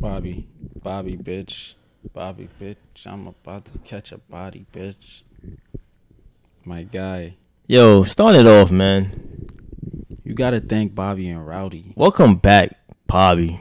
Bobby, 0.00 0.46
Bobby, 0.82 1.16
bitch, 1.16 1.74
Bobby, 2.14 2.48
bitch. 2.60 3.06
I'm 3.06 3.26
about 3.26 3.66
to 3.66 3.78
catch 3.80 4.12
a 4.12 4.18
body, 4.18 4.64
bitch. 4.72 5.22
My 6.64 6.84
guy, 6.84 7.36
Yo, 7.66 8.02
start 8.04 8.36
it 8.36 8.46
off, 8.46 8.70
man. 8.70 9.46
you 10.24 10.34
gotta 10.34 10.58
thank 10.60 10.94
Bobby 10.94 11.28
and 11.28 11.46
Rowdy. 11.46 11.92
Welcome 11.96 12.36
back, 12.36 12.76
Bobby. 13.06 13.60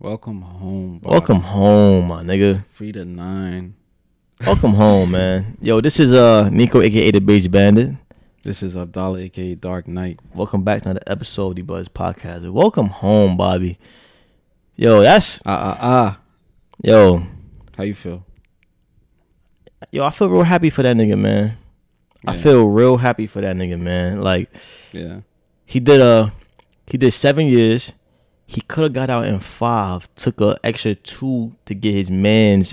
Welcome 0.00 0.42
home. 0.42 0.98
Bobby. 0.98 1.12
Welcome 1.12 1.40
home, 1.40 2.08
my 2.08 2.22
nigga. 2.24 2.64
Free 2.66 2.90
to 2.92 3.04
nine. 3.04 3.74
Welcome 4.44 4.72
home, 4.74 5.10
man. 5.18 5.56
Yo, 5.60 5.80
this 5.80 6.00
is 6.00 6.12
uh 6.12 6.48
Nico, 6.50 6.80
aka 6.80 7.10
the 7.12 7.20
Beige 7.20 7.46
Bandit. 7.46 7.94
This 8.42 8.62
is 8.62 8.76
Abdallah, 8.76 9.20
aka 9.20 9.54
Dark 9.54 9.86
Knight. 9.86 10.18
Welcome 10.34 10.62
back 10.64 10.82
to 10.82 10.90
another 10.90 11.04
episode 11.06 11.50
of 11.50 11.56
the 11.56 11.62
Buzz 11.62 11.88
Podcast. 11.88 12.50
Welcome 12.50 12.88
home, 12.88 13.36
Bobby. 13.36 13.78
Yo, 14.80 15.02
that's 15.02 15.42
Ah 15.44 15.74
ah 15.74 15.78
ah. 15.80 16.20
yo, 16.84 17.22
How 17.76 17.82
you 17.82 17.94
feel? 17.94 18.24
yo. 19.90 20.04
I 20.04 20.10
feel 20.10 20.28
real 20.28 20.44
happy 20.44 20.70
for 20.70 20.82
that 20.82 20.96
nigga, 20.96 21.18
man. 21.18 21.56
I 22.24 22.34
feel 22.36 22.64
real 22.68 22.96
happy 22.96 23.26
for 23.26 23.40
that 23.40 23.56
nigga, 23.56 23.78
man. 23.78 24.20
Like 24.20 24.48
Yeah. 24.92 25.22
he 25.66 25.80
did 25.80 26.00
uh 26.00 26.30
he 26.86 26.96
did 26.96 27.10
seven 27.10 27.46
years. 27.46 27.92
He 28.46 28.60
could 28.60 28.84
have 28.84 28.92
got 28.92 29.10
out 29.10 29.26
in 29.26 29.40
five. 29.40 30.08
Took 30.14 30.40
a 30.40 30.56
extra 30.62 30.94
two 30.94 31.56
to 31.66 31.74
get 31.74 31.94
his 31.94 32.08
man's 32.10 32.72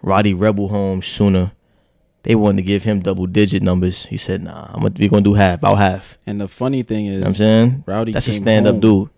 Rowdy 0.00 0.32
Rebel 0.32 0.68
home 0.68 1.02
sooner. 1.02 1.52
They 2.22 2.34
wanted 2.36 2.56
to 2.56 2.62
give 2.62 2.84
him 2.84 3.00
double 3.00 3.26
digit 3.26 3.62
numbers. 3.62 4.06
He 4.06 4.16
said, 4.16 4.42
"Nah, 4.42 4.66
I'm 4.72 4.80
gonna, 4.82 4.94
we 4.98 5.08
gonna 5.08 5.22
do 5.22 5.34
half, 5.34 5.58
about 5.58 5.76
half." 5.76 6.18
And 6.26 6.40
the 6.40 6.48
funny 6.48 6.82
thing 6.82 7.04
is, 7.06 7.12
You 7.12 7.18
know 7.18 7.24
what 7.24 7.28
I'm 7.28 7.34
saying 7.34 7.84
Rowdy 7.86 8.12
that's 8.12 8.28
a 8.28 8.32
stand 8.32 8.66
up 8.66 8.80
dude. 8.80 9.10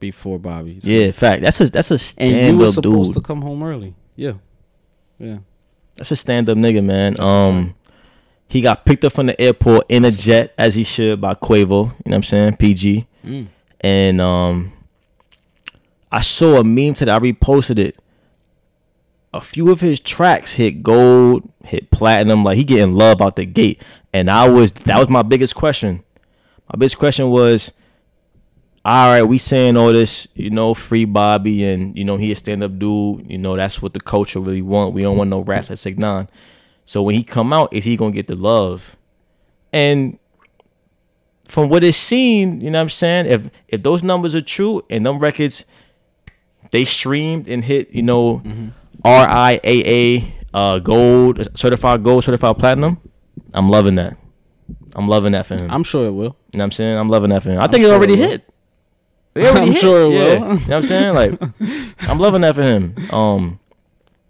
Before 0.00 0.38
Bobby. 0.40 0.80
so- 0.80 0.88
Yeah, 0.88 1.12
fact. 1.12 1.42
That's 1.42 1.60
a 1.60 1.70
that's 1.70 1.90
a 1.92 1.98
stand 1.98 2.30
And 2.32 2.38
stand 2.40 2.52
you 2.54 2.58
were 2.58 2.66
up 2.68 2.74
supposed 2.74 3.14
dude. 3.14 3.22
to 3.22 3.26
come 3.26 3.42
home 3.42 3.62
early. 3.62 3.94
Yeah. 4.16 4.32
Yeah. 5.18 5.38
That's 5.96 6.10
a 6.10 6.16
stand 6.16 6.48
up 6.48 6.56
nigga, 6.58 6.82
man. 6.82 7.12
That's 7.14 7.22
a 7.24 7.26
um, 7.26 7.74
he 8.48 8.60
got 8.62 8.84
picked 8.84 9.04
up 9.04 9.12
from 9.12 9.26
the 9.26 9.40
airport 9.40 9.84
in 9.88 10.04
a 10.04 10.10
jet 10.10 10.52
as 10.58 10.74
he 10.74 10.82
should 10.82 11.20
by 11.20 11.34
Quavo. 11.34 11.68
You 11.68 11.70
know 11.76 11.92
what 12.04 12.14
I'm 12.14 12.22
saying? 12.24 12.56
PG. 12.56 13.06
Mm. 13.24 13.48
and 13.82 14.20
um 14.20 14.72
I 16.10 16.22
saw 16.22 16.58
a 16.58 16.64
meme 16.64 16.94
today. 16.94 17.12
I 17.12 17.18
reposted 17.20 17.78
it. 17.78 17.96
A 19.32 19.40
few 19.40 19.70
of 19.70 19.80
his 19.80 20.00
tracks 20.00 20.54
hit 20.54 20.82
gold, 20.82 21.48
hit 21.64 21.90
platinum, 21.92 22.42
like 22.42 22.56
he 22.56 22.64
getting 22.64 22.94
love 22.94 23.20
out 23.22 23.36
the 23.36 23.44
gate. 23.44 23.80
And 24.12 24.28
I 24.28 24.48
was 24.48 24.72
that 24.72 24.98
was 24.98 25.08
my 25.08 25.22
biggest 25.22 25.54
question. 25.54 26.02
My 26.72 26.76
biggest 26.78 26.98
question 26.98 27.30
was, 27.30 27.72
all 28.84 29.10
right, 29.12 29.22
we 29.22 29.36
saying 29.38 29.76
all 29.76 29.92
this, 29.92 30.26
you 30.34 30.48
know, 30.50 30.72
free 30.74 31.04
Bobby 31.04 31.64
and 31.64 31.96
you 31.96 32.04
know 32.04 32.16
he 32.16 32.32
a 32.32 32.36
stand 32.36 32.62
up 32.62 32.78
dude. 32.78 33.30
You 33.30 33.38
know 33.38 33.56
that's 33.56 33.82
what 33.82 33.92
the 33.92 34.00
culture 34.00 34.40
really 34.40 34.62
want. 34.62 34.94
We 34.94 35.02
don't 35.02 35.16
want 35.18 35.28
no 35.30 35.40
rats 35.40 35.70
at 35.70 35.78
Six 35.78 35.98
Nine. 35.98 36.28
So 36.86 37.02
when 37.02 37.14
he 37.14 37.22
come 37.22 37.52
out, 37.52 37.72
is 37.74 37.84
he 37.84 37.96
gonna 37.96 38.12
get 38.12 38.26
the 38.26 38.34
love? 38.36 38.96
And 39.72 40.18
from 41.46 41.68
what 41.68 41.84
it's 41.84 41.98
seen, 41.98 42.60
you 42.60 42.70
know 42.70 42.78
what 42.78 42.82
I'm 42.84 42.88
saying? 42.90 43.26
If 43.26 43.50
if 43.68 43.82
those 43.82 44.02
numbers 44.02 44.34
are 44.34 44.40
true 44.40 44.82
and 44.88 45.04
them 45.04 45.18
records 45.18 45.64
they 46.70 46.84
streamed 46.84 47.48
and 47.48 47.64
hit, 47.64 47.90
you 47.90 48.02
know, 48.02 48.42
RIAA 49.04 50.24
uh 50.54 50.78
gold, 50.78 51.46
certified 51.54 52.02
gold, 52.02 52.24
certified 52.24 52.58
platinum, 52.58 52.98
I'm 53.52 53.68
loving 53.68 53.96
that. 53.96 54.16
I'm 54.96 55.06
loving 55.06 55.32
that 55.32 55.46
for 55.46 55.54
him. 55.56 55.70
I'm 55.70 55.84
sure 55.84 56.06
it 56.06 56.12
will. 56.12 56.36
you 56.52 56.58
know 56.58 56.62
what 56.62 56.64
I'm 56.64 56.70
saying? 56.72 56.96
I'm 56.98 57.08
loving 57.08 57.30
that 57.30 57.42
for 57.42 57.50
him. 57.50 57.60
I 57.60 57.64
I'm 57.64 57.70
think 57.70 57.82
it 57.82 57.86
sure 57.86 57.94
it 57.94 57.96
already 57.98 58.16
will. 58.16 58.28
hit. 58.28 58.48
It 59.34 59.46
I'm 59.56 59.68
hit. 59.68 59.76
sure 59.80 60.06
it 60.06 60.10
Yeah. 60.14 60.18
will. 60.18 60.32
You 60.32 60.40
know 60.40 60.54
what 60.54 60.70
I'm 60.72 60.82
saying? 60.82 61.14
Like 61.14 61.40
I'm 62.08 62.18
loving 62.18 62.40
that 62.42 62.54
for 62.54 62.62
him. 62.62 62.94
Um 63.12 63.58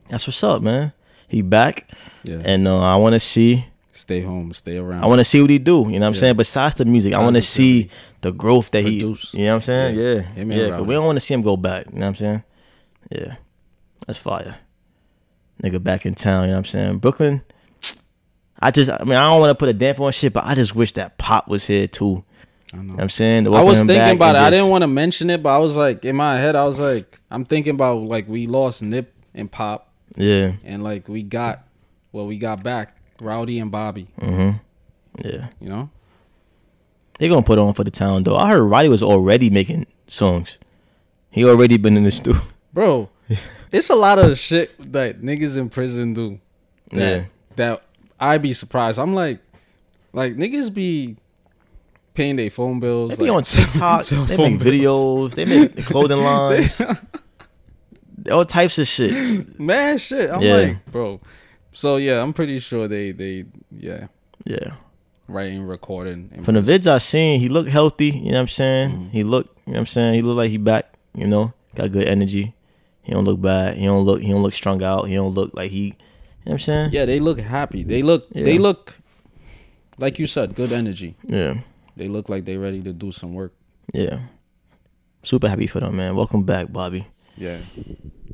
that's 0.09 0.27
what's 0.27 0.43
up, 0.43 0.63
man. 0.63 0.93
He 1.29 1.43
back 1.43 1.89
Yeah. 2.25 2.43
and 2.45 2.67
uh, 2.69 2.81
I 2.83 2.97
want 2.97 3.15
to 3.15 3.21
see 3.21 3.65
stay 3.93 4.21
home. 4.23 4.53
Stay 4.55 4.77
around. 4.79 5.03
I 5.05 5.07
want 5.07 5.19
to 5.21 5.25
see 5.25 5.41
what 5.41 5.51
he 5.51 5.59
do. 5.59 5.73
You 5.89 5.99
know 5.99 6.01
what 6.01 6.07
I'm 6.09 6.15
Yeah. 6.15 6.21
saying? 6.21 6.37
Besides 6.37 6.75
the 6.77 6.85
music, 6.85 7.13
I 7.15 7.23
want 7.23 7.37
to 7.37 7.43
see 7.43 7.89
the 8.23 8.33
growth 8.33 8.71
that 8.73 8.83
Produce. 8.85 9.33
he. 9.33 9.39
You 9.39 9.45
know 9.47 9.51
what 9.53 9.55
I'm 9.57 9.61
saying? 9.63 9.99
Yeah. 9.99 10.03
Yeah, 10.15 10.21
Him 10.23 10.53
yeah. 10.53 10.57
and 10.59 10.63
'cause 10.65 10.79
Rowdy. 10.81 10.85
we 10.89 10.95
don't 10.95 11.07
want 11.07 11.17
to 11.17 11.21
see 11.21 11.35
him 11.35 11.43
go 11.43 11.57
back. 11.57 11.87
You 11.87 11.93
know 11.95 12.01
what 12.01 12.07
I'm 12.09 12.15
saying? 12.17 12.43
Yeah, 13.11 13.35
that's 14.07 14.19
fire. 14.19 14.57
Nigga 15.63 15.83
back 15.83 16.07
in 16.07 16.15
town. 16.15 16.43
You 16.45 16.49
know 16.49 16.53
what 16.55 16.59
I'm 16.59 16.65
saying? 16.67 16.99
Brooklyn. 16.99 17.43
I 18.63 18.71
just, 18.71 18.91
I 18.91 19.03
mean, 19.05 19.15
I 19.17 19.29
don't 19.31 19.41
want 19.41 19.51
to 19.51 19.55
put 19.55 19.69
a 19.71 19.73
damper 19.73 20.03
on 20.03 20.13
shit, 20.13 20.33
but 20.35 20.45
I 20.45 20.55
just 20.55 20.75
wish 20.75 20.93
that 20.93 21.17
Pop 21.19 21.49
was 21.49 21.67
here 21.67 21.87
too. 21.89 22.25
I 22.73 22.77
know. 22.77 22.83
You 22.83 22.89
know 22.89 22.95
what 22.95 23.03
I'm 23.03 23.09
saying? 23.09 23.45
To 23.45 23.55
I 23.55 23.63
was 23.63 23.79
thinking 23.83 24.17
about 24.17 24.37
and 24.37 24.45
it. 24.45 24.47
I 24.47 24.51
didn't 24.51 24.69
want 24.69 24.83
to 24.83 24.89
mention 24.89 25.31
it, 25.31 25.43
but 25.43 25.51
I 25.55 25.59
was 25.59 25.77
like, 25.77 26.05
in 26.05 26.17
my 26.17 26.37
head, 26.39 26.55
I 26.57 26.65
was 26.65 26.79
like, 26.79 27.19
I'm 27.31 27.45
thinking 27.45 27.75
about 27.75 28.03
like 28.03 28.29
we 28.29 28.47
lost 28.47 28.83
Nip 28.83 29.13
and 29.35 29.51
Pop, 29.51 29.93
Yeah. 30.17 30.53
and 30.65 30.83
like 30.85 31.09
we 31.09 31.23
got, 31.23 31.67
well, 32.13 32.27
we 32.27 32.39
got 32.39 32.63
back 32.63 32.97
Rowdy 33.21 33.59
and 33.59 33.71
Bobby. 33.73 34.09
Mm-hmm. 34.21 34.57
Yeah. 35.27 35.49
You 35.61 35.69
know? 35.69 35.91
They 37.19 37.29
gonna 37.29 37.43
put 37.43 37.59
on 37.59 37.75
for 37.75 37.85
the 37.85 37.91
town 37.91 38.23
though. 38.25 38.37
I 38.37 38.49
heard 38.51 38.63
Rowdy 38.63 38.89
was 38.89 39.03
already 39.03 39.51
making 39.51 39.87
songs. 40.07 40.59
He 41.31 41.45
already 41.45 41.77
been 41.77 41.97
in 41.97 42.05
the 42.05 42.11
studio. 42.11 42.41
Bro, 42.73 43.11
it's 43.73 43.91
a 43.91 43.95
lot 43.95 44.19
of 44.19 44.39
shit 44.39 44.71
that 44.93 45.21
niggas 45.21 45.57
in 45.57 45.69
prison 45.69 46.15
do. 46.15 46.41
That, 46.93 46.99
Yeah. 46.99 47.25
That 47.57 47.83
I 48.19 48.39
be 48.39 48.53
surprised. 48.53 48.99
I'm 48.99 49.13
like, 49.15 49.41
like 50.13 50.35
niggas 50.35 50.73
be 50.73 51.17
paying 52.15 52.37
their 52.37 52.51
phone 52.51 52.81
bills. 52.81 53.17
They 53.17 53.25
be 53.25 53.31
like, 53.31 53.37
on 53.37 53.43
TikTok. 53.45 54.05
they 54.05 54.37
make 54.37 54.59
bills. 54.61 55.33
videos. 55.33 55.35
They 55.35 55.45
make 55.45 55.77
clothing 55.87 56.19
lines. 56.19 56.81
all 58.31 58.45
types 58.45 58.79
of 58.79 58.87
shit. 58.87 59.59
Mad 59.59 60.01
shit. 60.01 60.31
I'm 60.31 60.43
Yeah. 60.43 60.55
like, 60.57 60.85
bro. 60.91 61.21
So 61.73 61.97
yeah, 61.97 62.23
I'm 62.23 62.33
pretty 62.33 62.59
sure 62.59 62.89
they 62.89 63.13
they 63.13 63.45
yeah 63.71 64.09
Yeah. 64.45 64.73
writing, 65.29 65.63
recording. 65.63 66.31
and 66.35 66.45
From 66.45 66.55
the 66.57 66.63
vids 66.63 66.87
I 66.87 66.99
seen, 66.99 67.41
he 67.41 67.49
looked 67.49 67.71
healthy. 67.71 68.07
You 68.11 68.33
know 68.33 68.39
what 68.39 68.41
I'm 68.41 68.49
saying? 68.49 68.91
Mhm. 68.91 69.11
He 69.11 69.23
looked. 69.23 69.57
You 69.67 69.73
know 69.73 69.79
what 69.79 69.81
I'm 69.81 69.87
saying? 69.87 70.15
He 70.15 70.23
looked 70.23 70.37
like 70.39 70.51
he 70.51 70.57
back. 70.59 70.93
You 71.15 71.27
know, 71.27 71.53
got 71.75 71.91
good 71.93 72.07
energy. 72.07 72.55
He 73.03 73.13
don't 73.13 73.25
look 73.25 73.41
bad. 73.41 73.77
He 73.77 73.87
don't 73.87 74.05
look. 74.05 74.21
He 74.21 74.31
don't 74.31 74.43
look 74.43 74.55
strung 74.55 74.83
out. 74.83 75.05
He 75.09 75.15
don't 75.15 75.35
look 75.35 75.51
like 75.55 75.71
he. 75.71 75.85
You 75.85 75.91
know 75.91 75.97
what 76.45 76.53
I'm 76.55 76.59
saying? 76.61 76.91
Yeah, 76.93 77.05
they 77.07 77.21
look 77.21 77.39
happy. 77.41 77.83
They 77.85 78.03
look 78.03 78.29
they 78.31 78.59
look 78.59 78.99
like 79.99 80.19
you 80.19 80.27
said, 80.27 80.55
good 80.55 80.73
energy. 80.73 81.15
Yeah. 81.27 81.61
They 81.97 82.09
look 82.09 82.29
like 82.29 82.45
they 82.45 82.57
ready 82.57 82.83
to 82.83 82.93
do 82.93 83.13
some 83.13 83.35
work. 83.35 83.53
Yeah. 83.93 84.21
Super 85.23 85.49
happy 85.49 85.67
for 85.67 85.81
them, 85.81 85.97
man. 85.97 86.17
Welcome 86.17 86.45
back, 86.45 86.73
Bobby. 86.73 87.07
Yeah. 87.37 87.59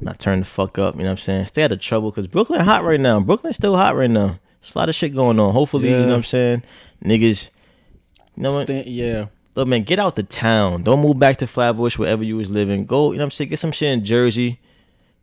Not 0.00 0.18
turn 0.18 0.40
the 0.40 0.44
fuck 0.44 0.78
up. 0.78 0.94
You 0.94 1.00
know 1.00 1.06
what 1.06 1.10
I'm 1.12 1.16
saying? 1.18 1.46
Stay 1.46 1.64
out 1.64 1.72
of 1.72 1.80
trouble 1.80 2.10
because 2.10 2.26
Brooklyn 2.26 2.60
hot 2.60 2.84
right 2.84 3.00
now. 3.00 3.20
Brooklyn's 3.20 3.56
still 3.56 3.76
hot 3.76 3.96
right 3.96 4.10
now. 4.10 4.38
There's 4.60 4.74
a 4.74 4.78
lot 4.78 4.88
of 4.88 4.94
shit 4.94 5.14
going 5.14 5.40
on. 5.40 5.52
Hopefully, 5.52 5.90
you 5.90 5.98
know 5.98 6.06
what 6.08 6.14
I'm 6.14 6.22
saying? 6.24 6.62
Niggas. 7.04 7.50
You 8.36 8.42
know 8.42 8.52
what? 8.52 8.66
Sta- 8.66 8.84
yeah. 8.86 9.26
Look, 9.54 9.68
man, 9.68 9.84
get 9.84 9.98
out 9.98 10.16
the 10.16 10.22
town. 10.22 10.82
Don't 10.82 11.00
move 11.00 11.18
back 11.18 11.38
to 11.38 11.46
Flatbush, 11.46 11.96
wherever 11.96 12.22
you 12.22 12.36
was 12.36 12.50
living. 12.50 12.84
Go, 12.84 13.12
you 13.12 13.18
know 13.18 13.22
what 13.22 13.26
I'm 13.26 13.30
saying? 13.30 13.50
Get 13.50 13.58
some 13.58 13.72
shit 13.72 13.88
in 13.90 14.04
Jersey. 14.04 14.60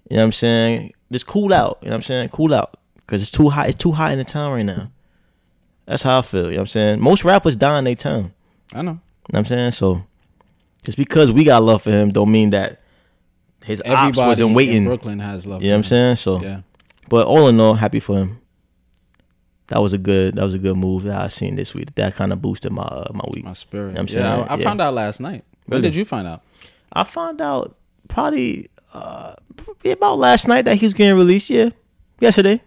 You 0.10 0.18
know 0.18 0.24
what 0.24 0.26
I'm 0.26 0.32
saying? 0.32 0.94
Just 1.12 1.28
cool 1.28 1.54
out. 1.54 1.78
You 1.82 1.90
know 1.90 1.94
what 1.94 1.98
I'm 1.98 2.04
saying? 2.04 2.30
Cool 2.30 2.54
out. 2.54 2.78
Because 2.96 3.22
it's 3.22 3.32
too 3.32 3.50
hot. 3.50 3.70
It's 3.70 3.78
too 3.78 3.92
hot 3.92 4.12
in 4.12 4.18
the 4.18 4.26
town 4.26 4.52
right 4.52 4.66
now. 4.66 4.92
That's 5.86 6.04
how 6.04 6.20
I 6.20 6.22
feel. 6.22 6.46
You 6.46 6.52
know 6.52 6.56
what 6.56 6.60
I'm 6.62 6.68
saying? 6.68 7.02
Most 7.02 7.24
rappers 7.26 7.56
die 7.56 7.78
in 7.80 7.86
their 7.86 7.96
town. 7.96 8.34
I 8.74 8.82
know. 8.82 8.92
You 8.92 8.94
know 8.94 9.00
what 9.30 9.40
I'm 9.40 9.46
saying? 9.46 9.72
So, 9.72 10.06
just 10.84 10.98
because 10.98 11.32
we 11.32 11.44
got 11.44 11.64
love 11.64 11.82
for 11.82 11.92
him 11.92 12.12
don't 12.12 12.32
mean 12.32 12.52
that 12.52 12.82
his 13.64 13.82
ops 13.82 13.90
Everybody 13.90 14.28
wasn't 14.28 14.50
in 14.50 14.56
waiting. 14.56 14.86
Brooklyn 14.86 15.20
has 15.20 15.46
love. 15.48 15.62
You 15.62 15.70
know 15.70 15.76
what 15.76 15.80
I'm 15.80 15.84
saying? 15.84 16.16
So. 16.18 16.42
Yeah. 16.42 16.62
but 17.10 17.28
all 17.28 17.48
in 17.48 17.60
all, 17.60 17.74
happy 17.74 18.00
for 18.00 18.18
him. 18.18 18.40
That 19.68 19.80
was 19.80 19.94
a 19.94 19.98
good. 19.98 20.36
That 20.36 20.44
was 20.44 20.54
a 20.54 20.60
good 20.60 20.76
move 20.78 21.04
that 21.04 21.20
I 21.20 21.28
seen 21.30 21.56
this 21.56 21.74
week. 21.74 21.96
That 21.96 22.16
kind 22.16 22.34
of 22.34 22.42
boosted 22.42 22.72
my 22.72 22.84
uh, 22.84 23.12
my 23.14 23.24
week. 23.32 23.46
My 23.46 23.54
spirit. 23.54 23.94
know 23.94 24.02
what 24.02 24.12
I'm 24.12 24.16
yeah, 24.16 24.36
saying? 24.36 24.48
I, 24.50 24.54
I 24.54 24.58
Yeah. 24.58 24.64
found 24.64 24.82
out 24.82 24.94
last 24.94 25.20
night. 25.20 25.46
When 25.68 25.82
did 25.82 25.96
you 25.96 26.06
find 26.06 26.28
out? 26.28 26.44
I 26.92 27.04
found 27.06 27.42
out 27.42 27.76
probably 28.10 28.70
uh 28.94 29.36
probably 29.56 29.92
about 29.92 30.20
last 30.20 30.48
night 30.48 30.66
that 30.66 30.76
he 30.78 30.86
was 30.86 30.94
getting 30.94 31.16
released. 31.16 31.50
Yeah, 31.50 31.70
yesterday. 32.20 32.62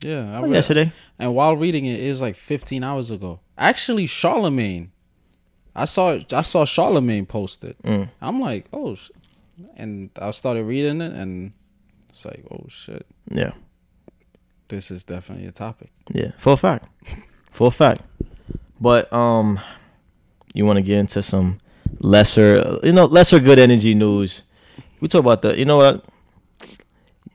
Yeah, 0.00 0.36
I 0.38 0.42
read- 0.42 0.52
yesterday. 0.52 0.92
And 1.18 1.34
while 1.34 1.56
reading 1.56 1.84
it, 1.86 2.00
it 2.00 2.08
was 2.10 2.20
like 2.20 2.36
15 2.36 2.84
hours 2.84 3.10
ago. 3.10 3.40
Actually, 3.56 4.06
Charlemagne. 4.06 4.92
I 5.74 5.84
saw 5.84 6.18
I 6.32 6.42
saw 6.42 6.64
Charlemagne 6.64 7.26
post 7.26 7.62
it. 7.64 7.76
Mm. 7.82 8.10
I'm 8.20 8.40
like, 8.40 8.66
oh, 8.72 8.94
sh-. 8.96 9.10
and 9.76 10.10
I 10.20 10.30
started 10.32 10.64
reading 10.64 11.00
it, 11.00 11.12
and 11.12 11.52
it's 12.08 12.24
like, 12.24 12.44
oh 12.50 12.64
shit, 12.68 13.06
Yeah, 13.30 13.52
this 14.68 14.90
is 14.90 15.04
definitely 15.04 15.46
a 15.46 15.52
topic. 15.52 15.90
yeah, 16.12 16.32
for 16.36 16.54
a 16.54 16.56
fact, 16.56 16.88
for 17.52 17.68
a 17.68 17.70
fact. 17.70 18.02
But 18.80 19.12
um, 19.12 19.60
you 20.52 20.64
want 20.66 20.78
to 20.78 20.82
get 20.82 20.98
into 20.98 21.22
some 21.22 21.60
lesser, 22.00 22.78
you 22.82 22.92
know, 22.92 23.04
lesser 23.04 23.38
good 23.38 23.58
energy 23.60 23.94
news. 23.94 24.42
We 25.00 25.06
talk 25.08 25.20
about 25.20 25.42
the. 25.42 25.56
You 25.56 25.64
know 25.64 25.76
what? 25.76 26.04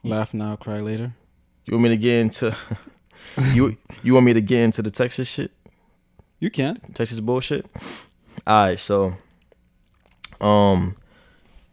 Laugh 0.03 0.33
now, 0.33 0.55
cry 0.57 0.79
later. 0.81 1.13
You 1.65 1.73
want 1.73 1.83
me 1.83 1.89
to 1.89 1.97
get 1.97 2.19
into? 2.19 2.55
you 3.53 3.77
you 4.03 4.13
want 4.13 4.25
me 4.25 4.33
to 4.33 4.41
get 4.41 4.59
into 4.61 4.81
the 4.81 4.91
Texas 4.91 5.27
shit? 5.27 5.51
You 6.39 6.49
can. 6.49 6.79
Texas 6.93 7.19
bullshit. 7.19 7.65
All 8.45 8.67
right, 8.67 8.79
so 8.79 9.15
um 10.41 10.95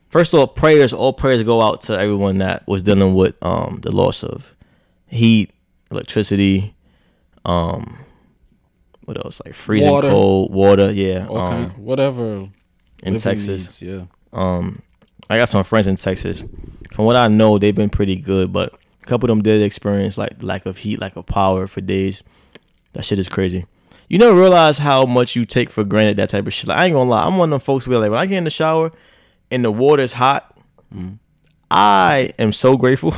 First 0.09 0.35
of 0.35 0.41
all, 0.41 0.49
prayers, 0.49 0.93
all 0.93 1.13
prayers 1.13 1.45
go 1.45 1.63
out 1.63 1.83
to 1.83 1.97
everyone 1.97 2.39
that 2.39 2.67
was 2.67 2.83
dealing 2.83 3.15
with 3.15 3.35
um 3.45 3.79
the 3.83 3.93
loss 3.93 4.25
of 4.25 4.55
heat, 5.07 5.53
electricity, 5.91 6.75
um 7.45 7.99
what 9.11 9.25
else? 9.25 9.41
Like 9.45 9.55
freezing 9.55 9.91
Water. 9.91 10.09
cold, 10.09 10.55
water, 10.55 10.93
yeah. 10.93 11.27
All 11.27 11.39
um, 11.39 11.71
whatever 11.71 12.49
in 13.03 13.19
Texas. 13.19 13.83
needs, 13.83 13.83
yeah. 13.83 14.05
Um, 14.33 14.83
I 15.29 15.37
got 15.37 15.49
some 15.49 15.65
friends 15.65 15.89
in 15.89 15.97
Texas. 15.97 16.45
From 16.93 17.07
what 17.07 17.17
I 17.17 17.27
know, 17.27 17.59
they've 17.59 17.75
been 17.75 17.91
pretty 17.91 18.15
good, 18.15 18.53
but 18.53 18.79
couple 19.11 19.29
of 19.31 19.37
them 19.37 19.43
did 19.43 19.61
experience 19.63 20.17
like 20.17 20.43
lack 20.43 20.65
of 20.67 20.79
heat, 20.79 21.01
lack 21.01 21.17
of 21.17 21.27
power 21.27 21.67
for 21.67 21.81
days. 21.81 22.23
That 22.93 23.05
shit 23.05 23.19
is 23.19 23.29
crazy. 23.29 23.67
You 24.09 24.19
never 24.19 24.35
realize 24.39 24.79
how 24.79 25.05
much 25.05 25.37
you 25.37 25.45
take 25.45 25.71
for 25.71 25.85
granted 25.85 26.17
that 26.17 26.31
type 26.31 26.47
of 26.47 26.55
shit. 26.55 26.69
Like, 26.69 26.79
I 26.79 26.87
ain't 26.87 26.95
gonna 26.95 27.11
lie, 27.11 27.25
I'm 27.25 27.37
one 27.37 27.49
of 27.49 27.61
them 27.61 27.61
folks 27.61 27.87
where 27.87 27.99
like 27.99 28.11
when 28.11 28.19
I 28.19 28.27
get 28.27 28.39
in 28.39 28.45
the 28.45 28.51
shower 28.51 28.93
and 29.51 29.65
the 29.65 29.71
water's 29.71 30.13
hot, 30.13 30.57
mm-hmm. 30.95 31.15
I 31.71 32.33
am 32.39 32.53
so 32.53 32.77
grateful 32.77 33.15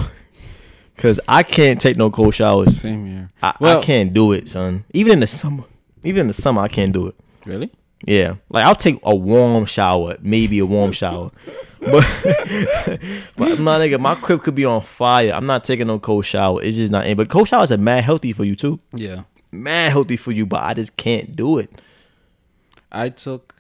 because 0.97 1.21
I 1.29 1.43
can't 1.43 1.81
take 1.81 1.97
no 1.97 2.11
cold 2.11 2.35
showers. 2.35 2.81
Same 2.81 3.07
here. 3.07 3.31
I, 3.43 3.55
Well- 3.61 3.79
I 3.81 3.83
can't 3.83 4.13
do 4.13 4.33
it, 4.33 4.49
son. 4.49 4.85
Even 4.93 5.15
in 5.15 5.21
the 5.21 5.27
summer, 5.27 5.65
even 6.05 6.23
in 6.23 6.27
the 6.27 6.35
summer, 6.35 6.63
I 6.63 6.69
can't 6.69 6.93
do 6.93 7.07
it. 7.07 7.15
Really? 7.47 7.71
Yeah, 8.05 8.35
like 8.49 8.65
I'll 8.67 8.75
take 8.75 8.99
a 9.05 9.15
warm 9.15 9.65
shower, 9.67 10.17
maybe 10.21 10.59
a 10.59 10.67
warm 10.67 10.91
shower, 10.93 11.31
but 11.83 12.05
but 13.37 13.59
my 13.59 13.79
nigga, 13.79 13.99
my 14.01 14.15
crib 14.15 14.43
could 14.43 14.55
be 14.55 14.65
on 14.65 14.81
fire. 14.81 15.33
I'm 15.33 15.47
not 15.47 15.65
taking 15.65 15.87
no 15.87 15.99
cold 15.99 16.25
shower. 16.25 16.63
It's 16.63 16.77
just 16.77 16.93
not. 16.93 17.17
But 17.17 17.29
cold 17.29 17.49
showers 17.49 17.73
are 17.73 17.79
mad 17.79 18.05
healthy 18.05 18.33
for 18.33 18.45
you 18.45 18.55
too. 18.55 18.81
Yeah. 18.93 19.23
Mad 19.51 19.91
healthy 19.91 20.17
for 20.17 20.33
you, 20.33 20.47
but 20.47 20.63
I 20.63 20.75
just 20.75 20.97
can't 20.97 21.37
do 21.37 21.59
it. 21.59 21.71
I 22.91 23.09
took 23.09 23.55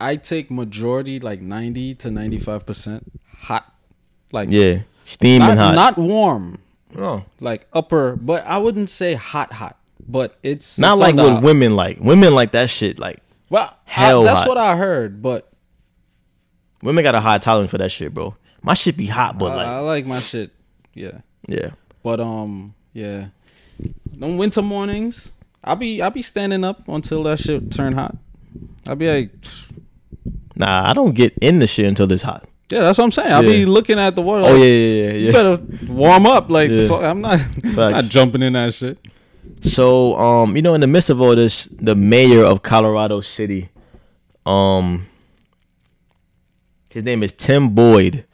I 0.00 0.16
take 0.16 0.50
majority 0.50 1.20
like 1.20 1.40
90 1.40 1.94
to 1.96 2.08
95% 2.08 3.02
hot. 3.38 3.72
Like 4.32 4.48
Yeah, 4.50 4.80
steaming 5.04 5.48
not, 5.48 5.56
hot. 5.58 5.74
not 5.74 5.98
warm, 5.98 6.58
oh. 6.96 7.24
like 7.40 7.66
upper, 7.72 8.16
but 8.16 8.46
I 8.46 8.58
wouldn't 8.58 8.90
say 8.90 9.14
hot 9.14 9.52
hot, 9.52 9.76
but 10.06 10.36
it's 10.42 10.78
Not 10.78 10.94
it's 10.94 11.00
like 11.00 11.16
what 11.16 11.42
women 11.42 11.76
like. 11.76 11.98
Women 12.00 12.34
like 12.34 12.52
that 12.52 12.70
shit. 12.70 12.98
Like 12.98 13.20
Well, 13.48 13.74
hell 13.84 14.22
I, 14.22 14.24
that's 14.24 14.40
hot. 14.40 14.48
what 14.48 14.58
I 14.58 14.76
heard, 14.76 15.22
but 15.22 15.47
women 16.82 17.02
got 17.04 17.14
a 17.14 17.20
high 17.20 17.38
tolerance 17.38 17.70
for 17.70 17.78
that 17.78 17.90
shit, 17.90 18.12
bro. 18.14 18.34
My 18.62 18.74
shit 18.74 18.96
be 18.96 19.06
hot, 19.06 19.38
but 19.38 19.52
I, 19.52 19.56
like 19.56 19.66
I 19.66 19.78
like 19.80 20.06
my 20.06 20.18
shit. 20.20 20.50
Yeah. 20.94 21.20
yeah. 21.46 21.70
But 22.02 22.20
um 22.20 22.74
yeah. 22.92 23.28
Them 24.12 24.36
winter 24.36 24.62
mornings, 24.62 25.32
I'll 25.62 25.76
be 25.76 26.02
I'll 26.02 26.10
be 26.10 26.22
standing 26.22 26.64
up 26.64 26.88
until 26.88 27.22
that 27.24 27.38
shit 27.38 27.70
turn 27.70 27.92
hot. 27.92 28.16
I'll 28.88 28.96
be 28.96 29.08
like 29.08 29.30
Nah, 30.56 30.90
I 30.90 30.92
don't 30.92 31.14
get 31.14 31.34
in 31.40 31.60
the 31.60 31.66
shit 31.68 31.86
until 31.86 32.10
it's 32.10 32.22
hot. 32.22 32.48
Yeah, 32.70 32.80
that's 32.80 32.98
what 32.98 33.04
I'm 33.04 33.12
saying. 33.12 33.32
I'll 33.32 33.44
Yeah. 33.44 33.50
be 33.50 33.66
looking 33.66 33.98
at 33.98 34.14
the 34.16 34.22
water. 34.22 34.44
Oh 34.44 34.52
like, 34.52 34.58
yeah, 34.58 34.64
yeah, 34.66 35.04
yeah. 35.04 35.12
You 35.12 35.32
better 35.32 35.62
warm 35.92 36.26
up. 36.26 36.50
Like 36.50 36.68
Yeah. 36.70 36.88
fuck, 36.88 37.02
I'm 37.04 37.20
not, 37.20 37.40
not 37.64 38.04
jumping 38.04 38.42
in 38.42 38.54
that 38.54 38.74
shit. 38.74 38.98
So, 39.62 40.16
um, 40.18 40.54
you 40.54 40.62
know, 40.62 40.74
in 40.74 40.80
the 40.80 40.86
midst 40.86 41.10
of 41.10 41.20
all 41.20 41.34
this, 41.34 41.68
the 41.72 41.94
mayor 41.94 42.44
of 42.44 42.62
Colorado 42.62 43.20
City, 43.22 43.70
um, 44.46 45.07
his 46.90 47.04
name 47.04 47.22
is 47.22 47.32
Tim 47.32 47.70
Boyd. 47.70 48.24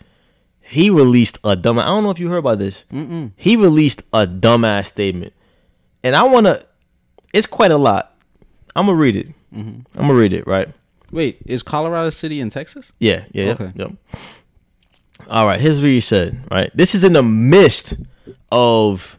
He 0.66 0.90
released 0.90 1.38
a 1.44 1.56
dumb. 1.56 1.78
I 1.78 1.86
don't 1.86 2.02
know 2.04 2.10
if 2.10 2.18
you 2.18 2.28
heard 2.28 2.38
about 2.38 2.58
this. 2.58 2.84
Mm-mm. 2.92 3.32
He 3.36 3.56
released 3.56 4.02
a 4.12 4.26
dumbass 4.26 4.86
statement, 4.86 5.32
and 6.02 6.16
I 6.16 6.24
wanna. 6.24 6.64
It's 7.32 7.46
quite 7.46 7.70
a 7.70 7.78
lot. 7.78 8.16
I'm 8.74 8.86
gonna 8.86 8.98
read 8.98 9.16
it. 9.16 9.28
Mm-hmm. 9.54 9.98
I'm 9.98 10.06
gonna 10.08 10.14
read 10.14 10.32
it. 10.32 10.46
Right. 10.46 10.68
Wait, 11.12 11.38
is 11.46 11.62
Colorado 11.62 12.10
City 12.10 12.40
in 12.40 12.50
Texas? 12.50 12.92
Yeah. 12.98 13.24
Yeah. 13.32 13.52
Okay. 13.52 13.72
Yep. 13.76 13.92
All 15.28 15.46
right. 15.46 15.60
Here's 15.60 15.76
what 15.76 15.86
he 15.86 16.00
said. 16.00 16.40
Right. 16.50 16.70
This 16.74 16.94
is 16.94 17.04
in 17.04 17.12
the 17.12 17.22
midst 17.22 17.94
of 18.50 19.18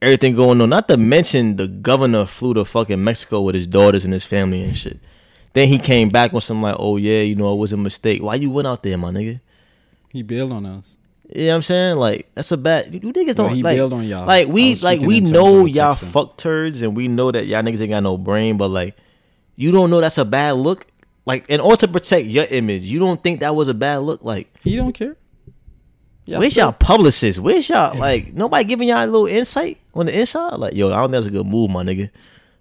everything 0.00 0.36
going 0.36 0.60
on. 0.60 0.68
Not 0.68 0.86
to 0.88 0.96
mention 0.96 1.56
the 1.56 1.66
governor 1.66 2.24
flew 2.26 2.54
to 2.54 2.64
fucking 2.64 3.02
Mexico 3.02 3.40
with 3.40 3.56
his 3.56 3.66
daughters 3.66 4.04
and 4.04 4.12
his 4.12 4.24
family 4.24 4.62
and 4.62 4.76
shit. 4.76 5.00
Then 5.54 5.68
he 5.68 5.78
came 5.78 6.08
back 6.08 6.34
on 6.34 6.40
some 6.40 6.60
like, 6.60 6.76
oh 6.78 6.96
yeah, 6.96 7.22
you 7.22 7.36
know, 7.36 7.54
it 7.54 7.58
was 7.58 7.72
a 7.72 7.76
mistake. 7.76 8.22
Why 8.22 8.34
you 8.34 8.50
went 8.50 8.66
out 8.66 8.82
there, 8.82 8.98
my 8.98 9.10
nigga? 9.10 9.40
He 10.10 10.22
bailed 10.22 10.52
on 10.52 10.66
us. 10.66 10.98
You 11.32 11.46
know 11.46 11.48
what 11.48 11.54
I'm 11.56 11.62
saying? 11.62 11.96
Like 11.96 12.30
that's 12.34 12.52
a 12.52 12.56
bad. 12.56 12.92
You 12.92 13.00
niggas 13.00 13.36
don't 13.36 13.54
he 13.54 13.62
like. 13.62 13.76
bailed 13.76 13.92
on 13.92 14.04
y'all. 14.04 14.26
Like 14.26 14.48
we 14.48 14.74
like 14.76 15.00
we 15.00 15.20
know 15.20 15.64
y'all 15.64 15.92
Texan. 15.92 16.08
fuck 16.08 16.36
turds 16.36 16.82
and 16.82 16.96
we 16.96 17.08
know 17.08 17.30
that 17.30 17.46
y'all 17.46 17.62
niggas 17.62 17.80
ain't 17.80 17.90
got 17.90 18.02
no 18.02 18.18
brain, 18.18 18.56
but 18.56 18.68
like 18.68 18.96
you 19.56 19.70
don't 19.70 19.90
know 19.90 20.00
that's 20.00 20.18
a 20.18 20.24
bad 20.24 20.52
look. 20.52 20.86
Like 21.24 21.48
in 21.48 21.60
order 21.60 21.86
to 21.86 21.88
protect 21.88 22.26
your 22.26 22.44
image, 22.50 22.82
you 22.82 22.98
don't 22.98 23.22
think 23.22 23.40
that 23.40 23.54
was 23.56 23.68
a 23.68 23.74
bad 23.74 23.98
look. 23.98 24.22
Like 24.22 24.52
He 24.60 24.76
don't 24.76 24.92
care. 24.92 25.16
Yeah, 26.26 26.38
where's 26.38 26.56
y'all 26.56 26.72
publicists? 26.72 27.40
Where's 27.40 27.68
y'all 27.68 27.98
like 27.98 28.34
nobody 28.34 28.64
giving 28.64 28.88
y'all 28.88 29.04
a 29.04 29.06
little 29.06 29.26
insight 29.26 29.78
on 29.94 30.06
the 30.06 30.18
inside? 30.18 30.56
Like 30.56 30.74
yo, 30.74 30.88
I 30.88 30.90
don't 30.96 31.10
think 31.10 31.12
that's 31.12 31.26
a 31.26 31.30
good 31.30 31.46
move, 31.46 31.70
my 31.70 31.82
nigga. 31.84 32.10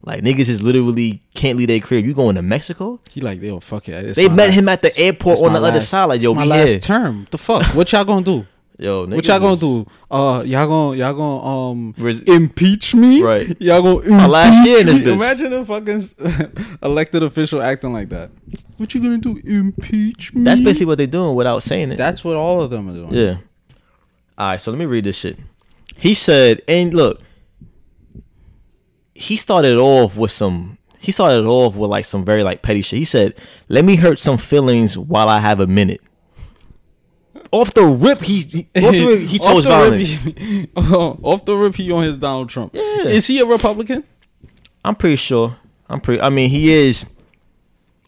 Like 0.05 0.21
niggas 0.21 0.49
is 0.49 0.61
literally 0.61 1.21
can't 1.33 1.57
leave 1.57 1.69
their 1.69 1.79
crib. 1.79 2.05
You 2.05 2.13
going 2.13 2.35
to 2.35 2.41
Mexico? 2.41 2.99
He 3.09 3.21
like, 3.21 3.41
yo, 3.41 3.59
fuck 3.61 3.87
it. 3.87 4.05
It's 4.05 4.15
They 4.17 4.27
met 4.27 4.47
last- 4.47 4.53
him 4.53 4.69
at 4.69 4.81
the 4.81 4.91
airport 4.97 5.41
on 5.41 5.53
the 5.53 5.61
other 5.61 5.79
side. 5.79 6.05
Like 6.05 6.21
yo, 6.21 6.33
my 6.33 6.43
last 6.45 6.69
here. 6.71 6.79
term. 6.79 7.25
The 7.31 7.37
fuck? 7.37 7.63
What 7.73 7.91
y'all 7.91 8.03
gonna 8.03 8.25
do? 8.25 8.45
Yo, 8.79 9.05
What 9.05 9.25
y'all 9.27 9.39
gonna 9.39 9.55
do? 9.55 9.85
Uh, 10.09 10.41
y'all 10.47 10.67
gonna 10.67 10.97
y'all 10.97 11.13
gonna 11.13 11.45
um 11.71 11.93
Res- 11.95 12.21
impeach 12.21 12.95
me? 12.95 13.21
Right. 13.21 13.55
Y'all 13.61 13.83
gonna 13.83 14.09
My 14.09 14.25
last 14.25 14.65
year 14.67 14.79
in 14.79 14.87
this 14.87 15.03
bitch. 15.03 15.13
Imagine 15.13 15.53
a 15.53 15.63
fucking 15.63 16.01
elected 16.83 17.21
official 17.21 17.61
acting 17.61 17.93
like 17.93 18.09
that. 18.09 18.31
What 18.77 18.93
you 18.95 18.99
gonna 19.01 19.19
do? 19.19 19.39
Impeach 19.45 20.33
me? 20.33 20.43
That's 20.43 20.59
basically 20.59 20.87
what 20.87 20.97
they're 20.97 21.05
doing 21.05 21.35
without 21.35 21.61
saying 21.61 21.91
it. 21.91 21.97
That's 21.97 22.23
what 22.25 22.35
all 22.35 22.61
of 22.61 22.71
them 22.71 22.89
are 22.89 22.93
doing. 22.93 23.13
Yeah. 23.13 23.37
All 24.39 24.47
right, 24.49 24.59
so 24.59 24.71
let 24.71 24.79
me 24.79 24.85
read 24.87 25.03
this 25.03 25.17
shit. 25.17 25.37
He 25.95 26.15
said, 26.15 26.63
and 26.67 26.95
look, 26.95 27.21
he 29.27 29.37
started 29.37 29.77
off 29.77 30.17
with 30.17 30.31
some. 30.31 30.77
He 30.99 31.11
started 31.11 31.45
off 31.45 31.75
with 31.75 31.89
like 31.89 32.05
some 32.05 32.23
very 32.25 32.43
like 32.43 32.61
petty 32.61 32.81
shit. 32.81 32.99
He 32.99 33.05
said, 33.05 33.33
"Let 33.69 33.83
me 33.85 33.95
hurt 33.95 34.19
some 34.19 34.37
feelings 34.37 34.97
while 34.97 35.27
I 35.29 35.39
have 35.39 35.59
a 35.59 35.67
minute." 35.67 36.01
Off 37.51 37.73
the 37.73 37.83
rip, 37.83 38.21
he 38.21 38.41
he, 38.41 38.67
off 38.83 38.91
the 38.93 39.05
rip, 39.07 39.19
he 39.29 39.39
Off 39.41 39.45
chose 39.45 39.63
the 39.63 39.69
violence. 39.69 40.25
Rip, 40.25 40.39
he, 40.39 40.69
off 40.75 41.45
the 41.45 41.55
rip, 41.55 41.75
he 41.75 41.91
on 41.91 42.03
his 42.03 42.17
Donald 42.17 42.49
Trump. 42.49 42.73
Yeah. 42.73 43.03
Is 43.07 43.27
he 43.27 43.39
a 43.39 43.45
Republican? 43.45 44.03
I'm 44.83 44.95
pretty 44.95 45.17
sure. 45.17 45.55
I'm 45.89 46.01
pretty. 46.01 46.21
I 46.21 46.29
mean, 46.29 46.49
he 46.49 46.71
is 46.73 47.05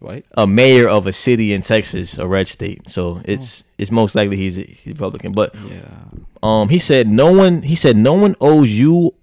Right. 0.02 0.26
a 0.38 0.46
mayor 0.48 0.88
of 0.90 1.08
a 1.08 1.14
city 1.14 1.54
in 1.54 1.62
Texas, 1.62 2.18
a 2.18 2.28
red 2.28 2.48
state. 2.48 2.90
So 2.90 3.22
it's 3.26 3.64
it's 3.78 3.92
most 3.92 4.16
likely 4.16 4.38
he's 4.38 4.58
a, 4.58 4.62
he's 4.64 4.94
Republican. 4.94 5.32
But 5.32 5.54
Yeah. 5.56 5.90
Um, 6.44 6.70
he 6.70 6.80
said 6.80 7.10
no 7.10 7.32
one. 7.32 7.62
He 7.64 7.76
said 7.76 7.96
no 7.98 8.14
one 8.14 8.36
owes 8.42 8.72
you. 8.72 9.14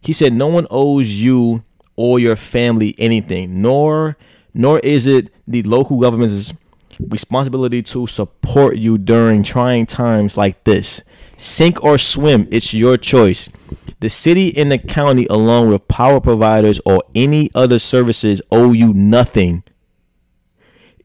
He 0.00 0.12
said 0.12 0.32
no 0.32 0.46
one 0.46 0.66
owes 0.70 1.08
you 1.20 1.64
or 1.96 2.18
your 2.18 2.36
family 2.36 2.94
anything, 2.98 3.60
nor 3.60 4.16
nor 4.54 4.78
is 4.80 5.06
it 5.06 5.30
the 5.46 5.62
local 5.62 6.00
government's 6.00 6.52
responsibility 6.98 7.82
to 7.82 8.06
support 8.06 8.76
you 8.76 8.98
during 8.98 9.42
trying 9.42 9.86
times 9.86 10.36
like 10.36 10.64
this. 10.64 11.02
Sink 11.36 11.82
or 11.82 11.98
swim, 11.98 12.48
it's 12.50 12.74
your 12.74 12.96
choice. 12.96 13.48
The 14.00 14.08
city 14.08 14.56
and 14.56 14.72
the 14.72 14.78
county, 14.78 15.26
along 15.28 15.68
with 15.68 15.86
power 15.88 16.20
providers 16.20 16.80
or 16.84 17.02
any 17.14 17.50
other 17.54 17.78
services, 17.78 18.42
owe 18.50 18.72
you 18.72 18.92
nothing. 18.92 19.62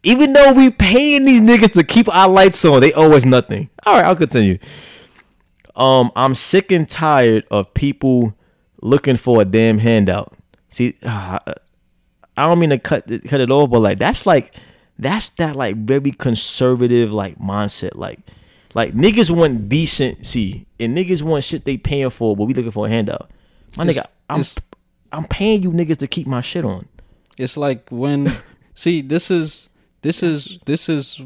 Even 0.03 0.33
though 0.33 0.53
we 0.53 0.69
paying 0.69 1.25
these 1.25 1.41
niggas 1.41 1.73
to 1.73 1.83
keep 1.83 2.07
our 2.13 2.29
lights 2.29 2.63
on, 2.63 2.81
they 2.81 2.93
owe 2.93 3.11
us 3.13 3.25
nothing. 3.25 3.69
All 3.85 3.95
right, 3.95 4.05
I'll 4.05 4.15
continue. 4.15 4.59
Um, 5.75 6.11
I'm 6.15 6.35
sick 6.35 6.71
and 6.71 6.87
tired 6.89 7.45
of 7.51 7.73
people 7.73 8.33
looking 8.85 9.17
for 9.17 9.41
a 9.41 9.45
damn 9.45 9.79
handout. 9.79 10.33
See, 10.69 10.95
uh, 11.03 11.39
I 12.37 12.47
don't 12.47 12.59
mean 12.59 12.69
to 12.71 12.79
cut 12.79 13.09
it- 13.09 13.23
cut 13.27 13.41
it 13.41 13.49
off, 13.51 13.69
but 13.69 13.79
like 13.81 13.97
that's 13.99 14.25
like 14.25 14.53
that's 14.99 15.29
that 15.31 15.55
like 15.55 15.75
very 15.77 16.11
conservative 16.11 17.11
like 17.11 17.37
mindset. 17.39 17.95
Like, 17.95 18.19
like 18.73 18.93
niggas 18.93 19.31
want 19.31 19.67
decency 19.69 20.65
and 20.79 20.95
niggas 20.97 21.21
want 21.21 21.43
shit 21.43 21.65
they 21.65 21.77
paying 21.77 22.09
for, 22.09 22.35
but 22.35 22.45
we 22.45 22.53
looking 22.53 22.71
for 22.71 22.85
a 22.85 22.89
handout. 22.89 23.29
My 23.77 23.83
It's- 23.87 23.97
nigga, 23.97 24.09
I'm 24.29 24.43
I'm 25.11 25.27
paying 25.27 25.63
you 25.63 25.71
niggas 25.71 25.97
to 25.97 26.07
keep 26.07 26.27
my 26.27 26.41
shit 26.41 26.65
on. 26.65 26.87
It's 27.37 27.57
like 27.57 27.89
when 27.89 28.31
see 28.75 29.01
this 29.01 29.31
is 29.31 29.69
this 30.01 30.21
is 30.23 30.59
this 30.65 30.89
is 30.89 31.21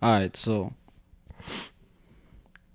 all 0.00 0.12
right, 0.20 0.36
so 0.36 0.72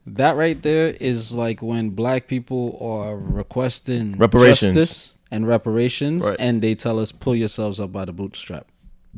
that 0.05 0.36
right 0.36 0.62
there 0.62 0.95
is 1.00 1.33
like 1.33 1.62
when 1.62 1.89
black 1.91 2.27
people 2.27 2.77
are 2.81 3.17
requesting 3.17 4.17
Reparations. 4.17 4.75
justice 4.75 5.17
and 5.31 5.48
reparations 5.48 6.24
Right. 6.25 6.36
and 6.39 6.62
they 6.62 6.75
tell 6.75 7.00
us 7.00 7.12
pull 7.12 7.36
yourselves 7.36 7.79
up 7.79 7.91
by 7.91 8.05
the 8.05 8.13
bootstrap. 8.13 8.67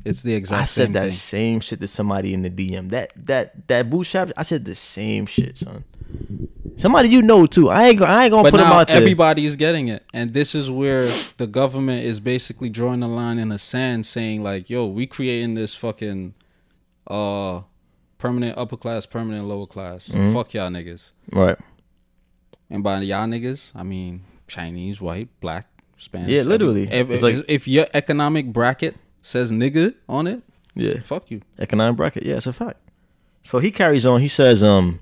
It's 0.04 0.24
the 0.24 0.34
exact 0.34 0.62
I 0.62 0.66
said 0.66 0.84
same 0.88 0.94
that 0.94 1.04
thing. 1.04 1.12
same 1.14 1.60
shit 1.62 1.80
to 1.82 1.88
somebody 1.88 2.34
in 2.34 2.42
the 2.42 2.50
DM. 2.50 2.90
That 2.90 3.14
that 3.26 3.68
that 3.68 3.90
bootstrap. 3.90 4.32
I 4.38 4.44
said 4.44 4.66
the 4.66 4.76
same 4.76 5.26
shit, 5.26 5.58
son. 5.58 5.86
Somebody 6.78 7.10
you 7.10 7.22
know 7.22 7.46
too. 7.46 7.70
I 7.70 7.88
ain't. 7.88 8.02
I 8.02 8.26
ain't 8.26 8.32
gonna 8.32 8.44
But 8.44 8.52
put 8.52 8.58
them 8.58 8.68
now 8.70 8.80
out 8.80 8.88
there. 8.90 8.98
everybody's 8.98 9.56
getting 9.56 9.88
it, 9.88 10.04
and 10.14 10.34
this 10.34 10.54
is 10.54 10.70
where 10.70 11.10
the 11.38 11.48
government 11.48 12.04
is 12.06 12.20
basically 12.20 12.70
drawing 12.70 13.02
a 13.04 13.08
line 13.08 13.40
in 13.40 13.50
the 13.50 13.58
sand, 13.58 14.06
saying 14.06 14.44
like, 14.44 14.70
"Yo, 14.70 14.86
we 14.86 15.08
creating 15.08 15.54
this 15.56 15.74
fucking 15.74 16.34
uh 17.08 17.62
permanent 18.26 18.58
upper 18.58 18.78
class, 18.78 19.06
permanent 19.06 19.48
lower 19.48 19.66
class. 19.68 20.10
Mm-hmm. 20.10 20.34
Fuck 20.34 20.54
y'all 20.54 20.70
niggas. 20.70 21.12
Right. 21.32 21.58
And 22.70 22.84
by 22.84 23.00
y'all 23.02 23.28
niggas, 23.28 23.72
I 23.76 23.84
mean 23.84 24.24
Chinese, 24.48 25.00
white, 25.02 25.30
black, 25.40 25.68
Spanish. 25.98 26.30
Yeah, 26.32 26.42
literally. 26.44 26.84
If, 26.92 27.10
if, 27.10 27.22
like- 27.22 27.46
if 27.48 27.68
your 27.68 27.88
economic 27.94 28.52
bracket 28.52 28.96
says 29.22 29.52
nigga 29.52 29.94
on 30.10 30.28
it, 30.28 30.42
Yeah. 30.76 31.00
fuck 31.00 31.32
you. 31.32 31.42
Economic 31.60 31.98
bracket. 31.98 32.24
Yeah, 32.24 32.36
it's 32.36 32.48
a 32.48 32.54
fact. 32.54 32.78
So 33.44 33.60
he 33.60 33.72
carries 33.72 34.06
on. 34.06 34.22
He 34.22 34.28
says, 34.28 34.64
um, 34.64 35.00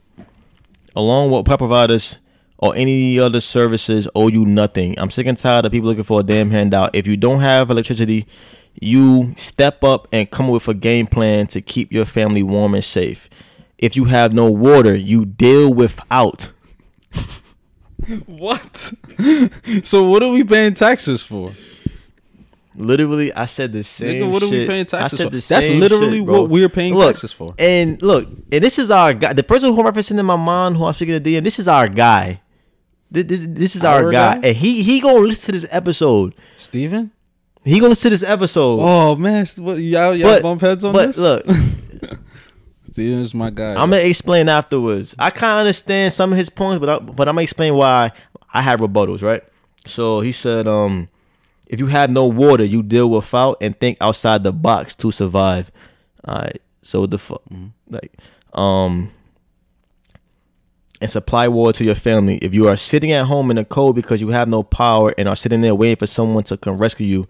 along 0.96 1.32
with 1.32 1.46
power 1.46 1.58
providers 1.58 2.20
or 2.58 2.76
any 2.76 3.20
other 3.20 3.40
services 3.42 4.08
owe 4.16 4.28
you 4.28 4.46
nothing. 4.46 4.98
I'm 5.00 5.10
sick 5.10 5.28
and 5.28 5.38
tired 5.38 5.66
of 5.66 5.72
people 5.72 5.88
looking 5.90 6.04
for 6.04 6.20
a 6.20 6.24
damn 6.24 6.52
handout. 6.52 6.94
If 6.96 7.08
you 7.08 7.18
don't 7.18 7.40
have 7.40 7.70
electricity, 7.70 8.26
you 8.80 9.34
step 9.38 9.84
up 9.84 10.08
and 10.12 10.30
come 10.30 10.48
with 10.48 10.68
a 10.68 10.74
game 10.74 11.08
plan 11.08 11.48
to 11.48 11.62
keep 11.62 11.92
your 11.92 12.06
family 12.06 12.44
warm 12.44 12.74
and 12.74 12.84
safe. 12.84 13.30
If 13.78 13.96
you 13.96 14.06
have 14.06 14.34
no 14.34 14.50
water, 14.50 14.96
you 14.96 15.26
deal 15.26 15.74
without. 15.74 16.52
What? 18.26 18.94
so 19.84 20.10
what 20.10 20.24
are 20.24 20.32
we 20.32 20.44
paying 20.44 20.74
taxes 20.74 21.24
for? 21.24 21.54
Literally, 22.76 23.32
I 23.34 23.46
said 23.46 23.72
the 23.72 23.84
same. 23.84 24.24
Nigga, 24.24 24.32
what 24.32 24.42
are 24.42 24.48
we 24.48 24.52
shit. 24.52 24.68
paying 24.68 24.82
I 24.82 24.84
taxes 24.86 25.20
said 25.20 25.26
for? 25.32 25.32
That's 25.32 25.70
literally 25.70 26.20
shit, 26.20 26.28
what 26.28 26.50
we're 26.50 26.70
paying 26.70 26.96
Look, 26.96 27.14
taxes 27.14 27.32
for. 27.32 27.54
And 27.60 28.02
look, 28.02 28.28
and 28.52 28.64
this 28.64 28.80
is 28.80 28.90
our 28.90 29.14
guy. 29.14 29.34
The 29.34 29.44
person 29.44 29.74
who 29.74 29.80
I'm 29.80 29.94
referencing 29.94 30.20
in 30.20 30.26
my 30.26 30.36
mind, 30.36 30.76
who 30.78 30.86
I'm 30.86 30.94
speaking 30.94 31.22
to 31.22 31.30
DM, 31.30 31.44
this 31.44 31.60
is 31.60 31.68
our 31.68 31.88
guy. 31.88 32.42
This, 33.12 33.26
this, 33.26 33.48
this 33.48 33.76
is 33.76 33.84
our, 33.84 34.06
Our 34.06 34.12
guy. 34.12 34.36
guy? 34.40 34.48
and 34.48 34.58
he 34.58 34.82
he 34.82 35.00
gonna 35.00 35.20
listen 35.20 35.46
to 35.46 35.52
this 35.60 35.70
episode. 35.72 36.34
Steven? 36.58 37.12
He 37.64 37.80
gonna 37.80 37.90
listen 37.90 38.10
to 38.10 38.18
this 38.18 38.24
episode. 38.24 38.80
Oh 38.82 39.16
man, 39.16 39.46
what, 39.58 39.76
y'all, 39.76 40.16
y'all 40.16 40.42
bump 40.42 40.62
heads 40.62 40.84
on 40.84 40.94
but 40.94 41.08
this? 41.08 41.18
look, 41.18 41.46
Steven's 42.92 43.34
my 43.34 43.50
guy. 43.50 43.72
I'm 43.72 43.90
gonna 43.90 43.98
explain 43.98 44.50
afterwards. 44.50 45.16
I 45.18 45.30
kind 45.30 45.54
of 45.54 45.60
understand 45.60 46.12
some 46.12 46.32
of 46.32 46.38
his 46.38 46.50
points, 46.50 46.80
but 46.80 46.90
I, 46.90 47.00
but 47.00 47.28
I'm 47.28 47.36
gonna 47.36 47.44
explain 47.44 47.76
why 47.76 48.12
I 48.54 48.62
had 48.62 48.80
rebuttals. 48.80 49.22
Right. 49.22 49.44
So 49.86 50.22
he 50.22 50.32
said, 50.32 50.68
um, 50.68 51.10
if 51.68 51.80
you 51.80 51.88
have 51.88 52.12
no 52.12 52.26
water, 52.26 52.64
you 52.64 52.84
deal 52.84 53.10
without 53.10 53.58
and 53.62 53.80
think 53.80 53.98
outside 54.02 54.44
the 54.44 54.54
box 54.54 54.96
to 54.96 55.12
survive. 55.12 55.72
All 56.26 56.36
right. 56.36 56.62
So 56.82 57.02
what 57.02 57.12
the 57.12 57.18
fuck, 57.18 57.42
like, 57.90 58.14
um, 58.54 59.12
and 61.04 61.12
supply 61.12 61.48
water 61.50 61.78
to 61.80 61.84
your 61.84 61.96
family. 61.96 62.38
If 62.38 62.56
you 62.56 62.68
are 62.70 62.78
sitting 62.78 63.12
at 63.12 63.26
home 63.26 63.52
in 63.52 63.58
the 63.58 63.66
cold 63.66 63.96
because 63.96 64.22
you 64.22 64.30
have 64.30 64.48
no 64.48 64.64
power 64.64 65.14
and 65.18 65.28
are 65.28 65.36
sitting 65.36 65.60
there 65.62 65.76
waiting 65.76 65.98
for 65.98 66.08
someone 66.08 66.44
to 66.46 66.56
come 66.58 66.78
rescue 66.78 67.06
you 67.06 67.28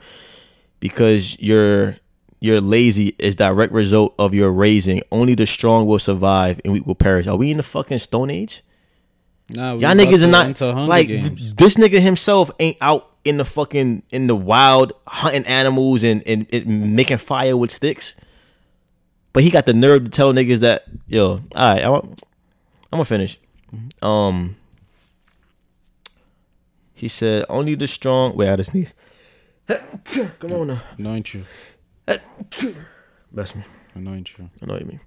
because 0.79 1.37
you're 1.41 1.97
you're 2.39 2.61
lazy 2.61 3.15
is 3.17 3.35
direct 3.35 3.73
result 3.73 4.13
of 4.19 4.33
your 4.33 4.51
raising. 4.51 5.01
Only 5.11 5.33
the 5.33 5.47
strong 5.47 5.87
will 5.87 5.97
survive 5.97 6.61
and 6.63 6.71
we 6.73 6.81
will 6.81 6.93
perish. 6.93 7.25
Are 7.25 7.35
we 7.35 7.49
in 7.51 7.57
the 7.57 7.63
fucking 7.63 7.99
stone 7.99 8.29
age? 8.29 8.63
nah, 9.49 9.73
Y'all 9.73 9.95
niggas 9.95 10.23
are 10.23 10.27
not 10.27 10.87
like 10.87 11.07
Games. 11.07 11.55
this 11.55 11.75
nigga 11.75 11.99
himself 11.99 12.51
ain't 12.59 12.77
out 12.79 13.09
in 13.25 13.37
the 13.37 13.45
fucking 13.45 14.03
in 14.11 14.27
the 14.27 14.35
wild 14.35 14.93
hunting 15.07 15.45
animals 15.45 16.03
and, 16.03 16.21
and, 16.27 16.45
and 16.53 16.95
making 16.95 17.17
fire 17.17 17.57
with 17.57 17.71
sticks. 17.71 18.15
But 19.31 19.41
he 19.43 19.49
got 19.49 19.65
the 19.65 19.73
nerve 19.73 20.03
to 20.03 20.09
tell 20.11 20.31
niggas 20.31 20.59
that 20.59 20.83
yo, 21.07 21.31
all 21.31 21.73
right, 21.73 21.81
I'm, 21.81 21.93
I'm 21.93 22.15
gonna 22.91 23.05
finish. 23.05 23.39
Um, 24.01 24.55
he 26.93 27.07
said 27.07 27.45
only 27.49 27.75
the 27.75 27.87
strong. 27.87 28.35
Wait, 28.35 28.49
I 28.49 28.55
just 28.55 28.71
sneeze. 28.71 28.93
Come 29.67 30.51
on 30.51 30.67
now, 30.67 30.81
Anoint 30.97 31.33
you. 31.33 31.45
bless 33.31 33.55
me. 33.55 33.63
Anoint 33.95 34.37
you. 34.37 34.49
I 34.61 34.65
know 34.65 34.73
what 34.73 34.81
you 34.81 34.87
mean. 34.87 34.99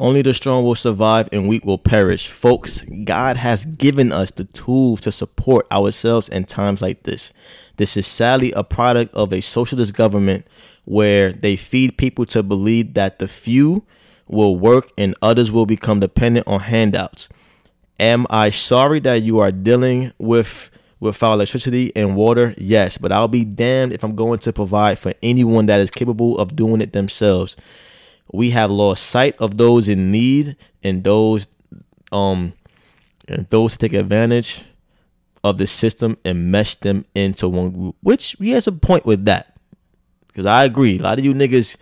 Only 0.00 0.22
the 0.22 0.34
strong 0.34 0.64
will 0.64 0.74
survive 0.74 1.28
and 1.32 1.48
weak 1.48 1.64
will 1.64 1.78
perish. 1.78 2.28
Folks, 2.28 2.82
God 3.04 3.36
has 3.36 3.64
given 3.64 4.10
us 4.10 4.30
the 4.32 4.44
tools 4.44 5.00
to 5.02 5.12
support 5.12 5.66
ourselves 5.70 6.28
in 6.28 6.44
times 6.44 6.82
like 6.82 7.04
this. 7.04 7.32
This 7.76 7.96
is 7.96 8.06
sadly 8.06 8.52
a 8.52 8.64
product 8.64 9.14
of 9.14 9.32
a 9.32 9.40
socialist 9.40 9.94
government 9.94 10.46
where 10.84 11.32
they 11.32 11.56
feed 11.56 11.96
people 11.98 12.26
to 12.26 12.42
believe 12.42 12.94
that 12.94 13.18
the 13.20 13.28
few 13.28 13.84
will 14.26 14.58
work 14.58 14.90
and 14.98 15.14
others 15.22 15.52
will 15.52 15.66
become 15.66 16.00
dependent 16.00 16.48
on 16.48 16.60
handouts. 16.60 17.28
Am 18.02 18.26
I 18.30 18.50
sorry 18.50 18.98
that 19.00 19.22
you 19.22 19.38
are 19.38 19.52
dealing 19.52 20.12
with 20.18 20.72
without 20.98 21.34
electricity 21.34 21.92
and 21.94 22.16
water? 22.16 22.52
Yes, 22.58 22.98
but 22.98 23.12
I'll 23.12 23.28
be 23.28 23.44
damned 23.44 23.92
if 23.92 24.02
I'm 24.02 24.16
going 24.16 24.40
to 24.40 24.52
provide 24.52 24.98
for 24.98 25.14
anyone 25.22 25.66
that 25.66 25.80
is 25.80 25.88
capable 25.88 26.36
of 26.38 26.56
doing 26.56 26.80
it 26.80 26.92
themselves. 26.92 27.54
We 28.32 28.50
have 28.50 28.72
lost 28.72 29.06
sight 29.06 29.36
of 29.38 29.56
those 29.56 29.88
in 29.88 30.10
need 30.10 30.56
and 30.82 31.04
those 31.04 31.46
um 32.10 32.54
and 33.28 33.48
those 33.50 33.74
to 33.74 33.78
take 33.78 33.92
advantage 33.92 34.64
of 35.44 35.58
the 35.58 35.68
system 35.68 36.16
and 36.24 36.50
mesh 36.50 36.74
them 36.74 37.04
into 37.14 37.48
one 37.48 37.70
group. 37.70 37.96
Which 38.02 38.34
he 38.40 38.50
has 38.50 38.66
a 38.66 38.72
point 38.72 39.06
with 39.06 39.26
that. 39.26 39.56
Cause 40.34 40.46
I 40.46 40.64
agree. 40.64 40.98
A 40.98 41.02
lot 41.02 41.20
of 41.20 41.24
you 41.24 41.34
niggas 41.34 41.76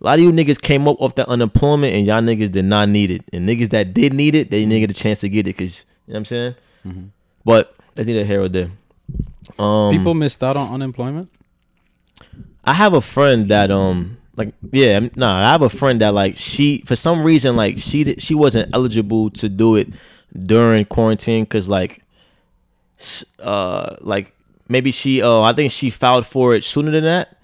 a 0.00 0.04
lot 0.04 0.18
of 0.18 0.24
you 0.24 0.30
niggas 0.32 0.60
came 0.60 0.86
up 0.88 1.00
off 1.00 1.14
that 1.16 1.28
unemployment 1.28 1.94
and 1.94 2.06
y'all 2.06 2.20
niggas 2.20 2.52
did 2.52 2.64
not 2.66 2.88
need 2.88 3.10
it. 3.10 3.22
And 3.32 3.48
niggas 3.48 3.70
that 3.70 3.94
did 3.94 4.12
need 4.12 4.34
it, 4.34 4.50
they 4.50 4.60
didn't 4.64 4.80
get 4.80 4.90
a 4.90 4.94
chance 4.94 5.20
to 5.20 5.28
get 5.28 5.46
it. 5.48 5.54
Cause 5.54 5.84
you 6.06 6.12
know 6.12 6.16
what 6.16 6.18
I'm 6.18 6.24
saying? 6.26 7.12
But 7.44 7.74
that's 7.94 8.06
neither 8.06 8.24
here 8.24 8.42
or 8.42 8.48
there. 8.48 8.70
Um 9.58 9.96
People 9.96 10.14
missed 10.14 10.42
out 10.44 10.56
on 10.56 10.72
unemployment. 10.74 11.30
I 12.64 12.72
have 12.74 12.94
a 12.94 13.00
friend 13.00 13.48
that 13.48 13.70
um 13.70 14.18
like 14.36 14.52
yeah 14.72 14.94
I'm- 14.94 15.10
nah 15.16 15.40
I 15.40 15.50
have 15.52 15.62
a 15.62 15.68
friend 15.68 16.00
that 16.00 16.12
like 16.12 16.36
she 16.36 16.82
for 16.84 16.96
some 16.96 17.22
reason 17.22 17.56
like 17.56 17.78
she 17.78 18.14
she 18.18 18.34
wasn't 18.34 18.74
eligible 18.74 19.30
to 19.30 19.48
do 19.48 19.76
it 19.76 19.88
during 20.38 20.84
quarantine 20.84 21.44
because 21.44 21.68
like 21.68 22.02
s- 22.98 23.24
uh 23.38 23.96
like 24.00 24.34
maybe 24.68 24.90
she 24.90 25.22
uh 25.22 25.40
I 25.40 25.52
think 25.54 25.70
she 25.72 25.88
filed 25.90 26.26
for 26.26 26.54
it 26.54 26.64
sooner 26.64 26.90
than 26.90 27.04
that 27.04 27.36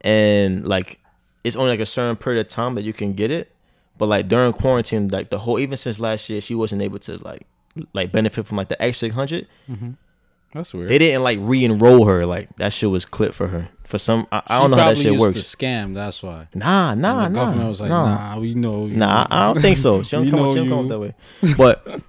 and 0.00 0.66
like 0.66 0.98
it's 1.44 1.56
only 1.56 1.70
like 1.70 1.80
a 1.80 1.86
certain 1.86 2.16
period 2.16 2.40
of 2.40 2.48
time 2.48 2.74
that 2.74 2.82
you 2.82 2.92
can 2.92 3.12
get 3.12 3.30
it 3.30 3.54
but 3.98 4.06
like 4.06 4.26
during 4.28 4.52
quarantine 4.52 5.08
like 5.08 5.30
the 5.30 5.38
whole 5.38 5.58
even 5.58 5.76
since 5.76 6.00
last 6.00 6.28
year 6.28 6.40
she 6.40 6.54
wasn't 6.54 6.80
able 6.80 6.98
to 6.98 7.16
like 7.24 7.46
like 7.92 8.10
benefit 8.10 8.46
from 8.46 8.56
like 8.56 8.68
the 8.68 8.82
extra 8.82 9.12
hundred 9.12 9.46
mm-hmm. 9.68 9.90
That's 10.52 10.72
weird. 10.72 10.88
they 10.88 10.98
didn't 10.98 11.24
like 11.24 11.38
re-enroll 11.42 12.06
her 12.06 12.24
like 12.24 12.54
that 12.56 12.72
shit 12.72 12.88
was 12.88 13.04
clipped 13.04 13.34
for 13.34 13.48
her 13.48 13.68
for 13.84 13.98
some 13.98 14.26
I, 14.30 14.42
I 14.46 14.60
don't 14.60 14.70
know 14.70 14.76
how 14.76 14.88
that 14.90 14.96
shit 14.96 15.12
used 15.12 15.20
works 15.20 15.34
To 15.50 15.56
scam. 15.56 15.94
That's 15.94 16.22
why. 16.22 16.48
Nah, 16.54 16.94
nah, 16.94 17.24
the 17.24 17.28
nah. 17.28 17.44
government 17.44 17.68
was 17.68 17.80
like, 17.80 17.90
nah. 17.90 18.34
nah, 18.34 18.40
we 18.40 18.54
know. 18.54 18.86
you. 18.86 18.96
Nah, 18.96 19.26
I 19.30 19.42
I 19.42 19.46
don't 19.52 19.60
think 19.60 19.78
so. 19.78 20.02
She 20.02 20.16
don't 20.16 20.24
We 20.24 20.30
come, 20.30 20.40
know 20.40 20.48
she 20.50 20.56
don't 20.56 20.68
come 20.68 20.84
you. 20.84 20.88
that 20.88 20.98
way. 21.00 21.14
But 21.58 22.00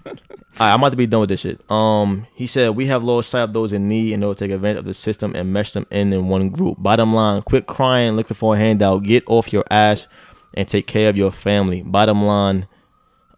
right, 0.59 0.73
I'm 0.73 0.79
about 0.79 0.89
to 0.91 0.97
be 0.97 1.07
done 1.07 1.21
with 1.21 1.29
this 1.29 1.41
shit. 1.41 1.59
Um, 1.69 2.27
he 2.33 2.47
said 2.47 2.75
we 2.75 2.85
have 2.87 3.03
lost 3.03 3.29
sight 3.29 3.43
of 3.43 3.53
those 3.53 3.73
in 3.73 3.87
need 3.87 4.13
and 4.13 4.23
they'll 4.23 4.35
take 4.35 4.51
advantage 4.51 4.79
of 4.79 4.85
the 4.85 4.93
system 4.93 5.35
and 5.35 5.51
mesh 5.51 5.73
them 5.73 5.85
in 5.91 6.13
in 6.13 6.27
one 6.27 6.49
group. 6.49 6.77
Bottom 6.81 7.13
line, 7.13 7.41
quit 7.41 7.67
crying, 7.67 8.15
looking 8.15 8.35
for 8.35 8.55
a 8.55 8.57
handout. 8.57 9.03
Get 9.03 9.23
off 9.27 9.51
your 9.51 9.65
ass 9.69 10.07
and 10.53 10.67
take 10.67 10.87
care 10.87 11.09
of 11.09 11.17
your 11.17 11.31
family. 11.31 11.83
Bottom 11.83 12.23
line, 12.23 12.67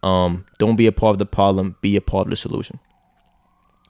um, 0.02 0.46
don't 0.58 0.76
be 0.76 0.86
a 0.86 0.92
part 0.92 1.12
of 1.12 1.18
the 1.18 1.26
problem. 1.26 1.76
Be 1.80 1.96
a 1.96 2.00
part 2.00 2.26
of 2.26 2.30
the 2.30 2.36
solution. 2.36 2.78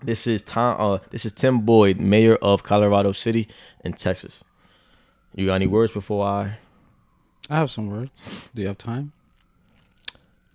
This 0.03 0.27
is 0.27 0.43
Tom. 0.43 0.77
Uh, 0.79 0.99
this 1.11 1.27
is 1.27 1.33
Tim 1.33 1.61
Boyd, 1.61 1.99
mayor 1.99 2.37
of 2.37 2.63
Colorado 2.63 3.13
City 3.13 3.49
in 3.85 3.93
Texas. 3.93 4.43
You 5.35 5.47
got 5.47 5.55
any 5.57 5.67
words 5.67 5.93
before 5.93 6.27
I? 6.27 6.59
I 7.51 7.57
have 7.57 7.71
some 7.71 7.91
words. 7.91 8.49
Do 8.55 8.63
you 8.63 8.69
have 8.69 8.79
time? 8.79 9.13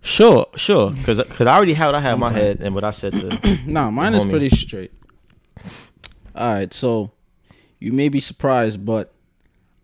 Sure, 0.04 0.46
sure. 0.56 0.90
Because 0.98 1.18
cause 1.30 1.46
I 1.46 1.56
already 1.56 1.72
had 1.74 1.86
what 1.86 1.94
I 1.96 2.00
had 2.00 2.14
in 2.14 2.20
my 2.20 2.30
head 2.32 2.60
and 2.60 2.74
what 2.74 2.84
I 2.84 2.90
said 2.92 3.14
to. 3.14 3.58
Nah, 3.66 3.90
mine 3.90 4.14
is 4.14 4.24
Homie. 4.24 4.30
pretty 4.30 4.50
straight. 4.50 4.92
All 6.36 6.52
right, 6.52 6.72
so 6.72 7.10
you 7.80 7.92
may 7.92 8.08
be 8.08 8.20
surprised, 8.20 8.84
but 8.84 9.12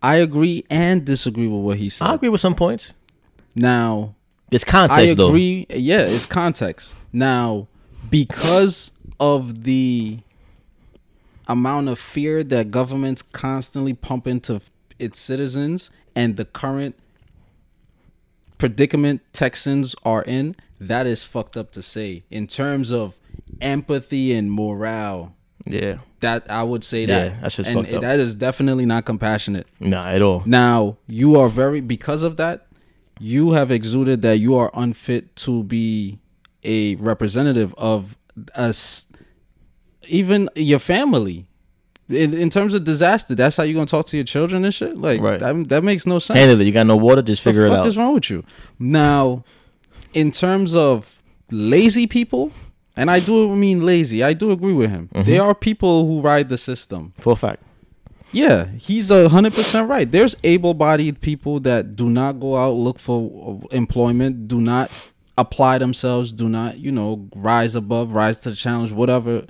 I 0.01 0.15
agree 0.15 0.63
and 0.69 1.05
disagree 1.05 1.47
with 1.47 1.61
what 1.63 1.77
he 1.77 1.89
said. 1.89 2.05
I 2.07 2.13
agree 2.15 2.29
with 2.29 2.41
some 2.41 2.55
points. 2.55 2.93
Now, 3.55 4.15
It's 4.51 4.63
I 4.65 4.71
context 4.71 5.17
though. 5.17 5.29
agree. 5.29 5.65
Yeah, 5.69 6.01
it's 6.01 6.25
context. 6.25 6.95
Now, 7.13 7.67
because 8.09 8.91
of 9.19 9.63
the 9.63 10.19
amount 11.47 11.89
of 11.89 11.99
fear 11.99 12.43
that 12.43 12.71
governments 12.71 13.21
constantly 13.21 13.93
pump 13.93 14.27
into 14.27 14.61
its 14.99 15.19
citizens 15.19 15.89
and 16.15 16.37
the 16.37 16.45
current 16.45 16.95
predicament 18.61 19.21
Texans 19.33 19.95
are 20.05 20.23
in, 20.23 20.55
that 20.79 21.07
is 21.07 21.23
fucked 21.23 21.57
up 21.57 21.71
to 21.71 21.81
say. 21.81 22.23
In 22.29 22.47
terms 22.47 22.91
of 22.91 23.17
empathy 23.59 24.33
and 24.33 24.51
morale, 24.51 25.35
Yeah, 25.65 25.97
that 26.21 26.49
I 26.49 26.63
would 26.63 26.83
say 26.83 27.05
that. 27.05 27.27
Yeah, 27.31 27.39
that's 27.41 27.55
just 27.55 27.69
and 27.69 27.79
fucked 27.79 27.93
up. 27.93 28.01
that 28.01 28.19
is 28.19 28.35
definitely 28.35 28.85
not 28.85 29.05
compassionate. 29.05 29.67
nah, 29.79 30.09
at 30.09 30.21
all. 30.21 30.43
Now, 30.45 30.97
you 31.07 31.39
are 31.39 31.49
very 31.49 31.81
because 31.81 32.23
of 32.23 32.37
that, 32.37 32.67
you 33.19 33.51
have 33.53 33.71
exuded 33.71 34.21
that 34.21 34.37
you 34.37 34.55
are 34.55 34.71
unfit 34.73 35.35
to 35.37 35.63
be 35.63 36.19
a 36.63 36.95
representative 36.95 37.73
of 37.77 38.15
us 38.55 39.07
even 40.07 40.49
your 40.55 40.79
family. 40.79 41.47
In, 42.13 42.33
in 42.33 42.49
terms 42.49 42.73
of 42.73 42.83
disaster, 42.83 43.35
that's 43.35 43.55
how 43.55 43.63
you 43.63 43.73
gonna 43.73 43.85
talk 43.85 44.05
to 44.07 44.17
your 44.17 44.23
children 44.25 44.65
and 44.65 44.73
shit. 44.73 44.97
Like 44.97 45.21
Right. 45.21 45.39
that, 45.39 45.69
that 45.69 45.83
makes 45.83 46.05
no 46.05 46.19
sense. 46.19 46.37
Handle 46.37 46.59
it. 46.61 46.65
You 46.65 46.71
got 46.71 46.87
no 46.87 46.97
water, 46.97 47.21
just 47.21 47.41
figure 47.41 47.65
it 47.65 47.71
out. 47.71 47.79
What 47.79 47.87
is 47.87 47.97
wrong 47.97 48.13
with 48.13 48.29
you? 48.29 48.43
Now, 48.79 49.43
in 50.13 50.31
terms 50.31 50.75
of 50.75 51.21
lazy 51.49 52.07
people, 52.07 52.51
and 52.95 53.09
I 53.09 53.19
do 53.19 53.55
mean 53.55 53.85
lazy, 53.85 54.23
I 54.23 54.33
do 54.33 54.51
agree 54.51 54.73
with 54.73 54.89
him. 54.89 55.09
Mm-hmm. 55.13 55.29
There 55.29 55.41
are 55.41 55.55
people 55.55 56.05
who 56.05 56.21
ride 56.21 56.49
the 56.49 56.57
system. 56.57 57.13
For 57.19 57.33
a 57.33 57.35
fact. 57.35 57.63
Yeah, 58.33 58.67
he's 58.77 59.11
a 59.11 59.27
hundred 59.27 59.53
percent 59.53 59.89
right. 59.89 60.09
There's 60.09 60.35
able-bodied 60.43 61.19
people 61.19 61.59
that 61.61 61.95
do 61.97 62.09
not 62.09 62.39
go 62.39 62.55
out 62.55 62.75
look 62.75 62.97
for 62.97 63.59
employment, 63.71 64.47
do 64.47 64.61
not 64.61 64.89
apply 65.37 65.77
themselves, 65.79 66.31
do 66.31 66.47
not 66.47 66.77
you 66.77 66.91
know 66.91 67.27
rise 67.35 67.75
above, 67.75 68.13
rise 68.13 68.39
to 68.39 68.51
the 68.51 68.55
challenge, 68.55 68.91
whatever. 68.93 69.45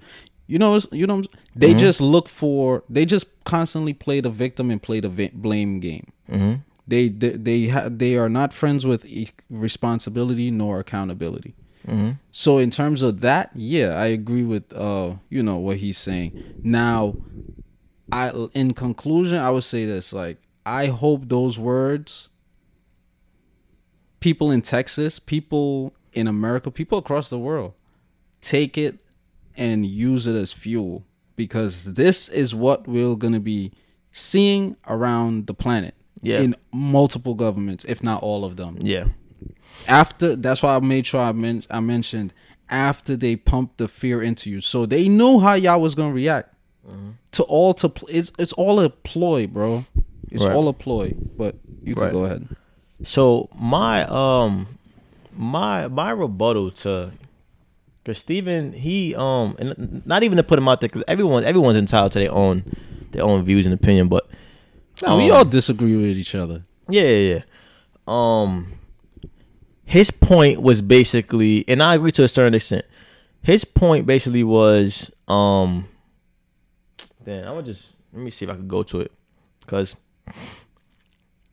You 0.47 0.57
know, 0.59 0.79
you 0.91 1.05
know, 1.07 1.21
they 1.55 1.73
just 1.73 2.01
look 2.01 2.29
for. 2.29 2.83
They 2.89 3.05
just 3.05 3.43
constantly 3.43 3.93
play 3.93 4.21
the 4.21 4.29
victim 4.29 4.71
and 4.71 4.81
play 4.81 4.99
the 4.99 5.09
vi- 5.09 5.31
blame 5.33 5.79
game. 5.79 6.11
Mm-hmm. 6.29 6.61
They 6.87 7.09
they 7.09 7.29
they, 7.31 7.67
ha- 7.67 7.89
they 7.89 8.17
are 8.17 8.29
not 8.29 8.53
friends 8.53 8.85
with 8.85 9.05
e- 9.05 9.29
responsibility 9.49 10.51
nor 10.51 10.79
accountability. 10.79 11.55
Mm-hmm. 11.87 12.11
So 12.31 12.57
in 12.57 12.69
terms 12.69 13.01
of 13.01 13.21
that, 13.21 13.51
yeah, 13.55 13.95
I 13.95 14.07
agree 14.07 14.43
with 14.43 14.71
uh 14.73 15.15
you 15.29 15.43
know 15.43 15.57
what 15.57 15.77
he's 15.77 15.97
saying. 15.97 16.59
Now, 16.63 17.15
I 18.11 18.29
in 18.53 18.73
conclusion, 18.73 19.39
I 19.39 19.49
would 19.51 19.63
say 19.63 19.85
this 19.85 20.13
like 20.13 20.37
I 20.65 20.87
hope 20.87 21.27
those 21.27 21.57
words 21.59 22.29
people 24.19 24.51
in 24.51 24.61
Texas, 24.61 25.19
people 25.19 25.93
in 26.13 26.27
America, 26.27 26.71
people 26.71 26.97
across 26.97 27.29
the 27.29 27.39
world 27.39 27.73
take 28.39 28.77
it 28.77 28.99
and 29.57 29.85
use 29.85 30.27
it 30.27 30.35
as 30.35 30.53
fuel 30.53 31.03
because 31.45 31.73
this 32.01 32.29
is 32.29 32.53
what 32.53 32.87
we're 32.87 33.15
going 33.15 33.33
to 33.33 33.39
be 33.55 33.71
seeing 34.11 34.75
around 34.87 35.47
the 35.47 35.53
planet 35.53 35.93
Yeah. 36.21 36.39
in 36.41 36.55
multiple 36.73 37.33
governments, 37.35 37.83
if 37.93 38.03
not 38.03 38.21
all 38.21 38.43
of 38.45 38.53
them 38.57 38.77
Yeah. 38.81 39.05
after 39.87 40.35
that's 40.35 40.61
why 40.63 40.75
I 40.75 40.79
made 40.79 41.05
sure 41.07 41.19
I, 41.21 41.31
men- 41.31 41.63
I 41.69 41.79
mentioned 41.79 42.33
after 42.69 43.15
they 43.17 43.35
pumped 43.35 43.77
the 43.77 43.87
fear 43.87 44.21
into 44.21 44.49
you, 44.49 44.61
so 44.61 44.85
they 44.85 45.07
know 45.09 45.39
how 45.39 45.53
y'all 45.55 45.81
was 45.81 45.95
gonna 45.95 46.13
react 46.13 46.47
to 47.31 47.43
all 47.43 47.73
to 47.75 47.87
pl- 47.89 48.09
it's 48.11 48.31
it's 48.37 48.53
all 48.53 48.79
a 48.81 48.89
ploy, 48.89 49.47
bro. 49.47 49.85
It's 50.29 50.43
Right. 50.45 50.55
all 50.55 50.67
a 50.67 50.73
ploy. 50.73 51.13
But 51.37 51.55
you 51.83 51.93
can 51.95 52.03
Right. 52.03 52.11
go 52.11 52.25
ahead. 52.25 52.47
So 53.03 53.49
my 53.59 54.03
um 54.05 54.67
my 55.35 55.87
my 55.87 56.11
rebuttal 56.11 56.71
to 56.83 57.11
because 58.11 58.21
Steven, 58.21 58.73
he 58.73 59.15
um 59.15 59.55
and 59.59 60.05
not 60.05 60.23
even 60.23 60.37
to 60.37 60.43
put 60.43 60.59
him 60.59 60.67
out 60.67 60.81
there 60.81 60.89
because 60.89 61.03
everyone 61.07 61.43
everyone's 61.43 61.77
entitled 61.77 62.11
to 62.13 62.19
their 62.19 62.31
own 62.31 62.63
their 63.11 63.23
own 63.23 63.43
views 63.43 63.65
and 63.65 63.73
opinion, 63.73 64.07
but 64.07 64.27
No, 65.01 65.17
we 65.17 65.31
Um, 65.31 65.37
all 65.37 65.45
disagree 65.45 65.95
with 65.95 66.17
each 66.17 66.35
other. 66.35 66.63
Yeah, 66.89 67.03
yeah, 67.03 67.33
yeah. 67.35 67.41
Um, 68.07 68.73
his 69.85 70.11
point 70.11 70.61
was 70.61 70.81
basically, 70.81 71.63
and 71.67 71.81
I 71.81 71.95
agree 71.95 72.11
to 72.13 72.23
a 72.23 72.27
certain 72.27 72.53
extent. 72.53 72.85
His 73.41 73.63
point 73.65 74.05
basically 74.05 74.43
was, 74.43 75.09
um, 75.27 75.87
then 77.23 77.43
I'm 77.47 77.53
gonna 77.55 77.63
just 77.63 77.87
let 78.13 78.21
me 78.23 78.31
see 78.31 78.45
if 78.45 78.51
I 78.51 78.55
could 78.55 78.67
go 78.67 78.83
to 78.83 79.01
it, 79.01 79.11
cause 79.67 79.95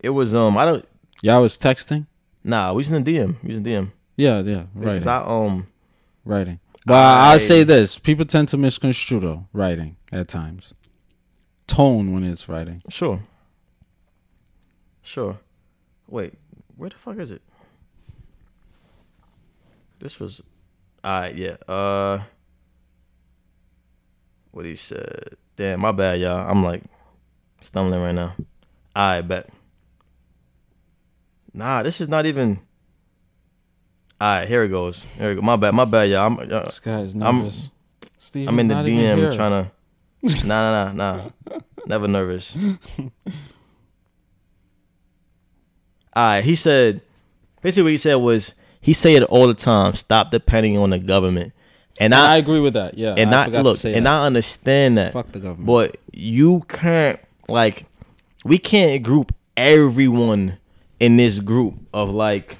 it 0.01 0.11
was 0.11 0.35
um 0.35 0.57
I 0.59 0.65
don't 0.65 0.85
Y'all 1.23 1.43
was 1.43 1.59
texting. 1.59 2.07
nah 2.45 2.73
we 2.73 2.81
using 2.83 3.03
the 3.03 3.13
DM 3.17 3.37
we 3.43 3.49
was 3.49 3.59
using 3.61 3.65
DM 3.65 3.91
Yeah, 4.17 4.41
yeah, 4.43 4.57
right. 4.75 4.95
because 4.95 5.07
I 5.07 5.19
um 5.23 5.67
writing. 6.29 6.61
But 6.87 6.95
I, 6.95 7.33
will 7.33 7.41
say 7.41 7.65
this: 7.65 7.99
people 7.99 8.25
tend 8.25 8.49
to 8.49 8.57
misconstrue 8.57 9.21
though 9.21 9.47
writing 9.53 9.97
at 10.13 10.29
times. 10.29 10.75
Tone 11.67 12.13
when 12.13 12.25
it's 12.25 12.49
writing. 12.49 12.81
sure. 12.89 13.21
Sure. 15.03 15.39
Wait 16.07 16.35
where 16.79 16.89
the 16.89 16.97
fuck 16.97 17.19
is 17.19 17.31
it? 17.31 17.43
This 19.99 20.19
was 20.19 20.41
alright 21.05 21.35
yeah 21.35 21.57
uh 21.67 22.23
what 24.53 24.65
he 24.65 24.77
said. 24.77 25.35
Damn 25.57 25.81
my 25.81 25.93
bad 25.93 26.21
y'all. 26.21 26.49
I'm 26.49 26.65
like 26.65 26.83
stumbling 27.61 28.01
right 28.01 28.15
now. 28.15 28.35
I 28.95 29.21
bet. 29.21 29.51
Nah 31.53 31.83
this 31.83 32.01
is 32.01 32.09
not 32.09 32.27
even 32.27 32.61
alright 34.21 34.49
here 34.49 34.63
it 34.65 34.69
goes 34.69 35.05
here 35.17 35.31
we 35.31 35.35
go 35.37 35.43
my 35.43 35.57
bad 35.57 35.75
my 35.75 35.85
bad 35.85 36.11
y'all 36.11 36.27
I'm 36.27 36.39
uh, 36.39 36.65
This 36.65 36.81
guy's 36.81 37.15
I'm- 37.15 37.39
nervous. 37.39 37.71
Steve, 38.21 38.49
I'm 38.49 38.59
in 38.59 38.69
the 38.69 38.75
not 38.75 38.87
even 38.89 39.19
here. 39.19 39.31
DM 39.31 39.35
trying 39.37 39.71
to. 40.41 40.47
Nah, 40.47 40.73
nah, 40.87 40.93
nah, 40.93 41.31
nah. 41.49 41.59
Never 41.87 42.09
nervous. 42.09 42.57
Alright, 46.17 46.45
he 46.45 46.57
said. 46.57 47.01
Basically, 47.63 47.83
what 47.85 47.93
he 47.93 47.99
said 47.99 48.17
was 48.17 48.55
he 48.81 48.93
say 48.93 49.15
it 49.15 49.23
all 49.25 49.47
the 49.47 49.55
time. 49.55 49.95
Stop 49.95 50.31
depending 50.31 50.77
on 50.79 50.91
the 50.91 50.99
government, 50.99 51.53
and 52.01 52.15
I 52.15 52.35
I 52.35 52.37
agree 52.39 52.61
with 52.61 52.75
that. 52.75 52.99
Yeah, 52.99 53.15
and 53.17 53.35
I 53.35 53.45
I, 53.45 53.61
look 53.61 53.85
and 53.85 54.07
that. 54.07 54.13
I 54.13 54.27
understand 54.27 54.99
that. 54.99 55.13
Fuck 55.13 55.33
the 55.33 55.41
government. 55.41 55.67
But 55.67 55.97
you 56.13 56.65
can't 56.69 57.21
like 57.49 57.87
we 58.45 58.59
can't 58.59 59.03
group 59.03 59.35
everyone 59.57 60.59
in 61.01 61.17
this 61.17 61.39
group 61.39 61.75
of 61.95 62.11
like 62.11 62.59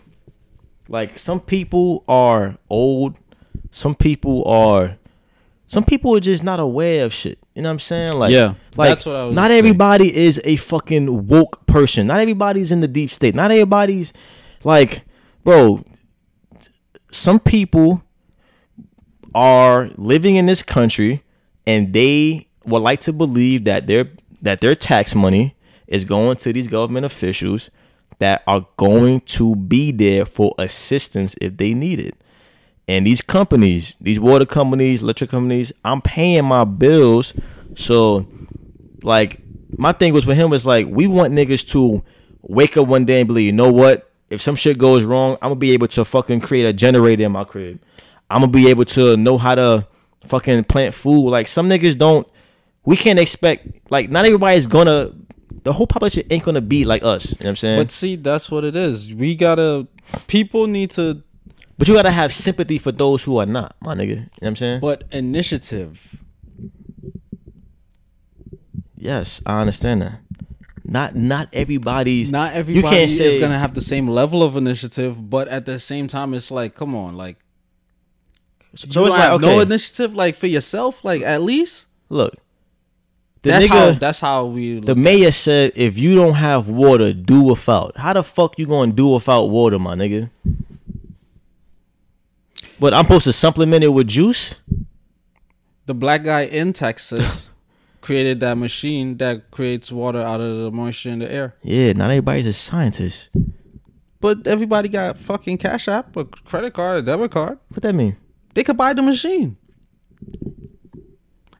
like 0.89 1.19
some 1.19 1.41
people 1.41 2.05
are 2.09 2.57
old, 2.71 3.19
some 3.71 3.95
people 3.95 4.45
are 4.47 4.97
some 5.67 5.85
people 5.85 6.17
are 6.17 6.21
just 6.21 6.43
not 6.43 6.61
aware 6.61 7.05
of 7.05 7.13
shit. 7.13 7.39
You 7.55 7.63
know 7.63 7.69
what 7.69 7.75
I'm 7.75 7.79
saying? 7.81 8.13
Like 8.15 8.33
Yeah, 8.33 8.55
like 8.77 8.89
that's 8.91 9.05
what 9.05 9.17
I 9.17 9.27
was 9.27 9.35
not 9.35 9.49
saying. 9.49 9.59
everybody 9.59 10.17
is 10.17 10.41
a 10.45 10.57
fucking 10.57 11.27
woke 11.27 11.67
person. 11.67 12.07
Not 12.07 12.21
everybody's 12.21 12.73
in 12.73 12.81
the 12.81 12.89
deep 12.89 13.11
state. 13.11 13.35
Not 13.35 13.51
everybody's 13.51 14.13
like 14.65 15.05
bro, 15.45 15.83
some 17.11 17.39
people 17.39 18.03
are 19.35 19.91
living 19.97 20.37
in 20.37 20.47
this 20.47 20.63
country 20.63 21.23
and 21.67 21.93
they 21.93 22.49
would 22.65 22.83
like 22.83 23.01
to 23.01 23.13
believe 23.13 23.65
that 23.65 23.87
their 23.87 24.11
that 24.41 24.61
their 24.61 24.75
tax 24.75 25.15
money 25.15 25.55
is 25.87 26.05
going 26.05 26.37
to 26.37 26.53
these 26.53 26.67
government 26.67 27.05
officials 27.05 27.71
that 28.19 28.43
are 28.47 28.67
going 28.77 29.21
to 29.21 29.55
be 29.55 29.93
there 29.93 30.27
for 30.27 30.55
assistance 30.59 31.35
if 31.41 31.57
they 31.57 31.75
need 31.75 32.01
it. 32.01 32.17
And 32.89 33.07
these 33.07 33.21
companies, 33.21 33.97
these 34.01 34.19
water 34.19 34.47
companies, 34.47 35.03
electric 35.03 35.31
companies, 35.31 35.73
I'm 35.85 36.01
paying 36.01 36.45
my 36.45 36.65
bills. 36.65 37.35
So 37.77 38.27
like 39.03 39.41
my 39.77 39.93
thing 39.93 40.13
was 40.13 40.27
with 40.27 40.37
him 40.37 40.51
was 40.51 40.67
like 40.67 40.87
we 40.89 41.07
want 41.07 41.35
niggas 41.35 41.69
to 41.73 42.03
wake 42.43 42.77
up 42.77 42.89
one 42.89 43.05
day 43.05 43.21
and 43.21 43.29
believe, 43.29 43.47
you 43.47 43.53
know 43.53 43.73
what? 43.73 44.11
If 44.31 44.41
some 44.43 44.57
shit 44.57 44.79
goes 44.79 45.05
wrong, 45.05 45.35
I'm 45.43 45.51
gonna 45.51 45.57
be 45.57 45.73
able 45.73 45.89
to 45.89 46.05
fucking 46.05 46.41
create 46.41 46.65
a 46.65 46.73
generator 46.73 47.25
in 47.25 47.33
my 47.33 47.45
crib. 47.45 47.81
I'm 48.31 48.41
gonna 48.41 48.53
be 48.53 48.69
able 48.69 48.85
to 48.87 49.17
know 49.17 49.39
how 49.39 49.55
to 49.55 49.87
fucking 50.25 50.65
plant 50.65 50.95
food. 50.95 51.31
Like 51.31 51.49
some 51.49 51.69
niggas 51.69 51.97
don't. 51.97 52.27
We 52.85 52.97
can't 52.97 53.19
expect 53.19 53.91
like 53.91 54.11
not 54.11 54.25
everybody's 54.25 54.67
gonna. 54.67 55.13
The 55.65 55.73
whole 55.73 55.87
population 55.87 56.25
ain't 56.31 56.45
gonna 56.45 56.61
be 56.61 56.85
like 56.85 57.03
us. 57.03 57.27
You 57.27 57.31
know 57.33 57.37
what 57.39 57.49
I'm 57.49 57.57
saying? 57.57 57.81
But 57.81 57.91
see, 57.91 58.17
that's 58.17 58.51
what 58.51 58.65
it 58.65 58.77
is. 58.77 59.15
We 59.15 59.35
gotta. 59.35 59.87
People 60.27 60.67
need 60.67 60.91
to. 60.93 61.23
But 61.77 61.89
you 61.89 61.95
gotta 61.95 62.11
have 62.11 62.33
sympathy 62.33 62.79
for 62.79 62.93
those 62.93 63.23
who 63.23 63.39
are 63.39 63.47
not, 63.47 63.77
my 63.81 63.95
nigga. 63.95 64.09
You 64.09 64.17
know 64.17 64.29
what 64.39 64.49
I'm 64.49 64.57
saying? 64.57 64.81
But 64.81 65.05
initiative. 65.13 66.23
yes, 68.97 69.41
I 69.47 69.61
understand 69.61 70.03
that. 70.03 70.21
Not 70.85 71.15
not 71.15 71.49
everybody's. 71.53 72.31
Not 72.31 72.55
you 72.55 72.61
everybody 72.61 72.97
can't 72.97 73.11
say, 73.11 73.27
is 73.27 73.37
gonna 73.37 73.59
have 73.59 73.75
the 73.75 73.83
same 73.83 74.09
level 74.09 74.43
of 74.43 74.57
initiative, 74.57 75.29
but 75.29 75.47
at 75.49 75.67
the 75.67 75.79
same 75.79 76.09
time, 76.09 76.33
it's 76.33 76.51
like, 76.51 76.75
come 76.75 76.95
on, 76.95 77.17
like. 77.17 77.37
So 78.75 79.03
you 79.03 79.07
it's 79.09 79.17
like 79.17 79.33
okay. 79.33 79.47
no 79.47 79.61
initiative, 79.61 80.15
like 80.15 80.35
for 80.35 80.47
yourself, 80.47 81.05
like 81.05 81.21
at 81.23 81.43
least. 81.43 81.89
look, 82.09 82.35
the 83.49 83.53
That's 83.53 83.67
nigga, 83.67 83.93
how. 83.93 83.99
That's 83.99 84.21
how 84.21 84.47
we. 84.47 84.81
the 84.81 84.95
mayor 84.95 85.33
said, 85.33 85.73
if 85.75 85.99
you 85.99 86.15
don't 86.15 86.35
have 86.35 86.69
water, 86.69 87.13
do 87.13 87.43
without. 87.43 87.97
How 87.97 88.13
the 88.13 88.23
fuck 88.23 88.59
you 88.59 88.67
gonna 88.67 88.93
do 88.93 89.09
without 89.09 89.47
water, 89.47 89.79
my 89.79 89.95
nigga? 89.95 90.31
But 92.81 92.95
I'm 92.95 93.05
supposed 93.05 93.25
to 93.25 93.33
supplement 93.33 93.83
it 93.83 93.89
with 93.89 94.07
juice? 94.09 94.55
the 95.89 95.95
black 95.95 96.23
guy 96.23 96.43
in 96.43 96.73
Texas 96.75 97.51
created 98.03 98.41
that 98.41 98.59
machine 98.59 99.17
that 99.17 99.51
creates 99.51 99.91
water 99.91 100.21
out 100.21 100.39
of 100.41 100.59
the 100.59 100.71
moisture 100.71 101.09
in 101.09 101.19
the 101.19 101.33
air. 101.33 101.57
Yeah, 101.63 101.95
not 101.95 102.11
everybody's 102.11 102.47
a 102.47 102.53
scientist. 102.53 103.31
But 104.21 104.47
everybody 104.47 104.89
got 104.91 105.17
fucking 105.17 105.59
Cash 105.59 105.89
App, 105.89 106.15
a 106.17 106.27
credit 106.27 106.75
card, 106.75 106.99
a 106.99 107.03
debit 107.03 107.31
card. 107.31 107.59
What 107.71 107.83
that 107.83 107.95
mean? 107.95 108.17
They 108.53 108.65
could 108.65 108.77
buy 108.77 108.93
the 108.93 109.03
machine. 109.03 109.57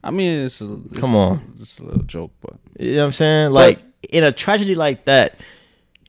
I 0.03 0.11
mean, 0.11 0.45
it's, 0.45 0.61
a, 0.61 0.79
it's 0.85 0.97
Come 0.97 1.15
on. 1.15 1.41
it's 1.59 1.79
a 1.79 1.85
little 1.85 2.03
joke, 2.03 2.31
but 2.41 2.55
You 2.79 2.95
know 2.95 3.01
what 3.01 3.05
I'm 3.07 3.11
saying? 3.11 3.51
Like 3.51 3.81
in 4.09 4.23
a 4.23 4.31
tragedy 4.31 4.75
like 4.75 5.05
that, 5.05 5.39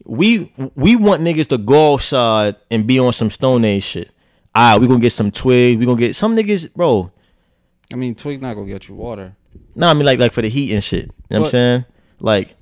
we 0.04 0.52
we 0.74 0.96
want 0.96 1.22
niggas 1.22 1.48
to 1.48 1.58
go 1.58 1.94
outside 1.94 2.56
and 2.70 2.86
be 2.86 2.98
on 2.98 3.12
some 3.12 3.30
Stone 3.30 3.64
Age 3.64 3.84
shit. 3.84 4.10
All 4.54 4.72
right, 4.72 4.80
we 4.80 4.86
gonna 4.86 5.00
get 5.00 5.12
some 5.12 5.30
twig. 5.30 5.78
We 5.78 5.86
gonna 5.86 5.98
get 5.98 6.16
some 6.16 6.36
niggas, 6.36 6.72
bro. 6.74 7.10
I 7.92 7.96
mean, 7.96 8.14
Twig 8.14 8.40
not 8.40 8.54
gonna 8.54 8.66
get 8.66 8.88
you 8.88 8.94
water. 8.94 9.34
No, 9.74 9.88
I 9.88 9.94
mean 9.94 10.06
like 10.06 10.18
like 10.18 10.32
for 10.32 10.42
the 10.42 10.48
heat 10.48 10.72
and 10.72 10.82
shit. 10.82 11.06
You 11.06 11.12
know 11.30 11.40
what 11.40 11.46
I'm 11.46 11.50
saying? 11.50 11.84
Like 12.20 12.56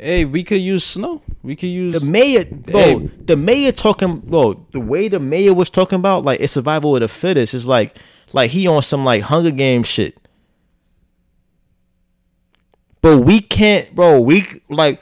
Hey, 0.00 0.24
we 0.24 0.42
could 0.44 0.62
use 0.62 0.82
snow. 0.82 1.20
We 1.42 1.54
could 1.56 1.68
use 1.68 2.00
the 2.00 2.10
mayor, 2.10 2.46
bro. 2.46 2.80
Hey. 2.80 3.10
The 3.26 3.36
mayor 3.36 3.70
talking, 3.70 4.20
bro. 4.20 4.66
The 4.72 4.80
way 4.80 5.08
the 5.08 5.20
mayor 5.20 5.52
was 5.52 5.68
talking 5.68 5.98
about 5.98 6.24
like 6.24 6.40
it's 6.40 6.54
survival 6.54 6.96
of 6.96 7.00
the 7.00 7.08
fittest 7.08 7.52
is 7.52 7.66
like 7.66 7.98
like 8.32 8.50
he 8.50 8.66
on 8.66 8.82
some 8.82 9.04
like 9.04 9.22
Hunger 9.22 9.50
Games 9.50 9.88
shit. 9.88 10.16
But 13.02 13.18
we 13.18 13.40
can't, 13.40 13.94
bro. 13.94 14.20
We 14.20 14.62
like 14.68 15.00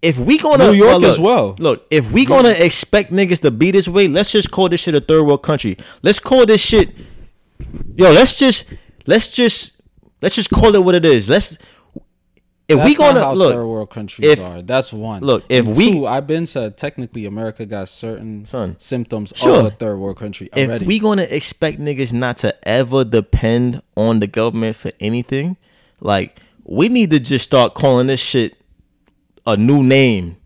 if 0.00 0.18
we 0.18 0.38
gonna 0.38 0.66
New 0.66 0.72
York 0.72 0.90
bro, 0.90 0.96
look, 0.98 1.10
as 1.10 1.18
well. 1.20 1.56
Look, 1.58 1.86
if 1.90 2.10
we 2.12 2.24
gonna 2.24 2.50
expect 2.50 3.12
niggas 3.12 3.40
to 3.40 3.50
be 3.50 3.70
this 3.70 3.88
way, 3.88 4.08
let's 4.08 4.32
just 4.32 4.50
call 4.50 4.68
this 4.68 4.80
shit 4.80 4.94
a 4.94 5.00
third 5.00 5.24
world 5.24 5.42
country. 5.42 5.76
Let's 6.02 6.18
call 6.18 6.44
this 6.44 6.60
shit, 6.60 6.90
yo. 7.96 8.12
Let's 8.12 8.38
just 8.38 8.64
let's 9.06 9.28
just 9.28 9.80
let's 10.20 10.34
just 10.34 10.50
call 10.50 10.74
it 10.74 10.84
what 10.84 10.94
it 10.94 11.04
is. 11.04 11.30
Let's 11.30 11.56
if 12.68 12.78
That's 12.78 12.88
we 12.88 12.94
gonna 12.96 13.32
look. 13.34 13.52
third 13.54 13.66
world 13.66 13.90
countries 13.90 14.28
if- 14.28 14.40
are. 14.40 14.62
That's 14.62 14.92
one. 14.92 15.22
look, 15.22 15.44
if 15.48 15.66
And 15.66 15.76
we- 15.76 15.90
two, 15.92 16.06
I've 16.06 16.26
been 16.26 16.46
said 16.46 16.76
technically 16.76 17.26
America 17.26 17.66
got 17.66 17.88
certain 17.88 18.46
Son. 18.48 18.76
symptoms 18.78 19.32
Sure. 19.36 19.60
of 19.60 19.66
a 19.66 19.70
third 19.70 19.98
world 19.98 20.16
country 20.18 20.48
if 20.54 20.82
we 20.82 20.98
gonna 20.98 21.22
expect 21.28 21.80
niggas 21.80 22.12
not 22.12 22.36
to 22.38 22.54
ever 22.68 23.04
depend 23.04 23.82
on 23.96 24.20
the 24.20 24.26
government 24.26 24.76
for 24.76 24.90
anything, 25.00 25.56
like 26.00 26.38
we 26.64 26.88
need 26.88 27.10
to 27.10 27.18
just 27.20 27.44
start 27.44 27.74
calling 27.74 28.06
this 28.06 28.20
shit 28.20 28.54
a 29.46 29.56
new 29.56 29.82
name. 29.82 30.36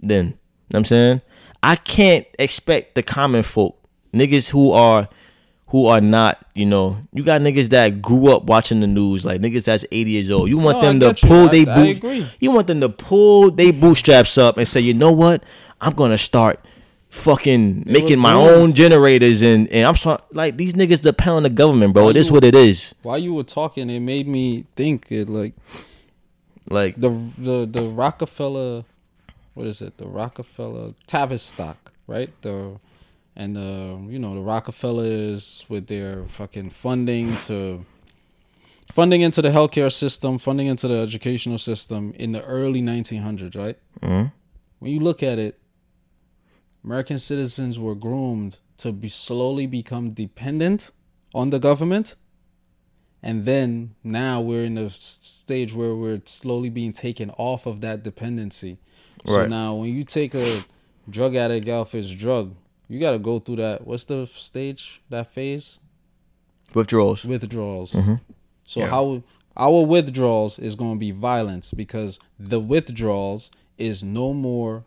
Then, 0.00 0.24
you 0.26 0.30
know 0.30 0.36
what 0.70 0.78
I'm 0.78 0.84
saying 0.84 1.20
I 1.62 1.74
can't 1.76 2.26
expect 2.38 2.94
the 2.94 3.02
common 3.02 3.42
folk, 3.42 3.76
niggas 4.14 4.50
who 4.50 4.70
are 4.70 5.08
who 5.68 5.86
are 5.86 6.00
not, 6.00 6.44
you 6.54 6.64
know, 6.66 6.96
you 7.12 7.24
got 7.24 7.40
niggas 7.40 7.70
that 7.70 8.00
grew 8.00 8.32
up 8.32 8.44
watching 8.44 8.80
the 8.80 8.86
news, 8.86 9.24
like 9.26 9.40
niggas 9.40 9.64
that's 9.64 9.84
80 9.90 10.10
years 10.10 10.30
old. 10.30 10.48
You 10.48 10.58
want 10.58 10.80
No, 10.80 10.92
them 10.92 11.00
to 11.00 11.06
you. 11.08 11.28
pull 11.28 11.48
they 11.48 11.64
boot, 11.64 12.26
you 12.40 12.52
want 12.52 12.66
them 12.68 12.80
to 12.80 12.88
pull 12.88 13.50
they 13.50 13.72
bootstraps 13.72 14.38
up 14.38 14.58
and 14.58 14.68
say, 14.68 14.80
you 14.80 14.94
know 14.94 15.10
what, 15.12 15.42
I'm 15.80 15.92
gonna 15.92 16.18
start 16.18 16.64
fucking 17.08 17.84
making 17.86 18.18
my 18.18 18.34
own 18.34 18.74
generators 18.74 19.40
and 19.42 19.68
and 19.70 19.86
I'm 19.86 19.96
sorry, 19.96 20.20
like 20.32 20.56
these 20.56 20.74
niggas 20.74 21.00
depend 21.00 21.30
on 21.30 21.42
the 21.42 21.50
government, 21.50 21.94
bro. 21.94 22.08
It 22.10 22.16
is 22.16 22.30
what 22.30 22.44
it 22.44 22.54
is. 22.54 22.94
While 23.02 23.18
you 23.18 23.34
were 23.34 23.42
talking, 23.44 23.90
it 23.90 24.00
made 24.00 24.28
me 24.28 24.66
think 24.76 25.10
it 25.10 25.28
like 25.28 25.54
Like 26.70 26.94
the 27.00 27.10
the 27.38 27.66
the 27.66 27.82
Rockefeller, 27.88 28.84
what 29.54 29.66
is 29.66 29.80
it? 29.82 29.96
The 29.98 30.06
Rockefeller 30.06 30.94
Tavistock, 31.06 31.92
right? 32.06 32.30
The 32.42 32.78
and 33.36 33.54
the 33.54 33.98
you 34.08 34.18
know 34.18 34.34
the 34.34 34.40
Rockefellers 34.40 35.64
with 35.68 35.86
their 35.86 36.24
fucking 36.24 36.70
funding 36.70 37.34
to 37.46 37.84
funding 38.92 39.20
into 39.20 39.42
the 39.42 39.50
healthcare 39.50 39.92
system, 39.92 40.38
funding 40.38 40.66
into 40.68 40.88
the 40.88 40.96
educational 40.98 41.58
system 41.58 42.12
in 42.16 42.32
the 42.32 42.42
early 42.44 42.80
1900s, 42.80 43.54
right? 43.54 43.78
Mhm. 44.00 44.32
When 44.78 44.90
you 44.90 45.00
look 45.00 45.22
at 45.22 45.38
it, 45.38 45.58
American 46.84 47.18
citizens 47.18 47.78
were 47.78 47.94
groomed 47.94 48.58
to 48.78 48.92
be 48.92 49.08
slowly 49.08 49.66
become 49.66 50.10
dependent 50.10 50.90
on 51.34 51.50
the 51.50 51.58
government 51.58 52.16
and 53.22 53.44
then 53.44 53.94
now 54.04 54.40
we're 54.40 54.64
in 54.64 54.78
a 54.78 54.88
stage 54.90 55.74
where 55.74 55.94
we're 55.94 56.20
slowly 56.26 56.68
being 56.68 56.92
taken 56.92 57.30
off 57.38 57.66
of 57.66 57.80
that 57.80 58.02
dependency. 58.04 58.78
So 59.26 59.38
Right. 59.38 59.48
now 59.48 59.74
when 59.74 59.92
you 59.92 60.04
take 60.04 60.34
a 60.34 60.64
drug 61.10 61.34
addict 61.34 61.68
off 61.68 61.92
his 61.92 62.14
drug, 62.14 62.54
you 62.88 62.98
got 63.00 63.12
to 63.12 63.18
go 63.18 63.38
through 63.38 63.56
that. 63.56 63.86
What's 63.86 64.04
the 64.04 64.26
stage? 64.26 65.00
That 65.10 65.28
phase? 65.28 65.80
withdrawals. 66.74 67.24
Withdrawals. 67.24 67.92
Mhm. 67.92 68.20
So 68.68 68.80
Yeah. 68.80 68.88
how 68.90 69.22
our 69.56 69.86
withdrawals 69.86 70.58
is 70.58 70.74
going 70.74 70.94
to 70.96 70.98
be 70.98 71.10
violence 71.12 71.72
because 71.72 72.18
the 72.38 72.60
withdrawals 72.60 73.50
is 73.78 74.04
no 74.04 74.34
more 74.34 74.84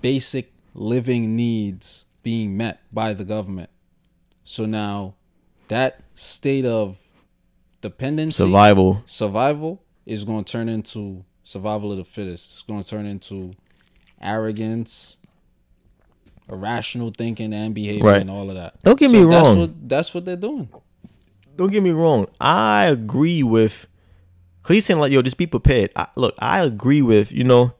basic 0.00 0.52
living 0.74 1.36
needs 1.36 2.06
being 2.22 2.56
met 2.56 2.80
by 2.92 3.12
the 3.12 3.24
government. 3.24 3.70
So 4.44 4.66
now 4.66 5.14
that 5.68 6.00
state 6.14 6.64
of 6.64 6.96
dependency 7.80 8.42
Survival. 8.42 9.02
survival 9.06 9.80
is 10.06 10.24
going 10.24 10.44
to 10.44 10.50
turn 10.52 10.68
into 10.68 11.24
survival 11.44 11.92
of 11.92 11.98
the 11.98 12.04
fittest. 12.04 12.52
It's 12.54 12.62
going 12.62 12.82
to 12.82 12.88
turn 12.88 13.06
into 13.06 13.54
arrogance, 14.20 15.17
irrational 16.50 17.12
thinking 17.16 17.52
and 17.52 17.74
behavior 17.74 18.04
Right. 18.04 18.20
and 18.20 18.30
all 18.30 18.48
of 18.48 18.56
that. 18.56 18.82
Don't 18.82 18.98
get 18.98 19.10
So 19.10 19.16
me 19.24 19.24
that's 19.30 19.46
wrong. 19.46 19.58
What, 19.58 19.88
that's 19.88 20.14
what 20.14 20.24
they're 20.24 20.36
doing. 20.36 20.68
don't 21.56 21.70
get 21.70 21.82
me 21.82 21.90
wrong. 21.90 22.26
I 22.40 22.86
agree 22.86 23.42
with. 23.42 23.86
He's 24.66 24.84
saying 24.84 25.00
like, 25.00 25.12
yo, 25.12 25.22
just 25.22 25.38
be 25.38 25.46
prepared. 25.46 25.90
I, 25.96 26.08
look, 26.16 26.34
I 26.38 26.60
agree 26.60 27.00
with 27.02 27.32
you 27.32 27.44
know, 27.44 27.72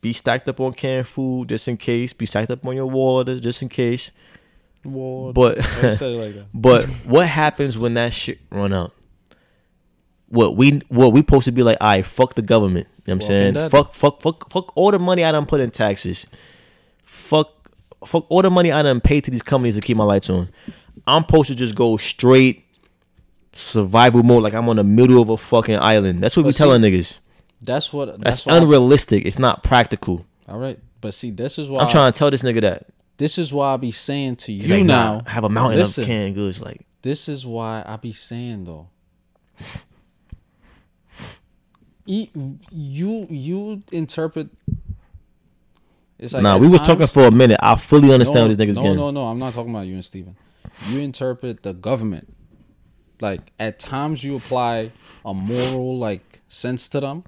be 0.00 0.12
stacked 0.12 0.48
up 0.48 0.58
on 0.60 0.72
canned 0.72 1.06
food 1.06 1.48
just 1.50 1.68
in 1.68 1.76
case. 1.76 2.12
Be 2.12 2.26
stacked 2.26 2.50
up 2.50 2.66
on 2.66 2.74
your 2.74 2.86
water 2.86 3.38
just 3.40 3.62
in 3.62 3.68
case. 3.68 4.10
Well, 4.84 5.32
But- 5.32 5.58
I 5.58 5.94
said 5.96 6.02
it 6.12 6.36
like. 6.36 6.46
But 6.54 6.84
what 7.06 7.26
happens 7.28 7.76
when 7.78 7.94
that 7.94 8.12
shit 8.12 8.38
run 8.50 8.72
out? 8.72 8.92
What 10.30 10.56
we 10.56 10.82
what 10.88 11.12
we 11.14 11.20
supposed 11.20 11.46
to 11.46 11.52
be 11.52 11.62
like? 11.62 11.78
I 11.80 12.02
fuck 12.02 12.34
the 12.34 12.42
government. 12.42 12.86
You 13.06 13.14
know 13.14 13.18
what 13.18 13.30
I'm 13.30 13.52
Walking 13.52 13.54
saying? 13.54 13.70
Fuck 13.70 13.94
fuck 13.94 14.20
fuck 14.20 14.50
fuck 14.50 14.76
all 14.76 14.90
the 14.90 14.98
money 14.98 15.24
I 15.24 15.32
done 15.32 15.46
put 15.46 15.60
in 15.60 15.70
taxes. 15.70 16.26
Fuck 17.02 17.57
fuck 18.06 18.26
all 18.30 18.42
the 18.42 18.50
money 18.50 18.72
I 18.72 18.82
done 18.82 19.00
paid 19.00 19.24
to 19.24 19.30
these 19.30 19.42
companies 19.42 19.74
to 19.76 19.80
keep 19.80 19.96
my 19.96 20.04
lights 20.04 20.30
on. 20.30 20.48
I'm 21.06 21.22
supposed 21.22 21.48
to 21.48 21.54
just 21.54 21.74
go 21.74 21.96
straight 21.96 22.64
survival 23.54 24.22
mode, 24.22 24.42
like 24.42 24.54
I'm 24.54 24.68
on 24.68 24.76
the 24.76 24.84
middle 24.84 25.20
of 25.20 25.28
a 25.30 25.36
fucking 25.36 25.76
island. 25.76 26.22
That's 26.22 26.36
what 26.36 26.46
we 26.46 26.52
see, 26.52 26.58
telling 26.58 26.82
niggas. 26.82 27.18
That's 27.62 27.92
what. 27.92 28.06
That's, 28.06 28.22
That's, 28.22 28.46
what 28.46 28.54
I- 28.54 28.58
unrealistic. 28.58 29.24
It's 29.26 29.38
not 29.38 29.62
practical. 29.62 30.26
all 30.48 30.58
right, 30.58 30.78
but 31.00 31.14
see, 31.14 31.30
this 31.30 31.58
is 31.58 31.68
why 31.68 31.82
I'm 31.82 31.88
trying 31.88 32.12
to 32.12 32.18
tell 32.18 32.30
this 32.30 32.42
nigga 32.42 32.60
that. 32.62 32.86
This 33.16 33.36
is 33.36 33.52
why 33.52 33.74
I 33.74 33.76
be 33.78 33.90
saying 33.90 34.36
to 34.36 34.52
you 34.52 34.68
like, 34.68 34.84
now. 34.84 35.16
nah, 35.18 35.24
have 35.28 35.42
a 35.42 35.48
mountain 35.48 35.80
listen, 35.80 36.02
of 36.02 36.06
canned 36.06 36.36
goods. 36.36 36.60
Like, 36.60 36.86
This 37.02 37.28
is 37.28 37.44
why 37.44 37.82
I 37.84 37.96
be 37.96 38.12
saying 38.12 38.64
though. 38.64 38.88
You 42.10 43.26
you 43.28 43.82
interpret. 43.92 44.48
It's 46.18 46.34
like 46.34 46.42
nah, 46.42 46.58
we 46.58 46.68
was 46.68 46.80
talking 46.80 47.06
for 47.06 47.26
a 47.26 47.30
minute. 47.30 47.60
I 47.62 47.76
fully 47.76 48.12
understand 48.12 48.48
what 48.48 48.58
these 48.58 48.66
niggas 48.66 48.76
no, 48.76 48.82
getting. 48.82 48.96
No, 48.96 49.10
no, 49.10 49.26
I'm 49.26 49.38
not 49.38 49.54
talking 49.54 49.70
about 49.70 49.86
you 49.86 49.94
and 49.94 50.04
Steven. 50.04 50.36
You 50.88 51.00
interpret 51.00 51.62
the 51.62 51.72
government. 51.72 52.34
Like 53.20 53.52
at 53.58 53.78
times 53.78 54.22
you 54.22 54.36
apply 54.36 54.92
a 55.24 55.34
moral 55.34 55.98
like 55.98 56.40
sense 56.48 56.88
to 56.90 57.00
them. 57.00 57.24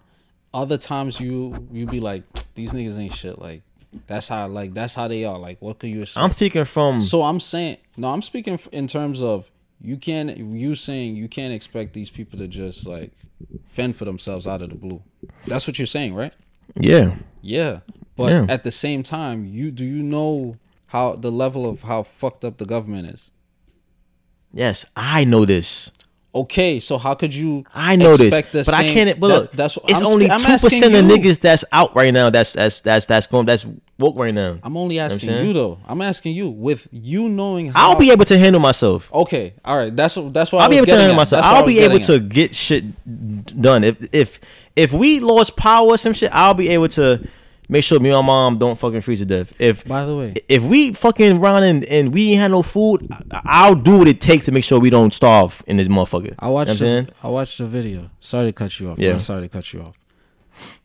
Other 0.53 0.76
times 0.76 1.20
you 1.20 1.68
you 1.70 1.87
be 1.87 2.00
like 2.00 2.24
these 2.55 2.72
niggas 2.72 2.98
ain't 2.98 3.14
shit. 3.14 3.38
Like 3.38 3.62
that's 4.07 4.29
how 4.29 4.48
like 4.48 4.74
that's 4.74 4.94
how 4.94 5.09
they 5.09 5.24
are. 5.24 5.38
Like 5.38 5.61
what 5.62 5.79
could 5.79 5.90
you? 5.90 6.03
Expect? 6.03 6.24
I'm 6.24 6.31
speaking 6.33 6.64
from 6.64 7.03
So 7.03 7.22
I'm 7.22 7.40
saying 7.40 7.79
no. 7.96 8.12
I'm 8.12 8.22
speaking 8.22 8.59
in 8.72 8.87
terms 8.87 9.22
of 9.22 9.50
you 9.81 9.96
can't. 9.96 10.37
You 10.37 10.74
saying 10.74 11.16
you 11.16 11.29
can't 11.29 11.55
expect 11.55 11.92
these 11.92 12.11
people 12.11 12.38
to 12.38 12.48
just 12.48 12.87
like 12.87 13.12
fend 13.68 13.96
for 13.96 14.05
themselves 14.05 14.46
out 14.46 14.62
of 14.62 14.70
the 14.70 14.76
blue. 14.76 15.03
That's 15.46 15.66
what 15.66 15.79
you're 15.79 15.87
saying, 15.87 16.14
right? 16.14 16.33
yeah. 16.76 17.14
Yeah. 17.42 17.81
But 18.20 18.33
Yeah. 18.33 18.46
at 18.48 18.64
the 18.64 18.70
same 18.70 19.02
time, 19.02 19.44
you 19.46 19.70
do 19.70 19.85
you 19.85 20.02
know 20.02 20.56
how 20.87 21.14
the 21.16 21.30
level 21.33 21.68
of 21.68 21.83
how 21.83 22.02
fucked 22.02 22.44
up 22.44 22.59
the 22.59 22.66
government 22.66 23.09
is? 23.14 23.30
Yes, 24.52 24.85
I 24.96 25.24
know 25.24 25.44
this. 25.44 25.90
Okay, 26.33 26.78
so 26.78 26.96
how 26.96 27.14
could 27.14 27.35
you? 27.35 27.64
I 27.74 27.96
know 27.96 28.14
this, 28.16 28.33
but 28.52 28.72
I 28.72 28.87
can't. 28.88 29.18
But 29.18 29.26
look, 29.26 29.52
that's 29.52 29.76
what- 29.76 29.90
it's 29.90 30.00
I'm 30.00 30.06
only 30.06 30.28
two 30.28 30.59
percent 30.59 30.94
of 30.94 31.04
you. 31.04 31.16
niggas 31.16 31.40
that's 31.40 31.64
out 31.72 31.96
right 31.96 32.14
now. 32.14 32.30
That's 32.30 32.52
that's 32.52 32.80
that's 32.83 33.06
that's 33.06 33.26
going 33.26 33.46
that's 33.46 33.66
woke 33.98 34.16
right 34.16 34.33
now. 34.33 34.56
I'm 34.62 34.76
only 34.76 35.00
asking 35.00 35.28
saying? 35.28 35.46
you 35.48 35.52
though. 35.52 35.78
I'm 35.88 36.00
asking 36.00 36.37
you 36.37 36.48
with 36.48 36.87
you 36.92 37.28
knowing 37.28 37.66
how. 37.72 37.90
I'll 37.90 37.98
be 37.98 38.12
able 38.12 38.24
to 38.26 38.38
handle 38.38 38.61
myself. 38.61 39.12
Okay, 39.12 39.54
all 39.64 39.76
right. 39.76 39.94
That's 39.94 40.14
that's 40.30 40.54
I 40.54 40.59
I'll 40.59 40.68
be 40.68 40.76
able 40.76 40.87
to 40.87 40.94
handle 40.94 41.14
at. 41.14 41.16
myself. 41.16 41.42
That's 41.42 41.52
I'll 41.52 41.66
be 41.66 41.80
able 41.80 41.98
getting 41.98 42.20
to 42.20 42.20
get 42.28 42.54
shit 42.54 42.85
done. 43.61 43.83
If 43.83 43.96
if 44.12 44.40
if 44.76 44.92
we 44.92 45.18
lost 45.18 45.56
power 45.56 45.88
or 45.88 45.98
some 45.98 46.12
shit, 46.12 46.30
I'll 46.33 46.54
be 46.54 46.68
able 46.68 46.88
to 46.90 47.26
make 47.70 47.85
sure 47.85 47.98
me 48.00 48.11
and 48.11 48.18
my 48.18 48.22
mom 48.26 48.59
don't 48.59 48.78
fucking 48.78 49.00
freeze 49.00 49.20
to 49.20 49.26
death. 49.26 49.52
If. 49.59 49.85
By 49.87 50.04
the 50.04 50.16
way, 50.16 50.35
if 50.48 50.62
we 50.64 50.92
fucking 50.92 51.40
run 51.40 51.62
and, 51.62 51.85
and 51.85 52.12
we 52.12 52.33
ain't 52.33 52.40
had 52.40 52.50
no 52.50 52.62
food, 52.62 53.06
I- 53.30 53.40
I'll 53.44 53.74
do 53.74 53.96
what 53.98 54.09
it 54.09 54.20
takes 54.20 54.44
to 54.46 54.52
make 54.52 54.64
sure 54.64 54.78
we 54.80 54.90
don't 54.90 55.14
starve 55.14 55.62
in 55.66 55.76
this 55.78 55.88
motherfucker. 55.88 56.35
I 56.38 56.48
watched. 56.48 56.80
You 56.80 56.87
know 56.87 56.92
what 56.92 56.98
I'm 57.00 57.04
the, 57.06 57.12
I 57.22 57.28
watched 57.30 57.59
the 57.59 57.66
video. 57.66 58.11
Sorry 58.20 58.46
to 58.48 58.52
cut 58.52 58.78
you 58.80 58.90
off. 58.90 58.98
Yeah. 58.98 59.11
Yeah. 59.12 59.16
Sorry 59.18 59.42
to 59.42 59.48
cut 59.48 59.72
you 59.72 59.83
off. 59.83 59.94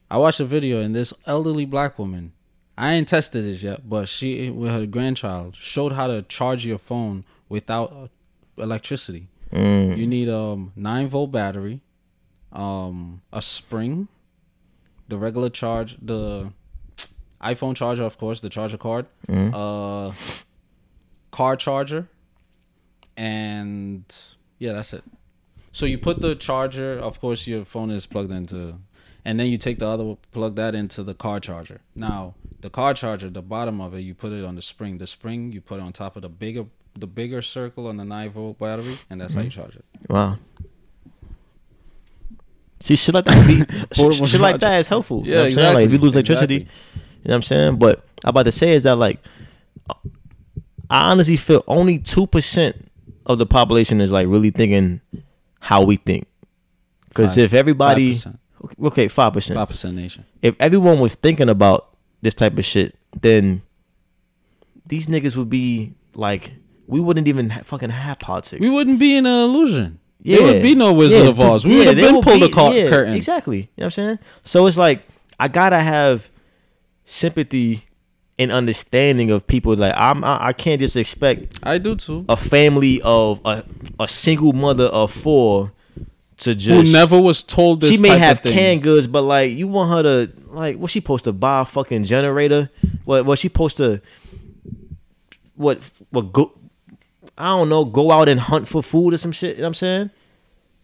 I 0.09 0.17
watched 0.17 0.39
a 0.39 0.45
video 0.45 0.81
and 0.81 0.95
this 0.95 1.13
elderly 1.25 1.65
black 1.65 1.97
woman. 1.99 2.31
I 2.77 2.93
ain't 2.93 3.07
tested 3.07 3.45
this 3.45 3.63
yet, 3.63 3.89
but 3.89 4.07
she 4.07 4.49
with 4.49 4.69
her 4.71 4.85
grandchild 4.85 5.55
showed 5.55 5.93
how 5.93 6.07
to 6.07 6.21
charge 6.23 6.65
your 6.65 6.77
phone 6.77 7.23
without 7.49 8.09
electricity. 8.57 9.27
Mm. 9.51 9.97
You 9.97 10.05
need 10.07 10.29
um 10.29 10.73
nine 10.75 11.07
volt 11.07 11.31
battery, 11.31 11.79
um 12.51 13.21
a 13.31 13.41
spring, 13.41 14.07
the 15.07 15.17
regular 15.17 15.49
charge, 15.49 15.97
the 16.01 16.51
iPhone 17.41 17.75
charger, 17.75 18.03
of 18.03 18.17
course, 18.17 18.41
the 18.41 18.49
charger 18.49 18.77
card, 18.77 19.05
Mm-hmm. 19.27 19.53
uh, 19.53 20.13
car 21.31 21.55
charger, 21.55 22.07
and 23.17 24.03
yeah, 24.59 24.73
that's 24.73 24.93
it. 24.93 25.03
So 25.71 25.85
you 25.85 25.97
put 25.97 26.21
the 26.21 26.35
charger. 26.35 26.97
Of 26.99 27.19
course, 27.19 27.47
your 27.47 27.65
phone 27.65 27.91
is 27.91 28.05
plugged 28.05 28.31
into, 28.31 28.77
and 29.25 29.39
then 29.39 29.47
you 29.47 29.57
take 29.57 29.79
the 29.79 29.87
other 29.87 30.15
plug 30.31 30.55
that 30.55 30.75
into 30.75 31.03
the 31.03 31.13
car 31.13 31.39
charger. 31.39 31.81
Now 31.95 32.35
the 32.61 32.69
car 32.69 32.93
charger, 32.93 33.29
the 33.29 33.41
bottom 33.41 33.81
of 33.81 33.93
it, 33.93 34.01
you 34.01 34.13
put 34.15 34.31
it 34.31 34.43
on 34.45 34.55
the 34.55 34.61
spring. 34.61 34.97
The 34.97 35.07
spring 35.07 35.51
you 35.51 35.61
put 35.61 35.79
it 35.79 35.83
on 35.83 35.91
top 35.93 36.15
of 36.15 36.21
the 36.21 36.29
bigger 36.29 36.65
the 36.97 37.07
bigger 37.07 37.41
circle 37.41 37.87
on 37.87 37.97
the 37.97 38.05
nine 38.05 38.29
volt 38.31 38.57
battery, 38.57 38.95
and 39.09 39.19
that's 39.19 39.33
how 39.33 39.41
you 39.41 39.49
charge 39.49 39.75
it. 39.75 39.83
Wow. 40.09 40.37
See, 42.79 42.95
shit 42.95 43.15
like 43.15 43.25
that, 43.25 43.47
be, 43.47 43.57
shit, 43.95 44.27
shit 44.29 44.41
like 44.41 44.59
that 44.59 44.79
is 44.79 44.87
helpful. 44.87 45.25
you 45.25 45.31
Yeah, 45.31 45.35
know 45.37 45.41
what 45.41 45.47
I'm 45.49 45.53
saying? 45.55 45.73
Like 45.75 45.85
if 45.87 45.91
you 45.91 45.97
lose 45.97 46.15
exactly. 46.15 46.67
You 47.25 47.29
know 47.29 47.33
what 47.33 47.35
I'm 47.37 47.41
saying. 47.41 47.75
But 47.77 48.05
I'm 48.23 48.29
about 48.29 48.43
to 48.43 48.51
say 48.51 48.73
is 48.73 48.83
that 48.83 48.97
like, 48.97 49.19
I 50.89 51.11
honestly 51.11 51.37
feel 51.37 51.63
only 51.67 51.97
two 51.97 52.27
percent 52.27 52.91
of 53.25 53.39
the 53.39 53.47
population 53.47 53.99
is 53.99 54.11
like 54.11 54.27
really 54.27 54.51
thinking 54.51 55.01
how 55.59 55.83
we 55.83 55.95
think. 55.95 56.27
Because 57.09 57.37
if 57.39 57.53
everybody, 57.53 58.13
5%. 58.13 58.37
okay, 58.83 59.07
five 59.07 59.33
percent. 59.33 59.57
Five 59.57 59.69
percent 59.69 59.95
nation. 59.95 60.25
If 60.43 60.55
everyone 60.59 60.99
was 60.99 61.15
thinking 61.15 61.49
about 61.49 61.95
this 62.21 62.35
type 62.35 62.59
of 62.59 62.65
shit, 62.65 62.95
then 63.19 63.63
these 64.85 65.07
niggas 65.07 65.35
would 65.35 65.49
be 65.49 65.95
like, 66.13 66.51
we 66.85 66.99
wouldn't 66.99 67.27
even 67.27 67.49
ha- 67.49 67.61
fucking 67.63 67.89
have 67.89 68.19
politics. 68.19 68.59
We 68.61 68.69
wouldn't 68.69 68.99
be 68.99 69.15
in 69.15 69.25
an 69.25 69.49
illusion. 69.49 69.99
Yeah. 70.21 70.37
There 70.37 70.53
would 70.53 70.61
be 70.63 70.75
no 70.75 70.93
Wizard 70.93 71.23
Yeah, 71.23 71.29
of 71.29 71.39
Oz. 71.39 71.65
We 71.65 71.71
yeah, 71.71 71.77
would 71.79 71.87
have 71.87 71.95
been 71.97 72.21
pulled 72.21 72.41
the 72.43 72.47
be- 72.49 72.77
yeah, 72.77 72.89
curtain. 72.89 73.13
Exactly. 73.15 73.57
You 73.57 73.63
know 73.63 73.69
what 73.77 73.85
I'm 73.85 73.91
saying? 73.91 74.19
So 74.43 74.67
it's 74.67 74.77
like 74.77 75.03
I 75.39 75.47
gotta 75.47 75.79
have 75.79 76.29
sympathy 77.05 77.85
and 78.37 78.51
understanding 78.51 79.31
of 79.31 79.47
people. 79.47 79.75
Like 79.75 79.93
I'm, 79.95 80.23
I, 80.23 80.47
I 80.47 80.53
can't 80.53 80.79
just 80.79 80.95
expect 80.95 81.59
I 81.63 81.77
do 81.77 81.95
too. 81.95 82.25
a 82.27 82.35
family 82.37 83.01
of 83.03 83.41
a 83.45 83.63
a 83.99 84.07
single 84.07 84.53
mother 84.53 84.85
of 84.85 85.11
four 85.11 85.71
to 86.37 86.49
Who 86.49 86.55
just. 86.55 86.91
never 86.91 87.19
was 87.21 87.43
told 87.43 87.79
this. 87.79 87.91
she 87.91 88.01
may 88.01 88.17
have 88.17 88.41
canned 88.41 88.83
goods, 88.83 89.07
but 89.07 89.21
like 89.21 89.51
you 89.51 89.67
want 89.69 89.91
her 89.91 90.03
to 90.03 90.33
like 90.47 90.77
what 90.77 90.91
she 90.91 90.99
supposed 90.99 91.23
to 91.23 91.33
buy 91.33 91.61
a 91.61 91.65
fucking 91.65 92.03
generator? 92.03 92.69
What 93.05 93.25
what 93.25 93.39
she 93.39 93.47
supposed 93.47 93.77
to 93.77 94.01
what 95.55 95.79
what 96.09 96.31
go 96.33 96.51
I 97.37 97.47
don't 97.47 97.69
know, 97.69 97.83
go 97.85 98.11
out 98.11 98.29
and 98.29 98.39
hunt 98.39 98.67
for 98.67 98.81
food 98.81 99.13
or 99.13 99.17
some 99.17 99.31
shit, 99.33 99.51
you 99.57 99.61
know 99.61 99.63
what 99.63 99.67
I'm 99.69 99.73
saying? 99.75 100.09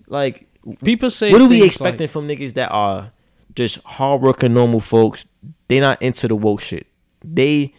Like 0.07 0.47
People 0.83 1.09
say. 1.09 1.31
what 1.31 1.41
are 1.41 1.47
we 1.47 1.63
expecting 1.63 2.01
like- 2.05 2.09
from 2.11 2.27
niggas 2.27 2.53
that 2.53 2.69
are 2.71 3.11
just 3.55 3.81
hardworking 3.83 4.53
normal 4.53 4.79
folks? 4.79 5.25
They 5.71 5.79
not 5.79 6.01
into 6.01 6.27
the 6.27 6.35
woke 6.35 6.59
shit. 6.59 6.85
They 7.23 7.73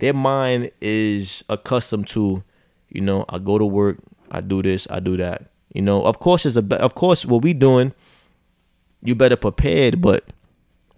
their 0.00 0.12
mind 0.12 0.72
is 0.80 1.44
accustomed 1.48 2.08
to, 2.08 2.42
you 2.88 3.00
know, 3.00 3.24
I 3.28 3.38
go 3.38 3.56
to 3.56 3.64
work, 3.64 3.98
I 4.32 4.40
do 4.40 4.62
this, 4.62 4.88
I 4.90 4.98
do 4.98 5.16
that. 5.18 5.48
You 5.72 5.82
know, 5.82 6.02
of 6.02 6.18
course 6.18 6.44
it's 6.44 6.56
a 6.56 6.74
of 6.82 6.96
course 6.96 7.24
what 7.24 7.42
we 7.44 7.52
doing, 7.52 7.92
you 9.00 9.14
better 9.14 9.36
prepared, 9.36 10.00
but 10.00 10.24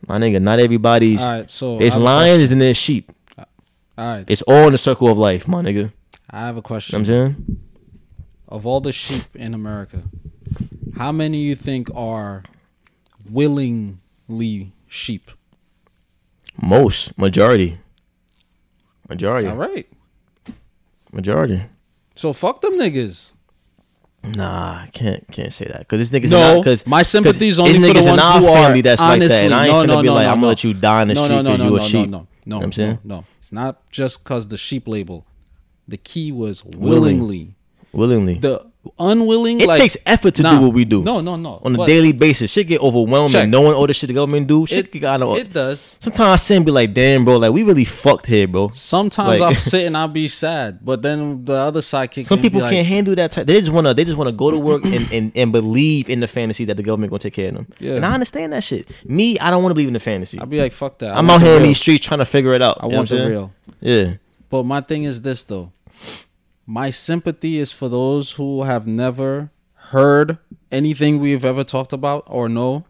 my 0.06 0.16
nigga, 0.18 0.40
not 0.40 0.58
everybody's 0.58 1.20
All 1.20 1.32
right, 1.32 1.50
so 1.50 1.76
there's 1.76 1.96
I 1.96 1.98
have 1.98 2.02
a 2.02 2.04
lions 2.06 2.50
and 2.50 2.62
there's 2.62 2.78
sheep. 2.78 3.12
Uh, 3.36 3.44
all 3.98 4.14
right, 4.14 4.24
It's 4.30 4.40
all 4.40 4.68
in 4.68 4.72
the 4.72 4.78
circle 4.78 5.08
of 5.08 5.18
life, 5.18 5.46
my 5.46 5.60
nigga. 5.60 5.92
I 6.30 6.46
have 6.46 6.54
a 6.54 6.56
what 6.60 6.64
question. 6.64 6.96
I'm 6.96 7.04
saying? 7.04 7.58
of 8.48 8.64
all 8.64 8.80
the 8.80 8.92
sheep 8.92 9.36
in 9.36 9.52
America, 9.52 10.04
how 10.96 11.12
many 11.12 11.42
you 11.42 11.54
think 11.54 11.90
are 11.94 12.42
willingly 13.30 14.72
sheep? 14.88 15.30
Most, 16.60 17.16
majority. 17.18 17.78
Majority. 19.08 19.48
All 19.48 19.56
right. 19.56 19.88
Majority. 21.12 21.62
So 22.14 22.32
fuck 22.32 22.60
them 22.60 22.72
niggas. 22.72 23.32
Nah, 24.24 24.82
I 24.82 24.88
can't 24.92 25.24
can't 25.30 25.52
say 25.52 25.66
that 25.66 25.78
because 25.78 26.10
this 26.10 26.10
niggas 26.10 26.30
No, 26.30 26.56
not, 26.56 26.64
cause, 26.64 26.84
my 26.86 27.02
sympathies 27.02 27.58
only 27.60 27.74
for 27.74 27.80
the 27.94 28.04
ones 28.08 28.20
who 28.20 28.46
are 28.48 28.64
family 28.64 28.80
that's 28.80 29.00
like 29.00 29.20
that, 29.20 29.44
and 29.44 29.54
I 29.54 29.66
ain't 29.68 29.72
no, 29.72 29.82
finna 29.84 29.96
no, 29.96 30.02
be 30.02 30.08
no, 30.08 30.14
like 30.14 30.24
no, 30.26 30.30
I'm 30.32 30.36
gonna 30.38 30.46
let 30.48 30.64
you 30.64 30.74
die 30.74 31.02
in 31.02 31.08
the 31.08 31.14
street 31.14 31.28
no, 31.28 31.42
no, 31.42 31.50
because 31.52 31.62
no, 31.62 31.68
you 31.70 31.76
a 31.76 31.80
sheep. 31.80 32.10
no, 32.10 32.18
no, 32.18 32.26
You 32.44 32.50
know 32.50 32.62
I'm 32.62 32.72
saying? 32.72 32.98
no, 33.04 33.16
no. 33.18 33.24
It's 33.38 33.52
not 33.52 33.88
just 33.90 34.24
cause 34.24 34.48
the 34.48 34.58
sheep 34.58 34.88
label. 34.88 35.24
The 35.86 35.96
key 35.96 36.32
was 36.32 36.64
Willing. 36.64 36.80
willingly. 37.20 37.54
Willingly, 37.92 38.38
The 38.38 38.67
unwilling. 38.98 39.60
it 39.60 39.68
like, 39.68 39.78
takes 39.78 39.96
effort 40.06 40.34
to 40.36 40.42
nah, 40.42 40.58
do 40.58 40.66
what 40.66 40.74
we 40.74 40.84
do. 40.84 41.02
No, 41.02 41.20
no, 41.20 41.36
no. 41.36 41.60
on 41.64 41.78
a 41.78 41.86
daily 41.86 42.12
basis, 42.12 42.50
shit 42.50 42.66
get 42.66 42.80
overwhelming. 42.80 43.32
Check. 43.32 43.48
Knowing 43.48 43.74
all 43.74 43.86
the 43.86 43.94
shit 43.94 44.08
the 44.08 44.14
government 44.14 44.46
do, 44.46 44.66
shit 44.66 44.94
It, 44.94 45.04
of. 45.04 45.38
it 45.38 45.52
does. 45.52 45.96
Sometimes 46.00 46.28
I 46.28 46.36
sit 46.36 46.56
and 46.56 46.66
be 46.66 46.72
like, 46.72 46.94
damn, 46.94 47.24
bro, 47.24 47.36
like 47.36 47.52
we 47.52 47.62
really 47.62 47.84
fucked 47.84 48.26
here, 48.26 48.46
bro. 48.46 48.70
Sometimes 48.70 49.40
Like- 49.40 49.56
I'll 49.56 49.60
sit 49.60 49.86
and 49.86 49.96
I'll 49.96 50.08
be 50.08 50.28
sad, 50.28 50.78
but 50.82 51.02
then 51.02 51.44
the 51.44 51.54
other 51.54 51.82
side 51.82 52.10
kicks 52.10 52.28
Some 52.28 52.40
people 52.40 52.60
can't 52.60 52.86
handle 52.86 53.14
that. 53.14 53.32
Type. 53.32 53.46
They 53.46 53.60
just 53.60 53.72
wanna, 53.72 53.94
they 53.94 54.04
just 54.04 54.16
wanna 54.16 54.32
go 54.32 54.50
to 54.50 54.58
work 54.58 54.84
and, 54.84 55.10
and, 55.12 55.32
and 55.34 55.52
believe 55.52 56.08
in 56.08 56.20
the 56.20 56.28
fantasy 56.28 56.64
that 56.66 56.76
the 56.76 56.82
government 56.82 57.10
gonna 57.10 57.20
take 57.20 57.34
care 57.34 57.48
of 57.48 57.54
them. 57.54 57.66
Yeah. 57.78 57.94
And 57.94 58.06
I 58.06 58.14
understand 58.14 58.52
that 58.52 58.64
shit. 58.64 58.88
Me, 59.04 59.38
I 59.38 59.50
don't 59.50 59.62
want 59.62 59.70
to 59.70 59.74
believe 59.74 59.88
in 59.88 59.94
the 59.94 60.00
fantasy. 60.00 60.38
I'll 60.38 60.46
be 60.46 60.60
like, 60.60 60.72
fuck 60.72 60.98
that. 60.98 61.16
I'm 61.16 61.28
out 61.30 61.42
here 61.42 61.56
in 61.56 61.62
these 61.62 61.78
streets 61.78 62.06
trying 62.06 62.20
to 62.20 62.26
figure 62.26 62.52
it 62.54 62.62
out. 62.62 62.78
I 62.82 62.86
want 62.86 63.08
the 63.08 63.28
real. 63.28 63.52
Yeah. 63.80 64.14
But 64.50 64.62
my 64.64 64.80
thing 64.80 65.04
is 65.04 65.22
this 65.22 65.44
though. 65.44 65.72
My 66.70 66.90
sympathy 66.90 67.58
is 67.58 67.72
for 67.72 67.88
those 67.88 68.32
who 68.32 68.64
have 68.64 68.86
never 68.86 69.50
heard 69.90 70.36
anything 70.70 71.18
we've 71.18 71.42
ever 71.44 71.64
talked 71.64 71.94
about 71.94 72.24
or 72.26 72.46
know 72.46 72.84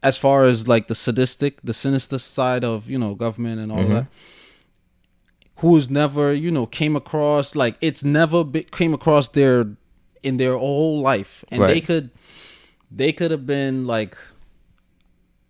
as 0.00 0.16
far 0.16 0.44
as 0.44 0.68
like 0.68 0.86
the 0.86 0.94
sadistic, 0.94 1.60
the 1.62 1.74
sinister 1.74 2.18
side 2.18 2.62
of, 2.62 2.88
you 2.88 2.98
know, 2.98 3.16
government 3.16 3.58
and 3.60 3.72
all 3.72 3.78
Mm-hmm. 3.78 3.94
that. 3.94 4.06
Who's 5.56 5.90
never, 5.90 6.32
you 6.32 6.50
know, 6.52 6.66
came 6.66 6.94
across 6.94 7.56
like 7.56 7.76
it's 7.80 8.04
never 8.04 8.44
be, 8.44 8.62
came 8.62 8.94
across 8.94 9.26
their 9.28 9.66
in 10.22 10.36
their 10.36 10.56
whole 10.56 11.00
life 11.00 11.44
and 11.50 11.62
they 11.62 11.80
could 11.80 12.10
they 12.90 13.10
could 13.12 13.30
have 13.32 13.44
been 13.46 13.86
like 13.88 14.16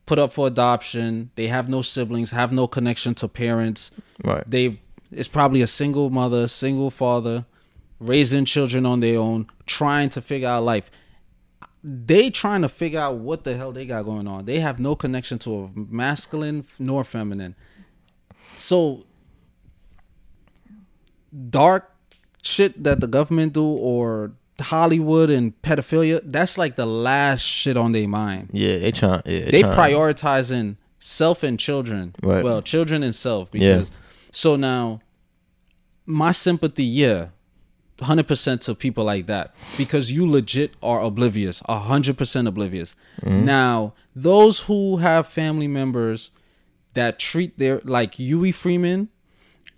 put 0.07 0.19
up 0.19 0.33
for 0.33 0.47
adoption. 0.47 1.31
They 1.35 1.49
have 1.49 1.69
no 1.69 1.83
siblings, 1.83 2.31
have 2.31 2.53
no 2.53 2.67
connection 2.67 3.15
to 3.17 3.29
parents 3.29 3.91
Right. 4.25 4.45
they 4.47 4.81
it's 5.11 5.29
probably 5.29 5.63
a 5.63 5.67
single 5.67 6.11
mother, 6.11 6.49
single 6.49 6.91
father, 6.91 7.45
raising 8.01 8.45
children 8.45 8.87
on 8.87 9.01
their 9.01 9.19
own, 9.19 9.47
trying 9.67 10.09
to 10.11 10.21
figure 10.21 10.49
out 10.49 10.63
life. 10.65 10.91
They 11.83 12.31
trying 12.31 12.63
to 12.63 12.69
figure 12.69 13.01
out 13.01 13.17
what 13.19 13.45
the 13.45 13.57
hell 13.57 13.73
they 13.73 13.87
got 13.87 14.05
going 14.05 14.27
on. 14.27 14.45
They 14.45 14.59
have 14.61 14.81
no 14.81 14.97
connection 14.97 15.39
to 15.41 15.65
a 15.65 15.71
masculine 15.79 16.65
nor 16.79 17.05
feminine. 17.05 17.55
So 18.55 19.05
dark 21.51 21.93
shit 22.43 22.83
that 22.83 23.01
the 23.01 23.07
government 23.07 23.53
do 23.53 23.65
or 23.65 24.33
Hollywood 24.61 25.31
and 25.31 25.61
pedophilia, 25.63 26.21
that's 26.25 26.57
like 26.59 26.77
the 26.77 26.87
last 26.87 27.43
shit 27.43 27.77
on 27.77 27.93
their 27.93 28.09
mind 28.09 28.51
Yeah, 28.53 28.79
they 28.79 28.93
trying. 28.93 29.23
Yeah, 29.27 29.51
they 29.51 29.63
trying. 29.63 29.77
prioritizing 29.95 30.77
self 30.99 31.43
and 31.43 31.59
children. 31.59 32.15
Right. 32.23 32.43
Well, 32.43 32.63
children 32.63 33.03
and 33.03 33.15
self 33.15 33.51
Yeah. 33.53 33.85
So 34.37 34.55
now 34.55 35.01
my 36.05 36.31
sympathy, 36.31 36.85
yeah, 36.85 37.29
hundred 38.03 38.29
percent 38.29 38.61
to 38.63 38.75
people 38.75 39.05
like 39.05 39.27
that 39.29 39.55
because 39.79 40.13
you 40.13 40.29
legit 40.31 40.75
are 40.83 41.01
oblivious, 41.01 41.63
hundred 41.67 42.19
percent 42.19 42.47
oblivious. 42.47 42.95
Mm-hmm. 43.23 43.47
Now 43.47 43.95
those 44.15 44.61
who 44.61 44.99
have 44.99 45.27
family 45.27 45.69
members 45.69 46.33
that 46.93 47.19
treat 47.19 47.59
their 47.59 47.81
like 47.85 48.15
Huey 48.15 48.53
Freeman. 48.53 49.09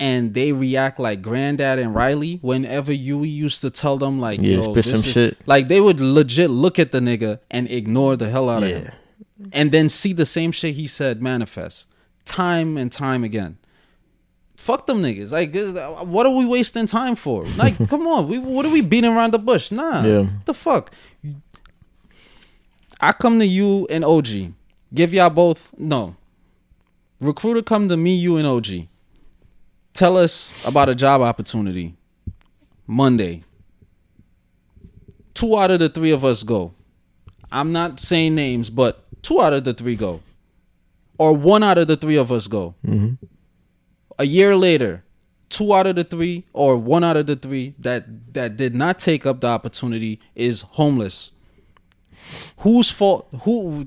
And 0.01 0.33
they 0.33 0.53
react 0.53 1.01
like 1.01 1.23
Granddad 1.23 1.81
and 1.81 1.93
Riley 1.93 2.39
whenever 2.41 2.93
Huey 2.93 3.29
used 3.29 3.61
to 3.63 3.69
tell 3.69 3.97
them 3.99 4.21
like, 4.21 4.41
Yeah, 4.41 4.59
"Yo, 4.59 4.63
spit 4.63 4.75
this 4.77 4.91
some 4.91 5.01
is-" 5.01 5.07
shit. 5.07 5.39
Like 5.45 5.67
they 5.67 5.81
would 5.81 5.99
legit 6.01 6.51
look 6.51 6.79
at 6.79 6.93
the 6.93 7.01
nigga 7.01 7.41
and 7.51 7.69
ignore 7.69 8.15
the 8.15 8.31
hell 8.31 8.49
out 8.49 8.63
of 8.63 8.69
him 8.69 8.93
and 9.53 9.73
then 9.73 9.89
see 9.89 10.13
the 10.13 10.27
same 10.27 10.53
shit 10.53 10.77
he 10.77 10.87
said 10.87 11.21
manifest 11.21 11.89
time 12.25 12.77
and 12.77 12.93
time 12.93 13.25
again. 13.25 13.58
Fuck 14.59 14.87
them 14.87 15.01
niggas. 15.01 15.31
Like, 15.31 15.55
uh, 15.57 16.05
what 16.05 16.27
are 16.27 16.35
we 16.35 16.45
wasting 16.45 16.85
time 16.87 17.15
for? 17.15 17.45
Like, 17.57 17.89
come 17.89 18.07
on. 18.09 18.29
We 18.29 18.39
what 18.39 18.67
are 18.67 18.71
we 18.71 18.81
beating 18.83 19.11
around 19.11 19.33
the 19.33 19.39
bush? 19.39 19.71
Nah. 19.71 20.05
Yeah. 20.05 20.27
The 20.45 20.53
fuck. 20.53 20.91
I 23.01 23.13
come 23.13 23.39
to 23.39 23.47
you 23.47 23.87
and 23.89 24.05
OG. 24.05 24.53
Give 24.93 25.15
y'all 25.15 25.31
both 25.31 25.73
no. 25.79 26.17
Recruiter 27.21 27.63
come 27.63 27.89
to 27.89 27.97
me, 27.97 28.17
you 28.17 28.37
and 28.37 28.47
OG. 28.47 28.89
Tell 29.95 30.17
us 30.19 30.53
about 30.67 30.89
a 30.89 30.95
job 30.95 31.23
opportunity. 31.23 31.95
Monday. 32.87 33.45
Two 35.35 35.57
out 35.57 35.71
of 35.71 35.79
the 35.79 35.89
three 35.89 36.11
of 36.11 36.25
us 36.25 36.43
go. 36.43 36.75
I'm 37.51 37.73
not 37.73 38.01
saying 38.01 38.35
names, 38.35 38.71
but 38.71 39.05
two 39.23 39.41
out 39.41 39.53
of 39.53 39.63
the 39.65 39.73
three 39.73 39.95
go. 39.97 40.21
Or 41.17 41.33
one 41.33 41.63
out 41.63 41.79
of 41.79 41.87
the 41.87 41.97
three 41.97 42.17
of 42.17 42.31
us 42.33 42.49
go. 42.49 42.75
Mm-hmm. 42.85 43.25
A 44.19 44.25
year 44.25 44.57
later, 44.57 45.05
two 45.49 45.73
out 45.75 45.87
of 45.87 45.97
the 45.97 46.05
three 46.05 46.45
or 46.53 46.77
one 46.77 47.05
out 47.05 47.17
of 47.17 47.27
the 47.27 47.37
three 47.37 47.75
that 47.79 48.35
that 48.35 48.57
did 48.57 48.75
not 48.75 48.99
take 48.99 49.25
up 49.27 49.41
the 49.41 49.47
opportunity 49.49 50.21
is 50.35 50.63
homeless. 50.63 51.33
Whose 52.59 52.91
fault? 52.91 53.29
Who? 53.43 53.87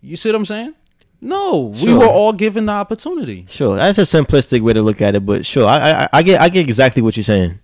You 0.00 0.16
see 0.16 0.28
what 0.30 0.36
I'm 0.36 0.46
saying? 0.46 0.74
No, 1.20 1.74
we 1.82 1.92
were 1.92 2.06
all 2.06 2.32
given 2.32 2.66
the 2.66 2.72
opportunity. 2.72 3.44
Sure, 3.48 3.76
that's 3.76 3.98
a 3.98 4.02
simplistic 4.02 4.62
way 4.62 4.72
to 4.72 4.82
look 4.82 5.02
at 5.02 5.16
it, 5.16 5.26
but 5.26 5.44
sure, 5.44 5.66
I 5.66 6.04
I, 6.04 6.08
I 6.12 6.22
get 6.22 6.40
I 6.40 6.48
get 6.48 6.60
exactly 6.60 7.02
what 7.02 7.16
you're 7.16 7.24
saying. 7.24 7.58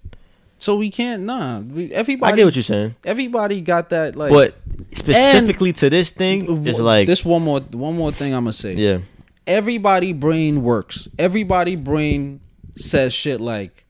So 0.59 0.77
we 0.77 0.90
can't. 0.90 1.23
Nah, 1.25 1.61
we, 1.61 1.92
everybody. 1.92 2.33
I 2.33 2.37
get 2.37 2.44
what 2.47 2.57
you're 2.57 2.62
saying, 2.62 2.94
Everybody 3.05 3.61
got 3.61 3.90
that. 3.90 4.16
Like, 4.16 4.31
but 4.33 4.57
specifically 4.92 5.73
to 5.75 5.90
this 5.90 6.11
thing, 6.11 6.66
it's 6.66 6.79
like 6.81 7.07
this 7.07 7.25
one 7.25 7.42
more 7.42 7.61
one 7.61 7.94
more 7.97 8.11
thing 8.11 8.35
I'm 8.35 8.44
gonna 8.44 8.53
say. 8.53 8.75
yeah, 8.75 8.99
Everybody 9.46 10.12
brain 10.12 10.62
works. 10.62 11.09
Everybody 11.18 11.76
brain 11.76 12.40
says 12.76 13.12
shit 13.12 13.40
like 13.40 13.85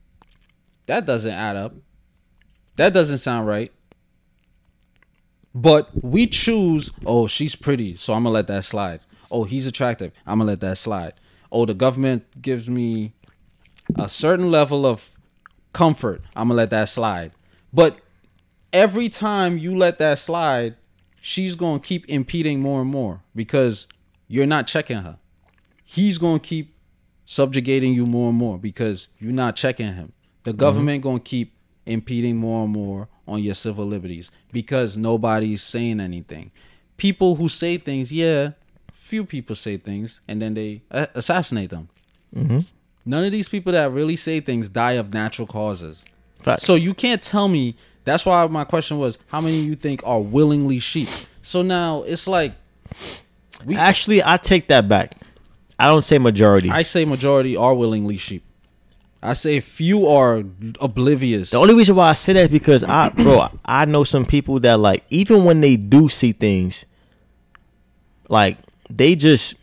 that 0.85 1.05
doesn't 1.05 1.31
add 1.31 1.55
up. 1.55 1.73
That 2.75 2.93
doesn't 2.93 3.19
sound 3.19 3.47
right. 3.47 3.71
But 5.53 5.89
we 6.03 6.27
choose, 6.27 6.91
oh, 7.05 7.27
she's 7.27 7.55
pretty, 7.55 7.95
so 7.95 8.13
I'm 8.13 8.23
gonna 8.23 8.33
let 8.33 8.47
that 8.47 8.65
slide. 8.65 8.99
Oh, 9.31 9.45
he's 9.45 9.67
attractive. 9.67 10.11
I'm 10.25 10.39
gonna 10.39 10.51
let 10.51 10.59
that 10.59 10.77
slide. 10.77 11.13
Oh, 11.51 11.65
the 11.65 11.73
government 11.73 12.41
gives 12.41 12.69
me 12.69 13.13
a 13.97 14.09
certain 14.09 14.51
level 14.51 14.85
of 14.85 15.17
comfort. 15.71 16.21
I'm 16.35 16.49
gonna 16.49 16.57
let 16.57 16.71
that 16.71 16.89
slide. 16.89 17.31
But 17.71 17.99
every 18.73 19.07
time 19.07 19.57
you 19.57 19.77
let 19.77 19.97
that 19.99 20.19
slide, 20.19 20.75
she's 21.21 21.55
gonna 21.55 21.79
keep 21.79 22.05
impeding 22.09 22.59
more 22.59 22.81
and 22.81 22.89
more 22.89 23.21
because 23.33 23.87
you're 24.27 24.45
not 24.45 24.67
checking 24.67 24.97
her. 24.97 25.17
He's 25.95 26.17
gonna 26.17 26.39
keep 26.39 26.75
subjugating 27.23 27.93
you 27.93 28.05
more 28.05 28.27
and 28.27 28.37
more 28.37 28.57
because 28.59 29.07
you're 29.17 29.31
not 29.31 29.55
checking 29.55 29.93
him. 29.93 30.11
The 30.43 30.51
mm-hmm. 30.51 30.59
government 30.59 31.03
gonna 31.03 31.21
keep 31.21 31.53
impeding 31.85 32.35
more 32.35 32.65
and 32.65 32.73
more 32.73 33.07
on 33.25 33.41
your 33.41 33.55
civil 33.55 33.85
liberties 33.85 34.29
because 34.51 34.97
nobody's 34.97 35.63
saying 35.63 36.01
anything. 36.01 36.51
People 36.97 37.35
who 37.35 37.47
say 37.47 37.77
things, 37.77 38.11
yeah, 38.11 38.51
few 38.91 39.23
people 39.23 39.55
say 39.55 39.77
things 39.77 40.19
and 40.27 40.41
then 40.41 40.53
they 40.53 40.81
assassinate 40.91 41.69
them. 41.69 41.87
Mm-hmm. 42.35 42.59
None 43.05 43.23
of 43.23 43.31
these 43.31 43.47
people 43.47 43.71
that 43.71 43.89
really 43.93 44.17
say 44.17 44.41
things 44.41 44.67
die 44.67 44.93
of 44.93 45.13
natural 45.13 45.47
causes. 45.47 46.05
facts. 46.41 46.63
So 46.63 46.75
you 46.75 46.93
can't 46.93 47.21
tell 47.21 47.47
me. 47.47 47.75
That's 48.03 48.25
why 48.25 48.45
my 48.47 48.65
question 48.65 48.99
was, 48.99 49.17
how 49.27 49.41
many 49.41 49.59
you 49.59 49.75
think 49.75 50.01
are 50.05 50.21
willingly 50.21 50.79
sheep? 50.79 51.09
So 51.41 51.61
now 51.63 52.03
it's 52.03 52.27
like, 52.27 52.53
we, 53.65 53.75
actually, 53.75 54.21
I 54.23 54.37
take 54.37 54.67
that 54.67 54.87
back. 54.87 55.15
I 55.77 55.87
don't 55.87 56.03
say 56.03 56.17
majority. 56.17 56.69
I 56.69 56.83
say 56.83 57.05
majority 57.05 57.55
are 57.57 57.73
willingly 57.73 58.17
sheep. 58.17 58.43
I 59.21 59.33
say 59.33 59.59
few 59.59 60.07
are 60.07 60.43
oblivious. 60.79 61.49
The 61.49 61.57
only 61.57 61.73
reason 61.73 61.95
why 61.95 62.09
I 62.09 62.13
say 62.13 62.33
that 62.33 62.41
is 62.41 62.49
because 62.49 62.83
I, 62.83 63.09
bro, 63.15 63.49
I 63.65 63.85
know 63.85 64.03
some 64.03 64.25
people 64.25 64.59
that 64.61 64.79
like 64.79 65.03
even 65.09 65.43
when 65.43 65.61
they 65.61 65.75
do 65.77 66.07
see 66.09 66.31
things, 66.31 66.85
like 68.29 68.57
they 68.89 69.15
just, 69.15 69.55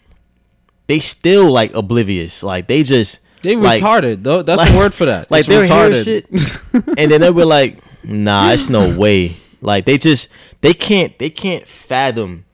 they 0.88 0.98
still 0.98 1.50
like 1.50 1.74
oblivious. 1.74 2.42
Like 2.42 2.66
they 2.66 2.82
just 2.82 3.20
they 3.42 3.56
like, 3.56 3.82
retarded. 3.82 4.22
though. 4.24 4.42
That's 4.42 4.60
like- 4.60 4.72
a 4.72 4.76
word 4.76 4.94
for 4.94 5.06
that. 5.06 5.30
Like 5.30 5.46
they're 5.46 5.64
retarded. 5.64 6.04
shit, 6.04 6.26
and 6.98 7.10
then 7.10 7.20
they 7.20 7.30
were 7.30 7.46
like, 7.46 7.78
"Nah, 8.04 8.50
it's 8.50 8.68
no 8.68 8.96
way." 8.98 9.36
Like 9.60 9.84
they 9.84 9.96
just 9.96 10.28
they 10.60 10.74
can't 10.74 11.16
they 11.18 11.30
can't 11.30 11.66
fathom 11.66 12.44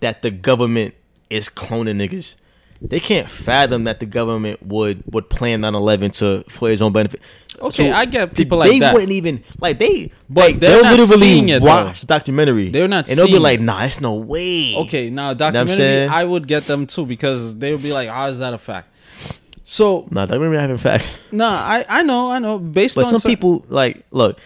that 0.00 0.22
the 0.22 0.30
government 0.30 0.94
is 1.28 1.48
cloning 1.48 1.96
niggas. 1.96 2.36
They 2.82 2.98
can't 3.00 3.28
fathom 3.28 3.84
that 3.84 4.00
the 4.00 4.06
government 4.06 4.62
would 4.62 5.02
would 5.12 5.28
plan 5.28 5.60
9/11 5.60 6.12
to 6.18 6.44
for 6.48 6.68
his 6.70 6.80
own 6.80 6.92
benefit. 6.92 7.20
Okay, 7.60 7.92
I 7.92 8.06
get 8.06 8.34
people 8.34 8.58
they 8.60 8.70
like 8.70 8.80
that. 8.80 8.86
They 8.88 8.94
wouldn't 8.94 9.12
even 9.12 9.44
like 9.60 9.78
they, 9.78 10.10
But 10.30 10.40
like, 10.40 10.60
they're 10.60 10.82
they'll 10.82 10.96
not 10.96 11.08
seeing 11.18 11.50
it, 11.50 11.60
watch 11.62 12.00
the 12.00 12.06
documentary. 12.06 12.70
They're 12.70 12.88
not 12.88 13.10
and 13.10 13.18
they'll 13.18 13.26
be 13.26 13.38
like, 13.38 13.60
"Nah, 13.60 13.84
it's 13.84 14.00
no 14.00 14.14
way." 14.14 14.74
Okay, 14.76 15.10
now 15.10 15.28
what 15.28 15.42
I'm 15.42 15.52
documentary. 15.52 16.08
I 16.08 16.24
would 16.24 16.48
get 16.48 16.64
them 16.64 16.86
too 16.86 17.04
because 17.04 17.56
they 17.58 17.72
would 17.72 17.82
be 17.82 17.92
like, 17.92 18.08
oh 18.10 18.28
is 18.30 18.38
that 18.38 18.54
a 18.54 18.58
fact?" 18.58 18.88
So, 19.62 20.08
nah, 20.10 20.24
documentary 20.24 20.58
having 20.58 20.78
facts. 20.78 21.22
nah, 21.32 21.46
I 21.50 21.84
I 21.88 22.02
know, 22.02 22.30
I 22.30 22.38
know. 22.38 22.58
Based 22.58 22.94
But 22.96 23.06
on 23.06 23.18
some 23.18 23.30
people 23.30 23.64
like 23.68 24.04
look. 24.10 24.38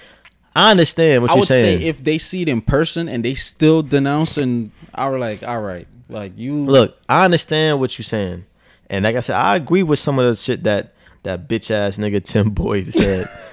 I 0.57 0.71
understand 0.71 1.23
what 1.23 1.31
I 1.33 1.35
you're 1.35 1.41
would 1.41 1.49
saying. 1.49 1.79
say 1.81 1.85
if 1.87 2.05
they 2.05 2.17
see 2.17 2.43
it 2.43 2.49
in 2.49 2.61
person 2.61 3.09
and 3.09 3.25
they 3.25 3.35
still 3.35 3.83
denounce 3.83 4.37
and 4.37 4.71
I 4.95 5.09
were 5.09 5.19
like, 5.19 5.43
all 5.43 5.61
right, 5.61 5.89
like 6.15 6.33
you 6.39 6.55
Look, 6.55 6.97
I 7.09 7.25
understand 7.25 7.81
what 7.81 7.99
you're 7.99 8.05
saying, 8.05 8.45
and 8.89 9.05
like 9.05 9.17
I 9.17 9.21
said, 9.21 9.37
I 9.37 9.57
agree 9.57 9.83
with 9.83 9.99
some 9.99 10.19
of 10.19 10.25
the 10.25 10.35
shit 10.37 10.63
that 10.65 10.95
that 11.25 11.49
bitch 11.49 11.71
ass 11.71 11.99
nigga 11.99 12.23
Tim 12.25 12.51
Boyd 12.51 12.93
said. 12.95 13.27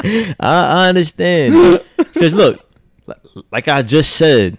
I, 0.00 0.34
I 0.40 0.88
understand 0.88 1.80
because 1.96 2.32
look, 2.34 2.64
like 3.50 3.68
I 3.68 3.82
just 3.82 4.16
said, 4.16 4.58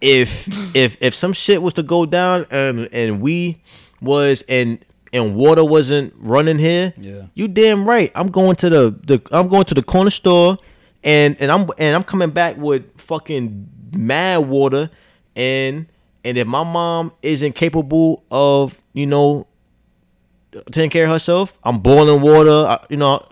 if 0.00 0.48
if 0.76 0.96
if 1.00 1.14
some 1.14 1.32
shit 1.32 1.62
was 1.62 1.74
to 1.74 1.82
go 1.82 2.06
down 2.06 2.46
and 2.50 2.88
and 2.92 3.20
we 3.20 3.62
was 4.00 4.42
and 4.48 4.84
and 5.12 5.34
water 5.36 5.64
wasn't 5.64 6.12
running 6.18 6.58
here, 6.58 6.92
Yeah. 6.98 7.22
you 7.34 7.48
damn 7.48 7.84
right. 7.88 8.10
I'm 8.14 8.28
going 8.28 8.56
to 8.56 8.68
the 8.70 8.90
the 9.06 9.22
I'm 9.32 9.48
going 9.48 9.64
to 9.66 9.74
the 9.74 9.82
corner 9.82 10.10
store 10.10 10.58
and 11.02 11.36
and 11.40 11.50
I'm 11.52 11.68
and 11.78 11.94
I'm 11.94 12.04
coming 12.04 12.30
back 12.30 12.56
with 12.56 12.84
fucking 13.00 13.68
mad 13.92 14.38
water 14.48 14.90
and 15.36 15.86
and 16.24 16.38
if 16.38 16.46
my 16.46 16.64
mom 16.64 17.12
isn't 17.22 17.54
capable 17.54 18.24
of, 18.30 18.80
you 18.92 19.06
know, 19.06 19.46
taking 20.70 20.90
care 20.90 21.04
of 21.04 21.10
herself, 21.10 21.58
I'm 21.62 21.78
boiling 21.78 22.20
water, 22.22 22.50
I, 22.50 22.84
you 22.88 22.96
know, 22.96 23.26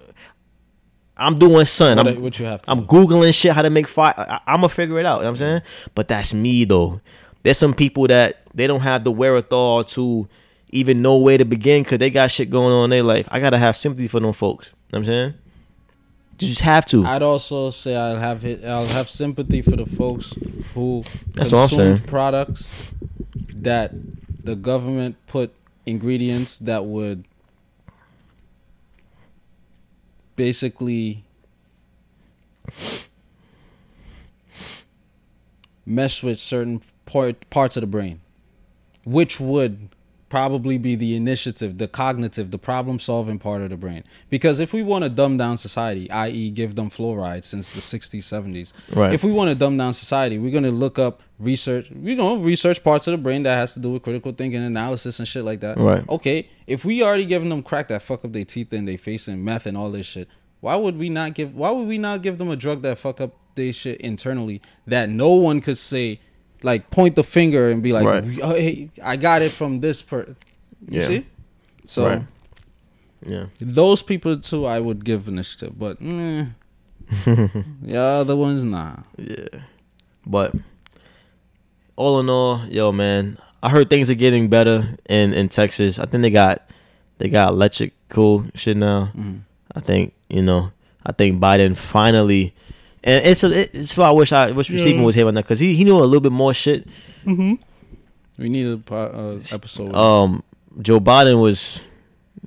I'm 1.17 1.35
doing 1.35 1.65
something. 1.67 2.05
what, 2.05 2.17
I'm, 2.17 2.23
what 2.23 2.39
you 2.39 2.47
have 2.47 2.63
to 2.63 2.71
I'm 2.71 2.81
do. 2.81 2.87
googling 2.87 3.35
shit 3.39 3.53
how 3.53 3.63
to 3.63 3.71
make 3.71 3.87
fire. 3.89 4.15
I, 4.17 4.41
I'm 4.47 4.57
gonna 4.57 4.69
figure 4.69 4.99
it 4.99 5.07
out. 5.07 5.17
You 5.17 5.23
know 5.23 5.27
what 5.27 5.31
I'm 5.31 5.37
saying, 5.37 5.63
but 5.95 6.09
that's 6.09 6.35
me 6.35 6.65
though. 6.65 7.01
There's 7.43 7.59
some 7.59 7.75
people 7.75 8.07
that 8.09 8.43
they 8.55 8.67
don't 8.67 8.81
have 8.81 9.05
the 9.05 9.11
wherewithal 9.13 9.85
to 9.85 10.29
even 10.71 11.03
know 11.03 11.19
where 11.19 11.39
to 11.39 11.45
begin 11.45 11.83
because 11.83 11.99
they 11.99 12.11
got 12.11 12.31
shit 12.31 12.51
going 12.51 12.73
on 12.73 12.85
in 12.85 12.91
their 12.91 13.03
life. 13.03 13.29
I 13.31 13.41
gotta 13.41 13.59
have 13.59 13.77
sympathy 13.77 14.09
for 14.09 14.21
them 14.21 14.33
folks. 14.33 14.69
You 14.69 14.73
know 14.73 14.79
what 14.91 14.99
I'm 14.99 15.05
saying, 15.05 15.35
you 16.43 16.49
just 16.49 16.61
have 16.63 16.85
to. 16.87 17.05
I'd 17.05 17.23
also 17.23 17.71
say 17.71 17.95
I'll 17.95 18.17
have 18.17 18.45
I'll 18.65 18.87
have 18.87 19.09
sympathy 19.09 19.63
for 19.63 19.77
the 19.77 19.87
folks 19.87 20.35
who 20.75 21.05
That's 21.35 21.53
what 21.53 21.63
I'm 21.63 21.69
saying. 21.69 21.99
products 22.01 22.93
that 23.55 23.93
the 24.45 24.57
government 24.57 25.17
put 25.27 25.55
ingredients 25.87 26.59
that 26.59 26.85
would 26.85 27.27
basically 30.37 31.25
mess 35.85 36.23
with 36.23 36.39
certain 36.39 36.81
part, 37.07 37.49
parts 37.51 37.77
of 37.77 37.83
the 37.83 37.87
brain, 37.87 38.21
which 39.05 39.39
would 39.41 39.89
probably 40.33 40.79
be 40.79 40.95
the 40.95 41.15
initiative, 41.15 41.77
the 41.77 41.87
cognitive, 41.87 42.51
the 42.51 42.57
problem 42.57 42.99
solving 42.99 43.39
part 43.39 43.61
of 43.61 43.69
the 43.69 43.77
brain. 43.77 44.03
Because 44.31 44.61
if 44.61 44.73
we 44.73 44.83
want 44.83 45.05
to 45.05 45.11
dumb 45.11 45.37
down 45.37 45.59
society, 45.59 46.11
i.e., 46.11 46.49
give 46.49 46.75
them 46.75 46.89
fluoride 46.89 47.45
since 47.45 47.75
the 47.75 47.81
60s, 47.83 48.23
70s, 48.23 48.73
Right. 48.97 49.13
if 49.13 49.25
we 49.25 49.31
want 49.31 49.51
to 49.51 49.55
dumb 49.55 49.77
down 49.77 49.93
society, 49.93 50.39
we're 50.39 50.51
going 50.51 50.65
to 50.65 50.71
look 50.71 50.99
up 50.99 51.23
research, 51.39 51.91
you 51.95 52.15
know, 52.17 52.39
research 52.39 52.83
parts 52.83 53.07
of 53.07 53.13
the 53.13 53.19
brain 53.19 53.43
that 53.43 53.57
has 53.57 53.75
to 53.75 53.81
do 53.81 53.91
with 53.91 54.05
critical 54.05 54.33
thinking, 54.33 54.65
analysis, 54.65 55.19
and 55.19 55.29
shit 55.29 55.45
like 55.45 55.61
that. 55.61 55.77
Right. 55.77 56.09
Okay, 56.09 56.49
if 56.67 56.83
we 56.87 57.03
already 57.03 57.27
giving 57.27 57.51
them 57.51 57.63
crack 57.63 57.89
that 57.89 58.01
fuck 58.01 58.25
up 58.25 58.33
their 58.33 58.47
teeth 58.47 58.73
and 58.73 58.89
they 58.89 58.97
facing 58.97 59.45
meth 59.45 59.67
and 59.67 59.77
all 59.77 59.91
this 59.91 60.07
shit, 60.07 60.29
why 60.61 60.77
would 60.77 60.97
we 60.99 61.11
not 61.11 61.35
give? 61.35 61.55
Why 61.55 61.71
would 61.73 61.87
we 61.87 61.99
not 61.99 62.23
give 62.23 62.39
them 62.39 62.49
a 62.49 62.57
drug 62.57 62.81
that 62.83 62.97
fuck 62.97 63.21
up 63.21 63.35
their 63.55 63.75
shit 63.75 64.01
internally 64.01 64.63
that 64.87 65.11
no 65.11 65.29
one 65.35 65.61
could 65.61 65.77
say, 65.77 66.21
like 66.65 66.91
point 66.91 67.17
the 67.17 67.25
finger 67.25 67.71
and 67.71 67.83
be 67.83 67.93
like, 67.93 68.07
Right. 68.07 68.25
oh, 68.43 68.55
hey, 68.55 68.91
I 69.03 69.17
got 69.17 69.43
it 69.43 69.51
from 69.53 69.81
this 69.81 70.03
per. 70.03 70.35
You 70.89 71.01
Yeah. 71.01 71.07
see? 71.07 71.27
So 71.85 72.07
Right. 72.09 72.23
Yeah. 73.27 73.47
those 73.61 74.03
people 74.03 74.39
too, 74.39 74.67
I 74.67 74.81
would 74.81 75.05
give 75.05 75.29
initiative, 75.29 75.79
but 75.79 76.01
mm, 76.03 76.51
the 77.25 77.97
other 77.97 78.37
ones, 78.37 78.65
nah. 78.65 78.97
Yeah. 79.17 79.47
But 80.27 80.55
all 81.97 82.21
in 82.21 82.29
all, 82.31 82.65
yo 82.69 82.93
man, 82.93 83.39
I 83.63 83.71
heard 83.71 83.91
things 83.91 84.11
are 84.11 84.15
getting 84.15 84.49
better 84.49 84.97
in 85.09 85.33
in 85.33 85.49
Texas. 85.49 85.99
I 85.99 86.07
think 86.07 86.23
they 86.23 86.31
got 86.31 86.69
they 87.19 87.29
got 87.29 87.51
electric 87.53 87.93
cool 88.09 88.45
shit 88.55 88.77
now. 88.77 89.11
Mhm. 89.17 89.41
I 89.75 89.81
think 89.81 90.15
you 90.29 90.43
know. 90.43 90.73
I 91.05 91.11
think 91.13 91.41
Biden 91.41 91.77
finally, 91.77 92.55
and 93.05 93.27
it's 93.27 93.43
a, 93.45 93.79
it's 93.79 93.97
why 93.97 94.09
I 94.09 94.11
wish 94.13 94.33
I 94.33 94.51
wish 94.53 94.71
receiving 94.71 95.01
Yeah. 95.01 95.05
was 95.07 95.15
here 95.15 95.27
on 95.27 95.35
that 95.35 95.43
because 95.45 95.59
he 95.61 95.75
he 95.75 95.85
knew 95.85 95.99
a 95.99 96.05
little 96.05 96.21
bit 96.21 96.33
more 96.33 96.55
shit. 96.55 96.87
We 97.27 98.49
need 98.49 98.67
a 98.67 98.79
po- 98.79 98.97
uh, 99.41 99.55
episode. 99.55 99.95
Um, 99.95 100.43
Joe 100.81 101.01
Biden 101.01 101.41
was 101.41 101.81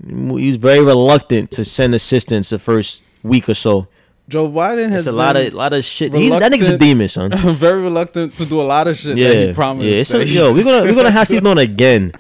he 0.08 0.48
was 0.50 0.58
very 0.58 0.84
reluctant 0.84 1.52
to 1.52 1.64
send 1.66 1.94
assistance 1.96 2.50
the 2.50 2.60
first 2.60 3.02
week 3.24 3.48
or 3.50 3.54
so. 3.56 3.88
Joe 4.28 4.50
Biden 4.50 4.90
has 4.90 5.06
It's 5.06 5.08
a 5.08 5.12
lot 5.12 5.38
of 5.38 5.44
been 5.46 5.54
lot 5.56 5.74
of 5.74 5.86
shit. 5.86 6.12
He's, 6.14 6.32
that 6.32 6.52
nigga's 6.52 6.70
a 6.70 6.78
demon, 6.80 7.08
son. 7.08 7.32
very 7.58 7.80
reluctant 7.82 8.34
to 8.40 8.46
do 8.46 8.60
a 8.60 8.64
lot 8.64 8.88
of 8.88 8.98
shit 8.98 9.16
yeah, 9.18 9.30
that 9.30 9.48
he 9.50 9.54
promised. 9.54 9.86
yeah. 9.88 9.98
It's 9.98 10.12
a, 10.12 10.26
yo, 10.26 10.52
we're 10.52 10.64
gonna 10.64 10.82
we're 10.84 10.96
gonna 10.96 11.12
have 11.12 11.28
Steve 11.32 11.46
on 11.46 11.60
again, 11.60 12.12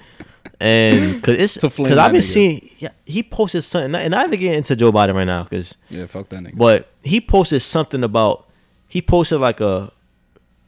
and 0.59 1.21
cause 1.23 1.35
it's 1.37 1.53
To 1.55 1.69
flame 1.69 1.89
cause 1.89 1.97
I've 1.97 2.11
been 2.11 2.21
nigga. 2.21 2.23
seeing 2.23 2.69
yeah, 2.79 2.89
he 3.05 3.23
posted 3.23 3.63
something, 3.63 3.95
and 3.95 4.15
I 4.15 4.23
even 4.25 4.39
get 4.39 4.55
into 4.55 4.75
Joe 4.75 4.91
Biden 4.91 5.15
right 5.15 5.23
now, 5.25 5.43
cause 5.43 5.75
yeah, 5.89 6.05
fuck 6.07 6.29
that 6.29 6.43
nigga. 6.43 6.57
but 6.57 6.89
he 7.03 7.19
posted 7.21 7.61
something 7.61 8.03
about 8.03 8.47
he 8.87 9.01
posted 9.01 9.39
like 9.39 9.59
a 9.61 9.91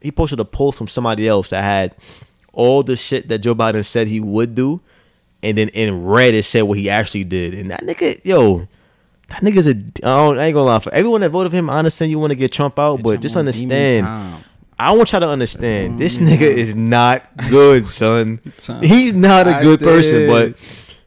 he 0.01 0.11
posted 0.11 0.39
a 0.39 0.45
post 0.45 0.77
from 0.77 0.87
somebody 0.87 1.27
else 1.27 1.49
that 1.51 1.63
had 1.63 1.95
all 2.53 2.83
the 2.83 2.95
shit 2.95 3.27
that 3.29 3.39
Joe 3.39 3.55
Biden 3.55 3.85
said 3.85 4.07
he 4.07 4.19
would 4.19 4.55
do, 4.55 4.81
and 5.43 5.57
then 5.57 5.69
in 5.69 6.05
red 6.05 6.33
it 6.33 6.43
said 6.43 6.63
what 6.63 6.77
he 6.77 6.89
actually 6.89 7.23
did, 7.23 7.53
and 7.53 7.71
that 7.71 7.81
nigga 7.83 8.19
yo. 8.23 8.67
that 9.29 9.41
nigga's 9.41 9.67
a. 9.67 9.71
I, 9.71 9.73
don't, 10.01 10.39
I 10.39 10.45
ain't 10.45 10.53
gonna 10.53 10.65
lie. 10.65 10.79
For 10.79 10.93
everyone 10.93 11.21
that 11.21 11.29
voted 11.29 11.51
for 11.51 11.57
him, 11.57 11.69
I 11.69 11.77
understand 11.79 12.11
you 12.11 12.17
want 12.19 12.29
to 12.31 12.35
get 12.35 12.51
Trump 12.51 12.79
out, 12.79 13.01
but 13.03 13.19
just 13.21 13.35
understand. 13.35 14.43
I 14.79 14.91
want 14.91 15.11
y'all 15.11 15.21
to 15.21 15.29
understand. 15.29 15.99
This 15.99 16.19
mm. 16.19 16.27
nigga 16.27 16.41
is 16.41 16.75
not 16.75 17.23
good, 17.49 17.89
son. 17.89 18.39
He's 18.81 19.13
not 19.13 19.47
a 19.47 19.59
good 19.61 19.79
person. 19.79 20.27
But 20.27 20.55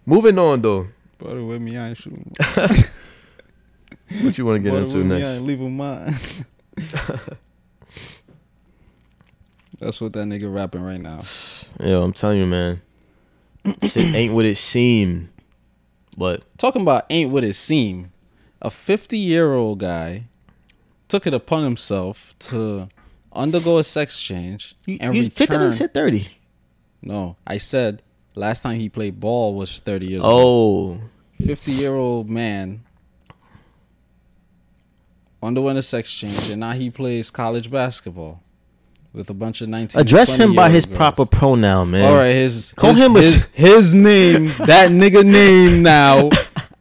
moving 0.06 0.38
on 0.38 0.62
though, 0.62 0.88
Brother 1.18 1.44
with 1.44 1.60
me, 1.60 1.76
I 1.76 1.88
ain't 1.88 1.98
shooting. 1.98 2.32
what 4.22 4.36
you 4.36 4.44
want 4.44 4.56
to 4.56 4.60
get 4.60 4.70
Brother 4.70 4.78
into 4.78 4.98
with 4.98 5.06
me, 5.06 5.16
I 5.16 5.18
next? 5.18 5.30
ain't 5.30 5.46
leaving 5.46 5.76
mine. 5.76 6.14
That's 9.78 10.00
what 10.00 10.12
that 10.12 10.26
nigga 10.26 10.52
rapping 10.52 10.82
right 10.82 11.00
now. 11.00 11.20
Yo, 11.80 12.02
I'm 12.02 12.12
telling 12.12 12.38
you, 12.38 12.46
man. 12.46 12.82
Shit 13.82 13.96
ain't 14.14 14.34
what 14.34 14.44
it 14.44 14.58
seemed. 14.58 15.28
But 16.16 16.42
Talking 16.58 16.82
about 16.82 17.06
ain't 17.08 17.30
what 17.30 17.44
it 17.44 17.54
seemed. 17.54 18.10
A 18.60 18.68
50 18.68 19.16
year 19.16 19.54
old 19.54 19.78
guy 19.78 20.24
took 21.08 21.26
it 21.26 21.32
upon 21.32 21.64
himself 21.64 22.34
to 22.40 22.88
undergo 23.32 23.78
a 23.78 23.84
sex 23.84 24.18
change 24.20 24.74
you, 24.86 24.98
and 25.00 25.14
you 25.14 25.30
50 25.30 25.44
return. 25.44 25.70
niggas 25.70 25.78
hit 25.78 25.94
30. 25.94 26.28
No, 27.02 27.36
I 27.46 27.58
said 27.58 28.02
last 28.34 28.62
time 28.62 28.78
he 28.78 28.88
played 28.88 29.18
ball 29.20 29.54
was 29.54 29.78
30 29.78 30.06
years 30.06 30.22
old. 30.22 31.00
Oh, 31.02 31.44
50 31.44 31.72
year 31.72 31.94
old 31.94 32.28
man 32.28 32.82
underwent 35.42 35.78
a 35.78 35.82
sex 35.82 36.12
change 36.12 36.50
and 36.50 36.60
now 36.60 36.72
he 36.72 36.90
plays 36.90 37.30
college 37.30 37.70
basketball 37.70 38.42
with 39.12 39.30
a 39.30 39.34
bunch 39.34 39.60
of 39.60 39.68
19 39.68 40.00
address 40.00 40.36
him 40.36 40.54
by 40.54 40.70
his 40.70 40.84
girls. 40.84 40.96
proper 40.96 41.26
pronoun, 41.26 41.90
man. 41.92 42.04
All 42.04 42.16
right, 42.16 42.32
his 42.32 42.72
Call 42.76 42.90
his, 42.90 43.00
him 43.00 43.14
his, 43.14 43.44
his 43.52 43.94
name, 43.94 44.48
that 44.66 44.90
nigga 44.90 45.24
name 45.24 45.82
now 45.82 46.30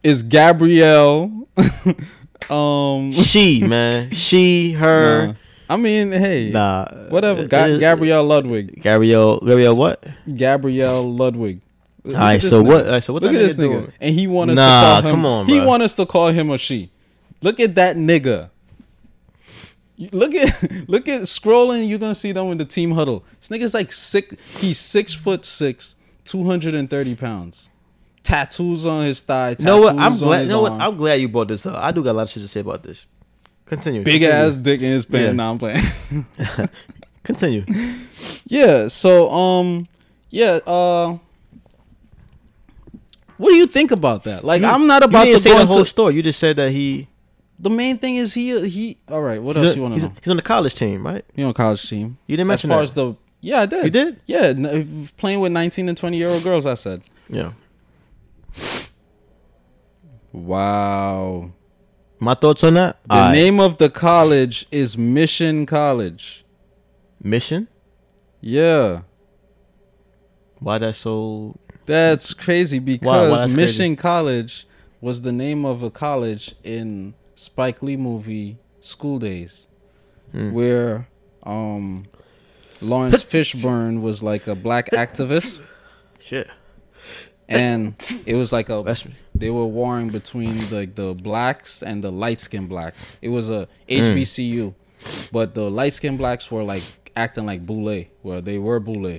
is 0.02 0.22
Gabrielle. 0.22 1.48
um, 2.50 3.10
She, 3.12 3.62
man. 3.66 4.10
She, 4.12 4.72
her. 4.72 5.28
nah. 5.28 5.34
I 5.70 5.76
mean, 5.76 6.10
hey, 6.12 6.50
Nah. 6.52 6.86
whatever. 7.10 7.46
Ga- 7.46 7.78
Gabrielle 7.78 8.24
Ludwig. 8.24 8.82
Gabrielle. 8.82 9.38
Gabrielle, 9.40 9.76
what? 9.76 10.04
Gabrielle 10.34 11.10
Ludwig. 11.14 11.60
Look 12.04 12.14
All 12.14 12.20
right, 12.20 12.42
so 12.42 12.62
nigga. 12.62 12.66
what- 12.66 12.86
right, 12.86 13.04
so 13.04 13.12
what 13.12 13.22
Look 13.22 13.32
at 13.34 13.38
this 13.38 13.56
nigga 13.56 13.72
doing? 13.72 13.92
and 14.00 14.14
he 14.14 14.26
want 14.26 14.50
us 14.50 14.56
Nah, 14.56 14.96
to 14.96 15.02
call 15.02 15.10
him. 15.10 15.14
come 15.16 15.26
on, 15.26 15.46
he 15.46 15.60
bruh. 15.60 15.66
want 15.66 15.82
us 15.82 15.94
to 15.96 16.06
call 16.06 16.28
him 16.28 16.50
a 16.50 16.58
she. 16.58 16.90
Look 17.42 17.60
at 17.60 17.74
that 17.76 17.96
nigga. 17.96 18.50
Look 20.12 20.34
at 20.34 20.88
look 20.88 21.08
at 21.08 21.22
scrolling. 21.22 21.88
You're 21.88 21.98
gonna 21.98 22.14
see 22.14 22.32
them 22.32 22.46
in 22.46 22.58
the 22.58 22.64
team 22.64 22.90
huddle. 22.92 23.22
This 23.38 23.50
nigga's 23.50 23.74
like 23.74 23.92
six. 23.92 24.34
He's 24.58 24.78
six 24.78 25.12
foot 25.14 25.44
six, 25.44 25.96
two 26.24 26.42
hundred 26.44 26.74
and 26.74 26.88
thirty 26.88 27.14
pounds. 27.14 27.68
Tattoos 28.22 28.86
on 28.86 29.04
his 29.04 29.20
thigh. 29.20 29.56
You 29.58 29.64
know 29.66 29.78
what? 29.78 29.96
I'm 29.98 30.16
glad. 30.16 30.42
You 30.42 30.48
know 30.48 30.62
what? 30.62 30.72
I'm 30.72 30.96
glad 30.96 31.14
you 31.20 31.28
brought 31.28 31.48
this 31.48 31.66
up. 31.66 31.76
I 31.76 31.92
do 31.92 32.02
got 32.02 32.12
a 32.12 32.14
lot 32.14 32.22
of 32.22 32.28
shit 32.30 32.42
to 32.42 32.48
say 32.48 32.60
about 32.60 32.82
this. 32.82 33.06
Continue. 33.70 34.02
Big 34.02 34.22
continue. 34.22 34.44
ass 34.46 34.58
dick 34.58 34.80
in 34.80 34.90
his 34.92 35.04
pants. 35.04 35.26
Yeah. 35.26 35.32
Nah, 35.32 35.50
I'm 35.52 35.58
playing. 35.58 35.80
Continue. 37.22 37.64
yeah. 38.46 38.88
So 38.88 39.30
um, 39.30 39.86
yeah. 40.28 40.58
Uh, 40.66 41.18
what 43.36 43.50
do 43.50 43.54
you 43.54 43.68
think 43.68 43.92
about 43.92 44.24
that? 44.24 44.44
Like, 44.44 44.64
I'm 44.64 44.88
not 44.88 45.04
about 45.04 45.28
you 45.28 45.34
to 45.34 45.38
say 45.38 45.56
the 45.56 45.66
whole 45.66 45.84
story. 45.84 46.16
You 46.16 46.22
just 46.22 46.40
said 46.40 46.56
that 46.56 46.72
he. 46.72 47.06
the 47.60 47.70
main 47.70 47.96
thing 47.98 48.16
is 48.16 48.34
he 48.34 48.68
he. 48.68 48.98
All 49.08 49.22
right. 49.22 49.40
What 49.40 49.56
else 49.56 49.70
on- 49.70 49.76
you 49.76 49.82
want 49.82 49.94
he's, 49.94 50.02
to 50.02 50.08
know? 50.08 50.14
he's 50.20 50.30
on 50.30 50.36
the 50.36 50.42
college 50.42 50.74
team, 50.74 51.06
right? 51.06 51.24
You 51.36 51.44
know, 51.46 51.52
college 51.52 51.88
team. 51.88 52.18
You 52.26 52.36
didn't 52.36 52.48
mention 52.48 52.70
As 52.72 52.74
far 52.74 52.78
that. 52.80 52.84
as 52.84 52.92
the 52.92 53.16
yeah, 53.40 53.60
I 53.60 53.66
did. 53.66 53.84
You 53.84 53.90
did? 53.90 54.20
Yeah, 54.26 54.42
n- 54.48 55.08
playing 55.16 55.38
with 55.40 55.52
19 55.52 55.88
and 55.88 55.96
20 55.96 56.16
year 56.16 56.28
old 56.28 56.42
girls. 56.42 56.66
I 56.66 56.74
said. 56.74 57.02
Yeah. 57.28 57.52
Wow. 60.32 61.52
My 62.20 62.34
thoughts 62.34 62.62
on 62.64 62.74
that? 62.74 62.98
The 63.08 63.32
name 63.32 63.58
of 63.60 63.78
the 63.78 63.88
college 63.88 64.66
is 64.70 64.96
Mission 64.98 65.64
College. 65.66 66.44
Mission. 67.22 67.66
Yeah. 68.40 69.02
Why 70.58 70.78
that 70.78 70.96
so? 70.96 71.56
That's 71.86 72.34
crazy 72.34 72.78
because 72.78 73.40
that's 73.40 73.52
Mission 73.52 73.96
College 73.96 74.66
was 75.00 75.22
the 75.22 75.32
name 75.32 75.64
of 75.64 75.82
a 75.82 75.90
college 75.90 76.54
in 76.62 77.14
Spike 77.34 77.82
Lee 77.82 77.96
movie 77.96 78.58
School 78.80 79.18
Daze, 79.18 79.66
Hmm. 80.32 80.52
where 80.52 81.08
um 81.42 82.04
Laurence 82.82 83.24
Fishburne 83.32 84.02
was 84.02 84.22
like 84.22 84.46
a 84.46 84.54
black 84.54 84.90
activist, 84.92 85.62
Shit. 86.18 86.48
And 87.50 87.94
it 88.26 88.34
was 88.36 88.52
like 88.52 88.68
a 88.68 88.82
That's 88.84 89.04
they 89.34 89.50
were 89.50 89.66
warring 89.66 90.08
between 90.08 90.56
like 90.70 90.94
the 90.94 91.14
blacks 91.14 91.82
and 91.82 92.02
the 92.02 92.10
light 92.12 92.40
skinned 92.40 92.68
blacks. 92.68 93.16
It 93.20 93.28
was 93.28 93.50
a. 93.50 93.68
HBCU, 93.88 94.74
but 95.32 95.54
the 95.54 95.70
light 95.70 95.92
skinned 95.92 96.18
blacks 96.18 96.50
were 96.50 96.62
like 96.62 96.82
acting 97.16 97.46
like 97.46 97.66
boule, 97.66 98.04
where 98.22 98.40
they 98.40 98.58
were 98.58 98.80
boule, 98.80 99.18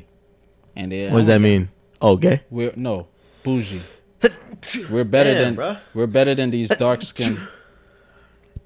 and 0.76 0.92
they 0.92 1.10
what 1.10 1.18
does 1.18 1.28
that 1.28 1.42
mean? 1.42 1.70
Oh, 2.02 2.16
gay. 2.18 2.42
We're 2.50 2.74
no 2.76 3.08
bougie. 3.44 3.82
We're 4.90 5.04
better 5.04 5.34
Damn, 5.34 5.56
than 5.56 5.76
bruh. 5.76 5.82
we're 5.96 6.08
better 6.08 6.36
than 6.36 6.52
these 6.52 6.70
dark 6.70 7.02
skinned. 7.02 7.40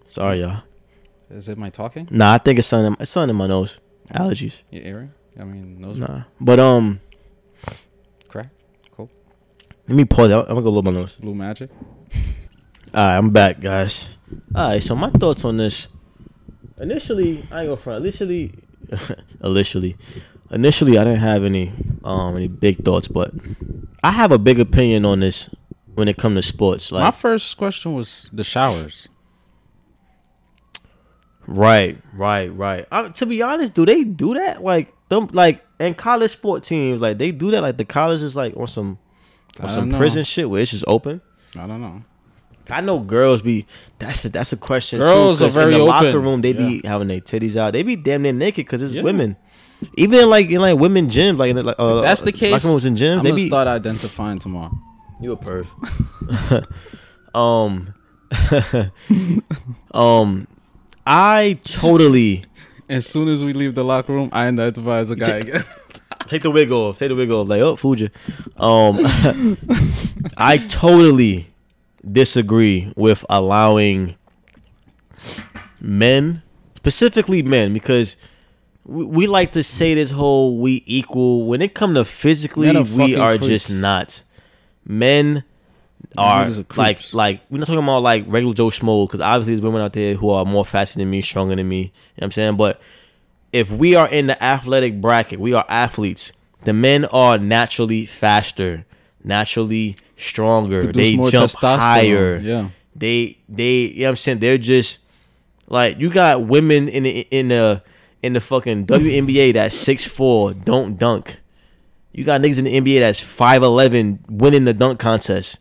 Sorry, 0.07 0.41
y'all. 0.41 0.63
Is 1.29 1.47
it 1.47 1.57
my 1.57 1.69
talking? 1.69 2.07
Nah, 2.11 2.33
I 2.33 2.37
think 2.37 2.59
it's 2.59 2.67
something. 2.67 2.93
In, 2.93 2.97
it's 2.99 3.11
something 3.11 3.29
in 3.29 3.35
my 3.37 3.47
nose. 3.47 3.79
Allergies. 4.13 4.61
Your 4.71 4.83
earring? 4.83 5.13
I 5.39 5.43
mean, 5.43 5.79
nose 5.81 5.97
Nah, 5.97 6.23
but 6.39 6.59
um, 6.59 6.99
crack, 6.99 7.01
coke, 7.01 7.04
let 9.87 9.95
me 9.95 10.05
pause. 10.05 10.31
I'm 10.31 10.45
gonna 10.47 10.61
go 10.61 10.71
look 10.71 10.85
my 10.85 10.91
nose. 10.91 11.15
blue 11.15 11.35
magic. 11.35 11.69
All 12.93 13.05
right, 13.05 13.17
I'm 13.17 13.29
back, 13.29 13.59
guys. 13.59 14.09
All 14.55 14.69
right, 14.69 14.81
so 14.83 14.95
my 14.95 15.09
thoughts 15.09 15.45
on 15.45 15.57
this. 15.57 15.87
Initially, 16.79 17.47
I 17.51 17.61
ain't 17.61 17.69
gonna 17.69 17.77
front. 17.77 18.03
Initially, 18.03 18.53
initially, 19.43 19.95
initially, 20.51 20.97
I 20.97 21.03
didn't 21.03 21.19
have 21.19 21.43
any 21.43 21.71
um 22.03 22.35
any 22.35 22.47
big 22.47 22.83
thoughts, 22.83 23.07
but 23.07 23.31
I 24.03 24.11
have 24.11 24.31
a 24.31 24.39
big 24.39 24.59
opinion 24.59 25.05
on 25.05 25.19
this 25.19 25.49
when 25.93 26.07
it 26.07 26.17
comes 26.17 26.35
to 26.35 26.43
sports. 26.43 26.91
Like 26.91 27.03
my 27.03 27.11
first 27.11 27.55
question 27.57 27.93
was 27.93 28.29
the 28.33 28.43
showers. 28.43 29.07
right, 31.47 31.97
right, 32.13 32.47
right. 32.47 32.85
To 33.15 33.25
be 33.25 33.41
honest, 33.41 33.73
do 33.73 33.85
they 33.85 34.03
do 34.03 34.33
that? 34.33 34.63
Like 34.63 34.93
them, 35.09 35.29
like 35.31 35.63
in 35.79 35.93
college 35.93 36.31
sport 36.31 36.63
teams, 36.63 37.01
like 37.01 37.17
they 37.17 37.31
do 37.31 37.51
that. 37.51 37.61
Like 37.61 37.77
the 37.77 37.85
college 37.85 38.21
is 38.21 38.35
like 38.35 38.55
on 38.57 38.67
some 38.67 38.97
I 39.61 39.67
some 39.67 39.89
know. 39.89 39.97
prison 39.97 40.23
shit 40.23 40.49
where 40.49 40.61
it's 40.61 40.71
just 40.71 40.85
open. 40.87 41.21
I 41.57 41.67
don't 41.67 41.81
know. 41.81 42.03
I 42.69 42.81
know 42.81 42.99
girls 42.99 43.41
be 43.43 43.65
that's 43.99 44.25
a, 44.25 44.29
that's 44.29 44.51
a 44.51 44.57
question 44.57 44.99
Girls 44.99 45.37
too. 45.39 45.45
are 45.45 45.49
very 45.51 45.73
in 45.73 45.79
the 45.79 45.85
locker 45.85 46.19
room 46.19 46.41
they 46.41 46.51
be 46.51 46.81
having 46.83 47.07
their 47.07 47.21
titties 47.21 47.55
out. 47.55 47.73
They 47.73 47.83
be 47.83 47.95
damn 47.95 48.23
near 48.23 48.33
naked 48.33 48.65
because 48.65 48.81
it's 48.81 48.93
Yeah. 48.93 49.03
women. 49.03 49.35
Even 49.97 50.19
in 50.19 50.29
like 50.29 50.49
in 50.49 50.59
like 50.61 50.79
women 50.79 51.09
gym, 51.09 51.37
like 51.37 51.51
in 51.51 51.57
the, 51.57 51.63
like 51.63 51.75
uh, 51.77 52.01
that's 52.01 52.21
the 52.21 52.31
case. 52.31 52.51
locker 52.53 52.67
rooms 52.67 52.85
in 52.85 52.95
gyms, 52.95 53.17
I'm 53.17 53.23
they 53.23 53.29
gonna 53.29 53.41
be 53.41 53.47
start 53.47 53.67
identifying 53.67 54.39
tomorrow. 54.39 54.71
you 55.21 55.31
a 55.33 55.37
perv. 55.37 55.67
um, 57.35 57.93
um, 59.93 60.47
I 61.05 61.59
totally 61.63 62.45
As 62.89 63.05
soon 63.05 63.27
as 63.27 63.43
we 63.43 63.53
leave 63.53 63.75
the 63.75 63.83
locker 63.83 64.13
room, 64.13 64.29
I 64.31 64.47
identify 64.47 64.97
as 64.99 65.09
a 65.11 65.15
guy 65.15 65.37
again. 65.37 65.61
Take 66.27 66.43
the 66.43 66.51
wig 66.51 66.71
off. 66.71 66.99
Take 66.99 67.09
the 67.09 67.15
wig 67.15 67.31
off. 67.31 67.47
Like 67.47 67.61
oh, 67.61 67.75
fooled 67.75 67.99
you. 67.99 68.09
Um, 68.57 68.97
I 70.37 70.57
totally 70.67 71.53
disagree 72.09 72.91
with 72.95 73.25
allowing 73.29 74.15
men, 75.79 76.43
specifically 76.75 77.41
men, 77.41 77.73
because 77.73 78.17
we, 78.83 79.05
we 79.05 79.27
like 79.27 79.51
to 79.53 79.63
say 79.63 79.93
this 79.93 80.11
whole 80.11 80.59
we 80.59 80.83
equal. 80.85 81.45
When 81.45 81.61
it 81.61 81.73
come 81.73 81.93
to 81.95 82.05
physically, 82.05 82.71
we 82.81 83.15
are 83.15 83.37
creeps. 83.37 83.47
just 83.47 83.71
not. 83.71 84.23
Men 84.85 85.43
are 86.17 86.49
like 86.77 87.13
like 87.13 87.41
we're 87.49 87.57
not 87.57 87.67
talking 87.67 87.83
about 87.83 88.01
like 88.01 88.23
regular 88.27 88.53
Joe 88.53 88.67
Schmo 88.67 89.07
because 89.07 89.19
obviously 89.19 89.55
there's 89.55 89.61
women 89.61 89.81
out 89.81 89.93
there 89.93 90.13
who 90.13 90.29
are 90.29 90.45
more 90.45 90.65
faster 90.65 90.99
than 90.99 91.09
me, 91.09 91.21
stronger 91.21 91.55
than 91.55 91.67
me. 91.67 91.77
You 91.77 91.83
know 91.83 91.91
what 92.15 92.25
I'm 92.25 92.31
saying? 92.31 92.57
But 92.57 92.81
if 93.55 93.71
we 93.71 93.95
are 93.95 94.09
in 94.09 94.27
the 94.27 94.43
athletic 94.43 94.99
bracket, 94.99 95.39
we 95.39 95.53
are 95.53 95.63
athletes. 95.69 96.33
The 96.63 96.73
men 96.73 97.05
are 97.05 97.37
naturally 97.37 98.05
faster, 98.05 98.85
naturally 99.23 99.95
stronger. 100.17 100.83
Produce 100.83 101.17
they 101.21 101.31
jump 101.31 101.51
higher. 101.61 102.37
Yeah. 102.37 102.69
They 102.93 103.37
they 103.47 103.85
you 103.85 103.99
know 103.99 104.07
what 104.07 104.09
I'm 104.09 104.15
saying? 104.17 104.39
They're 104.39 104.57
just 104.57 104.99
like 105.67 105.97
you 105.99 106.09
got 106.09 106.45
women 106.45 106.89
in 106.89 107.03
the 107.03 107.19
in 107.31 107.47
the 107.47 107.81
in 108.21 108.33
the 108.33 108.41
fucking 108.41 108.87
WNBA 108.87 109.53
that's 109.53 109.77
six 109.77 110.05
four, 110.05 110.53
don't 110.53 110.97
dunk. 110.99 111.37
You 112.11 112.25
got 112.25 112.41
niggas 112.41 112.57
in 112.57 112.65
the 112.65 112.73
NBA 112.81 112.99
that's 112.99 113.21
five 113.21 113.63
eleven 113.63 114.19
winning 114.27 114.65
the 114.65 114.73
dunk 114.73 114.99
contest. 114.99 115.59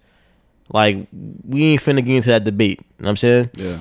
Like 0.73 1.07
we 1.13 1.67
ain't 1.67 1.83
finna 1.83 2.05
get 2.05 2.17
into 2.17 2.31
that 2.31 2.43
debate. 2.43 2.81
You 2.81 3.05
know 3.05 3.07
what 3.07 3.11
I'm 3.11 3.17
saying? 3.19 3.51
Yeah. 3.55 3.79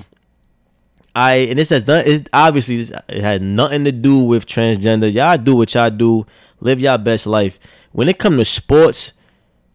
I 1.14 1.34
and 1.34 1.58
this 1.58 1.70
has 1.70 1.84
done 1.84 2.04
it 2.06 2.28
obviously 2.32 2.80
it 3.08 3.22
had 3.22 3.42
nothing 3.42 3.84
to 3.84 3.92
do 3.92 4.18
with 4.18 4.46
transgender. 4.46 5.12
Y'all 5.12 5.38
do 5.38 5.56
what 5.56 5.74
y'all 5.74 5.90
do, 5.90 6.26
live 6.60 6.80
y'all 6.80 6.98
best 6.98 7.26
life. 7.26 7.58
When 7.92 8.08
it 8.08 8.18
comes 8.18 8.38
to 8.38 8.44
sports, 8.44 9.12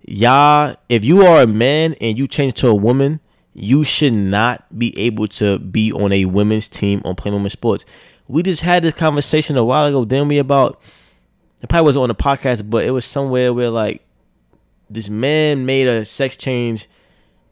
y'all 0.02 0.76
if 0.90 1.06
you 1.06 1.26
are 1.26 1.42
a 1.44 1.48
man 1.48 1.96
and 2.02 2.18
you 2.18 2.28
change 2.28 2.56
to 2.56 2.68
a 2.68 2.76
woman, 2.76 3.22
you 3.54 3.84
should 3.84 4.14
not 4.14 4.78
be 4.78 4.98
able 4.98 5.28
to 5.28 5.60
be 5.60 5.92
on 5.92 6.12
a 6.12 6.26
women's 6.26 6.68
team 6.68 7.02
on 7.06 7.16
playing 7.16 7.36
women's 7.36 7.54
sports. 7.54 7.86
We 8.28 8.44
just 8.44 8.62
had 8.62 8.84
this 8.84 8.94
conversation 8.94 9.58
a 9.58 9.64
while 9.64 9.86
ago, 9.86 10.06
didn't 10.06 10.28
we? 10.28 10.38
About 10.38 10.82
it 11.62 11.68
probably 11.68 11.86
wasn't 11.86 12.04
on 12.04 12.10
the 12.10 12.16
podcast, 12.16 12.70
but 12.70 12.86
it 12.86 12.92
was 12.92 13.06
somewhere 13.06 13.54
where 13.54 13.70
like 13.70 14.06
this 14.90 15.10
man 15.10 15.66
made 15.66 15.88
a 15.88 16.06
sex 16.06 16.38
change, 16.38 16.88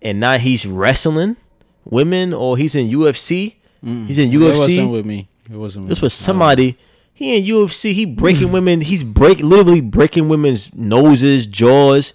and 0.01 0.19
now 0.19 0.37
he's 0.37 0.65
wrestling 0.65 1.37
women, 1.85 2.33
or 2.33 2.57
he's 2.57 2.75
in 2.75 2.87
UFC. 2.87 3.55
Mm. 3.85 4.07
He's 4.07 4.17
in 4.17 4.31
It 4.33 4.37
wasn't 4.37 4.69
UFC. 4.79 4.91
with 4.91 5.05
me. 5.05 5.27
It 5.51 5.55
wasn't. 5.55 5.83
With 5.85 5.89
This 5.89 6.01
was 6.01 6.13
somebody. 6.13 6.77
He 7.13 7.35
in 7.37 7.43
UFC. 7.45 7.93
He 7.93 8.05
breaking 8.05 8.51
women. 8.57 8.81
He's 8.81 9.03
break 9.03 9.39
literally 9.39 9.81
breaking 9.81 10.29
women's 10.29 10.73
noses, 10.75 11.47
jaws, 11.47 12.13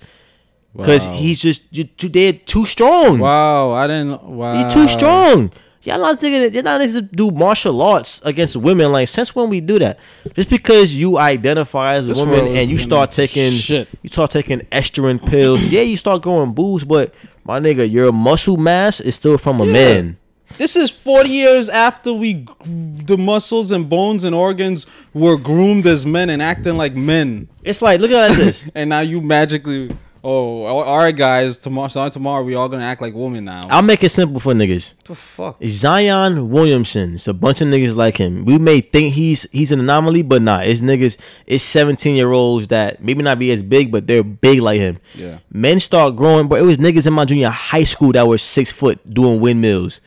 because 0.77 1.07
Wow. 1.07 1.15
he's 1.15 1.41
just 1.41 1.63
you, 1.71 1.85
too 1.85 2.09
they're 2.09 2.33
too 2.33 2.67
strong. 2.67 3.19
Wow, 3.19 3.73
I 3.73 3.87
didn't. 3.87 4.23
Wow, 4.23 4.63
He's 4.65 4.73
too 4.73 4.87
strong. 4.89 5.51
Y'all 5.85 5.99
not 5.99 6.21
thinking 6.21 6.55
you're 6.55 6.63
not 6.63 6.81
niggas 6.81 6.93
to 6.93 7.03
do 7.03 7.33
martial 7.33 7.83
arts 7.83 8.23
against 8.25 8.55
women. 8.55 8.93
Like 8.93 9.09
since 9.09 9.35
when 9.35 9.51
we 9.51 9.61
do 9.61 9.81
that? 9.81 9.99
Just 10.37 10.49
because 10.49 10.95
you 10.95 11.19
identify 11.19 11.95
as 11.95 12.05
a 12.05 12.09
This 12.09 12.19
woman 12.19 12.47
and 12.47 12.71
you 12.71 12.79
start 12.79 13.11
taking 13.11 13.51
shit. 13.51 13.89
you 14.01 14.09
start 14.09 14.31
taking 14.31 14.61
estrogen 14.71 15.21
pills, 15.27 15.61
yeah, 15.65 15.81
you 15.81 15.97
start 15.97 16.23
going 16.23 16.53
booze, 16.53 16.85
but 16.85 17.13
my 17.45 17.59
nigga, 17.59 17.91
your 17.91 18.13
muscle 18.13 18.57
mass 18.57 19.01
is 19.01 19.17
still 19.17 19.37
from 19.39 19.61
a 19.61 19.67
Yeah. 19.67 19.73
man. 19.73 20.17
This 20.59 20.77
is 20.77 20.91
40 20.91 21.29
years 21.29 21.69
after 21.69 22.13
we, 22.13 22.47
the 22.65 23.17
muscles 23.19 23.73
and 23.73 23.89
bones 23.89 24.25
and 24.25 24.35
organs 24.35 24.87
were 25.15 25.37
groomed 25.37 25.87
as 25.87 26.07
men 26.07 26.31
and 26.31 26.43
acting 26.43 26.77
like 26.77 26.95
men, 26.95 27.49
It's 27.63 27.83
like 27.83 28.01
look 28.01 28.11
at 28.11 28.37
this. 28.37 28.69
and 28.75 28.91
now 28.91 29.01
you 29.01 29.21
magically. 29.21 29.91
Oh, 30.25 30.63
all 30.67 30.99
right, 30.99 31.17
guys. 31.17 31.59
Tomorrow, 31.59 31.89
starting 31.89 32.13
tomorrow, 32.13 32.45
we 32.45 32.55
all 32.55 32.69
gonna 32.69 32.85
act 32.85 33.03
like 33.03 33.13
women 33.13 33.45
now. 33.45 33.63
I'll 33.69 33.83
make 33.83 34.05
it 34.05 34.11
simple 34.11 34.39
for 34.39 34.53
niggas. 34.53 34.93
What 34.95 35.05
the 35.07 35.15
fuck? 35.17 35.57
Zion 35.67 36.49
Williamson. 36.49 37.15
It's 37.15 37.27
a 37.27 37.35
bunch 37.35 37.61
of 37.61 37.67
niggas 37.67 37.97
like 37.97 38.19
him. 38.19 38.45
We 38.45 38.57
may 38.59 38.83
think 38.83 39.15
he's 39.15 39.49
he's 39.51 39.73
an 39.73 39.81
anomaly, 39.81 40.23
but 40.23 40.41
nah, 40.41 40.61
it's 40.61 40.81
niggas. 40.81 41.17
It's 41.49 41.65
seventeen 41.65 42.15
year 42.15 42.31
olds 42.31 42.69
that 42.69 43.03
maybe 43.03 43.25
not 43.25 43.41
be 43.41 43.51
as 43.51 43.65
big, 43.65 43.91
but 43.91 44.07
they're 44.07 44.23
big 44.23 44.61
like 44.61 44.79
him. 44.79 45.01
Yeah. 45.15 45.39
Men 45.53 45.81
start 45.81 46.15
growing, 46.15 46.47
but 46.47 46.61
it 46.61 46.65
was 46.65 46.79
niggas 46.79 47.05
in 47.09 47.15
my 47.15 47.25
junior 47.25 47.49
high 47.49 47.83
school 47.85 48.13
that 48.13 48.29
were 48.29 48.39
six 48.39 48.71
foot 48.71 49.01
doing 49.13 49.41
windmills. 49.41 50.01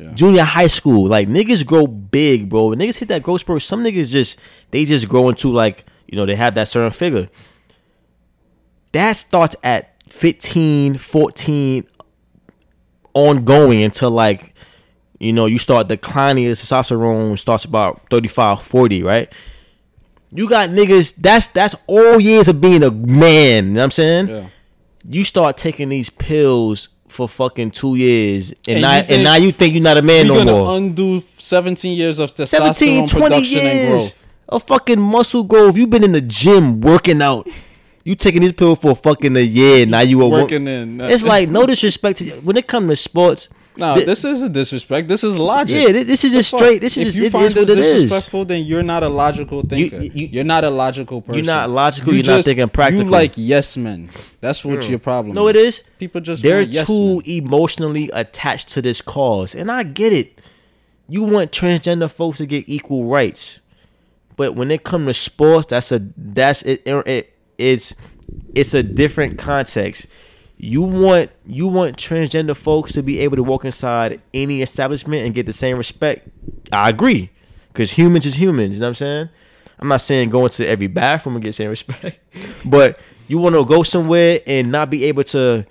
Yeah. 0.00 0.12
Junior 0.12 0.42
high 0.44 0.66
school, 0.68 1.06
like 1.08 1.28
niggas 1.28 1.66
grow 1.66 1.86
big, 1.86 2.48
bro. 2.48 2.68
When 2.68 2.78
niggas 2.78 2.96
hit 2.96 3.08
that 3.08 3.22
growth 3.22 3.40
spurt, 3.40 3.62
some 3.62 3.82
niggas 3.84 4.10
just 4.12 4.38
they 4.70 4.84
just 4.84 5.08
grow 5.08 5.28
into 5.28 5.52
like 5.52 5.84
you 6.06 6.16
know 6.16 6.24
they 6.26 6.36
have 6.36 6.54
that 6.54 6.68
certain 6.68 6.92
figure. 6.92 7.28
That 8.92 9.12
starts 9.12 9.54
at 9.62 9.94
15, 10.08 10.96
14, 10.98 11.84
ongoing 13.14 13.82
until 13.82 14.10
like 14.10 14.54
you 15.18 15.32
know 15.32 15.46
you 15.46 15.58
start 15.58 15.88
declining 15.88 16.44
your 16.44 16.54
testosterone 16.54 17.38
starts 17.38 17.64
about 17.64 18.00
35 18.10 18.62
40 18.62 19.02
right 19.02 19.32
you 20.30 20.48
got 20.48 20.68
niggas 20.68 21.16
that's 21.16 21.48
that's 21.48 21.74
all 21.88 22.20
years 22.20 22.46
of 22.46 22.60
being 22.60 22.84
a 22.84 22.90
man 22.92 23.66
you 23.66 23.72
know 23.72 23.80
what 23.80 23.84
i'm 23.84 23.90
saying 23.90 24.28
Yeah. 24.28 24.48
you 25.08 25.24
start 25.24 25.56
taking 25.56 25.88
these 25.88 26.10
pills 26.10 26.88
for 27.08 27.28
fucking 27.28 27.70
two 27.70 27.96
years 27.96 28.52
and, 28.66 28.76
And 28.76 28.82
now 28.82 28.92
you 28.92 28.98
and 28.98 29.08
think- 29.08 29.22
now 29.24 29.34
you 29.36 29.52
think 29.52 29.74
you're 29.74 29.82
not 29.82 29.96
a 29.98 30.02
man 30.02 30.26
no 30.28 30.34
gonna 30.36 30.52
more. 30.52 30.76
undo 30.76 31.22
17 31.38 31.96
years 31.96 32.18
of 32.18 32.32
17 32.34 33.04
testosterone 33.04 33.08
20 33.08 33.24
production 33.28 33.58
and 33.66 33.78
years. 33.78 33.88
growth. 34.12 34.24
of 34.50 34.62
fucking 34.64 35.00
muscle 35.00 35.44
growth. 35.44 35.76
You've 35.76 35.90
been 35.90 36.04
in 36.04 36.12
the 36.12 36.20
gym 36.22 36.80
working 36.80 37.20
out. 37.20 37.48
You 38.04 38.14
taking 38.14 38.40
this 38.40 38.52
pill 38.52 38.74
for 38.76 38.96
fucking 38.96 39.36
a 39.36 39.40
year. 39.40 39.84
Now 39.84 40.00
you 40.00 40.22
a 40.22 40.28
wo- 40.28 40.40
Working 40.42 40.66
in. 40.66 41.00
Uh, 41.00 41.08
it's 41.08 41.24
like 41.24 41.48
no 41.50 41.66
disrespect 41.66 42.18
to 42.18 42.30
when 42.40 42.56
it 42.56 42.66
comes 42.66 42.88
to 42.88 42.96
sports 42.96 43.48
No, 43.78 43.94
thi- 43.94 44.04
this 44.04 44.24
isn't 44.24 44.52
disrespect. 44.52 45.06
This 45.06 45.22
is 45.22 45.38
logic. 45.38 45.76
Yeah, 45.76 45.92
thi- 45.92 46.02
this 46.02 46.24
is 46.24 46.32
just 46.32 46.50
straight. 46.56 46.80
This 46.80 46.96
is 46.96 46.98
if 46.98 47.06
just 47.06 47.16
you 47.18 47.24
it 47.26 47.32
find 47.32 47.44
is 47.46 47.54
what 47.54 47.66
this 47.68 47.78
it 47.78 47.84
is. 47.84 48.02
disrespectful, 48.02 48.44
then 48.44 48.64
you're 48.64 48.82
not 48.82 49.02
a 49.02 49.08
logical 49.08 49.62
thinker. 49.62 50.02
you- 50.02 50.28
You, 50.32 50.40
are 50.40 50.44
not 50.44 50.64
a 50.64 50.70
logical 50.70 51.20
person. 51.20 51.36
You're 51.36 51.44
not 51.44 51.70
logical, 51.70 52.14
you're 52.14 52.24
not 52.24 52.44
thinking 52.44 52.68
practical. 52.68 53.06
You 53.06 53.10
like 53.10 53.32
yes 53.36 53.76
men. 53.76 54.10
That's 54.40 54.64
what 54.64 54.84
hmm. 54.84 54.90
your 54.90 54.98
problem. 54.98 55.34
No, 55.34 55.46
it 55.48 55.56
is. 55.56 55.82
People 55.98 56.20
just 56.20 56.42
They're 56.42 56.58
want 56.58 56.70
yes 56.70 56.86
too 56.86 57.16
men. 57.16 57.22
emotionally 57.26 58.10
attached 58.12 58.68
to 58.70 58.82
this 58.82 59.00
cause, 59.00 59.54
and 59.54 59.70
I 59.70 59.84
get 59.84 60.12
it. 60.12 60.40
You 61.08 61.22
want 61.22 61.52
transgender 61.52 62.10
folks 62.10 62.38
to 62.38 62.46
get 62.46 62.64
equal 62.68 63.04
rights, 63.04 63.60
but 64.36 64.54
when 64.54 64.70
it 64.70 64.82
comes 64.82 65.06
to 65.06 65.14
sports, 65.14 65.68
that's 65.70 65.92
a 65.92 66.00
that's 66.16 66.62
it, 66.62 66.82
it. 66.86 67.32
It's 67.56 67.94
it's 68.54 68.74
a 68.74 68.82
different 68.82 69.38
context. 69.38 70.06
You 70.60 70.82
want 70.82 71.30
you 71.46 71.68
want 71.68 71.96
transgender 71.96 72.56
folks 72.56 72.92
to 72.94 73.02
be 73.02 73.20
able 73.20 73.36
to 73.36 73.42
walk 73.44 73.64
inside 73.64 74.20
any 74.34 74.60
establishment 74.60 75.24
and 75.24 75.32
get 75.34 75.46
the 75.46 75.52
same 75.52 75.76
respect. 75.78 76.28
I 76.72 76.90
agree, 76.90 77.30
because 77.72 77.92
humans 77.92 78.26
is 78.26 78.34
humans. 78.34 78.74
You 78.74 78.80
know 78.80 78.86
what 78.86 78.88
I'm 78.90 78.94
saying? 78.96 79.28
I'm 79.78 79.88
not 79.88 80.00
saying 80.00 80.30
going 80.30 80.50
to 80.50 80.66
every 80.66 80.88
bathroom 80.88 81.36
and 81.36 81.42
get 81.44 81.50
the 81.50 81.52
same 81.52 81.68
respect, 81.70 82.18
but 82.64 82.98
you 83.28 83.38
want 83.38 83.54
to 83.54 83.64
go 83.64 83.84
somewhere 83.84 84.40
and 84.46 84.72
not 84.72 84.90
be 84.90 85.04
able 85.04 85.22
to, 85.24 85.64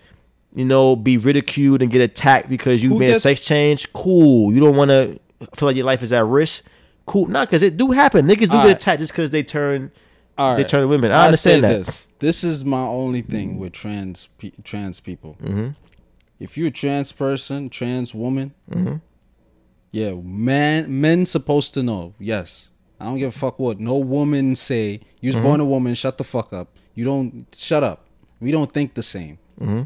you 0.53 0.63
know, 0.63 0.95
be 0.95 1.17
ridiculed 1.17 1.81
and 1.81 1.91
get 1.91 1.99
attacked 2.01 2.47
because 2.47 2.81
you 2.81 2.91
Who 2.91 2.99
been 2.99 3.09
gets- 3.11 3.23
sex 3.23 3.41
change. 3.41 3.91
Cool. 3.91 4.53
You 4.53 4.61
don't 4.61 4.77
want 4.77 4.91
to 4.91 5.19
feel 5.55 5.67
like 5.67 5.75
your 5.75 5.85
life 5.85 6.01
is 6.01 6.13
at 6.13 6.25
risk. 6.25 6.63
Cool. 7.05 7.27
Not 7.27 7.49
because 7.49 7.61
it 7.61 7.75
do 7.75 7.91
happen. 7.91 8.25
Niggas 8.25 8.49
do 8.49 8.55
All 8.57 8.63
get 8.63 8.67
right. 8.67 8.75
attacked 8.77 8.99
just 8.99 9.11
because 9.11 9.31
they 9.31 9.43
turn 9.43 9.91
All 10.37 10.55
they 10.55 10.61
right. 10.61 10.69
turn 10.69 10.81
to 10.81 10.87
women. 10.87 11.11
I 11.11 11.23
I 11.23 11.25
understand 11.27 11.63
that. 11.63 11.85
This. 11.85 12.07
this 12.19 12.43
is 12.43 12.63
my 12.63 12.81
only 12.81 13.21
thing 13.21 13.57
with 13.57 13.73
trans 13.73 14.27
pe- 14.37 14.51
trans 14.63 14.99
people. 14.99 15.35
Mm-hmm. 15.41 15.69
If 16.39 16.57
you're 16.57 16.67
a 16.67 16.71
trans 16.71 17.11
person, 17.11 17.69
trans 17.69 18.13
woman, 18.13 18.53
Mhm. 18.69 19.01
yeah, 19.91 20.13
man, 20.13 21.01
men 21.01 21.25
supposed 21.25 21.73
to 21.73 21.81
know. 21.83 22.13
Yes, 22.19 22.71
I 22.99 23.05
don't 23.05 23.17
give 23.17 23.29
a 23.29 23.39
fuck 23.39 23.57
what 23.57 23.79
no 23.79 23.97
woman 23.97 24.53
say. 24.55 25.01
You 25.21 25.29
was 25.29 25.35
Mm-hmm. 25.35 25.43
born 25.45 25.59
a 25.61 25.65
woman. 25.65 25.95
Shut 25.95 26.17
the 26.19 26.23
fuck 26.23 26.53
up. 26.53 26.67
You 26.93 27.05
don't 27.05 27.47
shut 27.55 27.83
up. 27.83 28.05
We 28.39 28.51
don't 28.51 28.71
think 28.71 28.93
the 28.93 29.03
same. 29.03 29.39
Mm-hmm. 29.59 29.83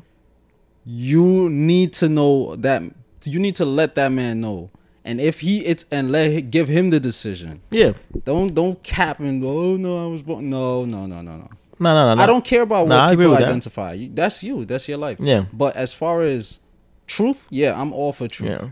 You 0.85 1.49
need 1.49 1.93
to 1.93 2.09
know 2.09 2.55
that. 2.57 2.81
You 3.23 3.39
need 3.39 3.55
to 3.55 3.65
let 3.65 3.95
that 3.95 4.11
man 4.11 4.41
know. 4.41 4.71
And 5.03 5.19
if 5.19 5.39
he 5.39 5.65
it's 5.65 5.85
and 5.91 6.11
let 6.11 6.51
give 6.51 6.67
him 6.67 6.89
the 6.89 6.99
decision. 6.99 7.61
Yeah. 7.71 7.93
Don't 8.23 8.53
don't 8.53 8.81
cap 8.83 9.19
and 9.19 9.43
oh 9.43 9.77
no 9.77 10.05
I 10.05 10.07
was 10.07 10.21
born. 10.21 10.49
No 10.49 10.85
no 10.85 11.05
no 11.05 11.21
no 11.21 11.37
no. 11.37 11.49
No, 11.79 11.95
no, 11.95 12.09
no. 12.09 12.15
no. 12.15 12.21
I 12.21 12.27
don't 12.27 12.45
care 12.45 12.61
about 12.61 12.85
I 12.91 12.95
what 12.95 13.13
agree 13.13 13.23
people 13.25 13.31
with 13.31 13.39
that. 13.39 13.47
identify. 13.47 14.07
That's 14.11 14.43
you. 14.43 14.65
That's 14.65 14.87
your 14.87 14.99
life. 14.99 15.17
Yeah. 15.19 15.45
But 15.51 15.75
as 15.75 15.95
far 15.95 16.21
as 16.21 16.59
truth, 17.07 17.47
yeah, 17.49 17.79
I'm 17.79 17.91
all 17.91 18.13
for 18.13 18.27
truth. 18.27 18.51
Yeah. 18.51 18.69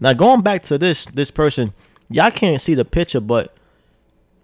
Now 0.00 0.12
going 0.12 0.42
back 0.42 0.64
to 0.64 0.78
this 0.78 1.06
this 1.06 1.30
person, 1.30 1.72
y'all 2.10 2.32
can't 2.32 2.60
see 2.60 2.74
the 2.74 2.84
picture, 2.84 3.20
but 3.20 3.54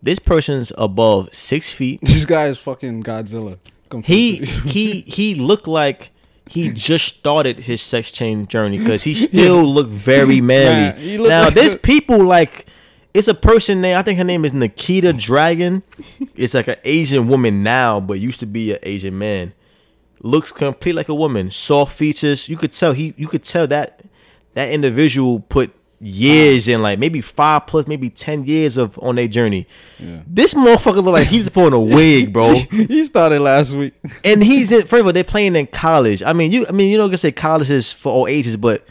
this 0.01 0.21
person's 0.21 0.73
above 0.79 1.35
six 1.35 1.73
feet. 1.73 2.01
This 2.03 2.25
guy 2.25 2.47
is 2.47 2.59
fucking 2.59 3.03
Godzilla. 3.03 3.59
He 4.05 4.37
he 4.37 5.01
he 5.01 5.35
looked 5.35 5.67
like 5.67 6.11
he 6.49 6.71
just 6.73 7.07
started 7.07 7.61
his 7.61 7.81
sex 7.81 8.11
change 8.13 8.49
journey 8.49 8.79
because 8.79 9.03
he 9.05 9.15
still 9.29 9.65
looked 9.65 9.91
very 9.91 10.41
manly. 10.41 11.19
Looked 11.19 11.29
now 11.31 11.45
like 11.45 11.55
there's 11.55 11.75
a- 11.75 11.79
people 11.79 12.25
like 12.25 12.67
it's 13.15 13.29
a 13.29 13.35
person 13.35 13.81
name. 13.81 13.97
I 13.97 14.03
think 14.03 14.19
her 14.19 14.25
name 14.25 14.45
is 14.45 14.53
Nikita 14.53 15.13
Dragun. 15.13 15.83
It's 16.37 16.55
like 16.55 16.69
an 16.69 16.77
Asian 16.85 17.29
woman 17.29 17.63
now, 17.63 18.01
but 18.01 18.21
used 18.21 18.41
to 18.41 18.47
be 18.47 18.73
an 18.73 18.79
Asian 18.83 19.17
man. 19.19 19.55
Looks 20.21 20.53
complete 20.53 20.95
like 20.95 21.09
a 21.09 21.15
woman. 21.15 21.51
Soft 21.51 21.97
features. 21.97 22.49
You 22.49 22.57
could 22.57 22.73
tell 22.73 22.93
he. 22.93 23.15
You 23.17 23.29
could 23.29 23.45
tell 23.45 23.67
that 23.69 24.03
that 24.55 24.71
individual 24.71 25.41
put 25.41 25.73
years 26.01 26.69
in, 26.69 26.81
like 26.83 26.99
maybe 26.99 27.21
five 27.21 27.67
plus, 27.67 27.87
maybe 27.87 28.11
ten 28.11 28.45
years 28.45 28.77
of 28.77 28.99
on 29.03 29.17
their 29.17 29.29
journey. 29.29 29.67
Yeah. 29.99 30.23
This 30.27 30.55
motherfucker 30.55 30.97
look 31.03 31.07
like 31.15 31.27
he's 31.27 31.49
pulling 31.49 31.73
a 31.73 31.81
wig, 31.81 32.33
bro. 32.33 32.55
he 32.71 33.05
started 33.05 33.41
last 33.41 33.73
week. 33.73 33.95
and 34.25 34.43
he's 34.43 34.71
in. 34.73 34.83
First 34.83 35.01
of 35.01 35.07
all, 35.07 35.13
they're 35.13 35.25
playing 35.25 35.57
in 35.57 35.67
college. 35.67 36.23
I 36.23 36.33
mean, 36.33 36.53
you. 36.53 36.67
I 36.69 36.73
mean, 36.73 36.91
you 36.91 36.99
know, 36.99 37.07
gonna 37.09 37.19
say 37.19 37.33
college 37.33 37.71
is 37.71 37.91
for 37.93 38.13
all 38.13 38.27
ages, 38.29 38.57
but 38.57 38.87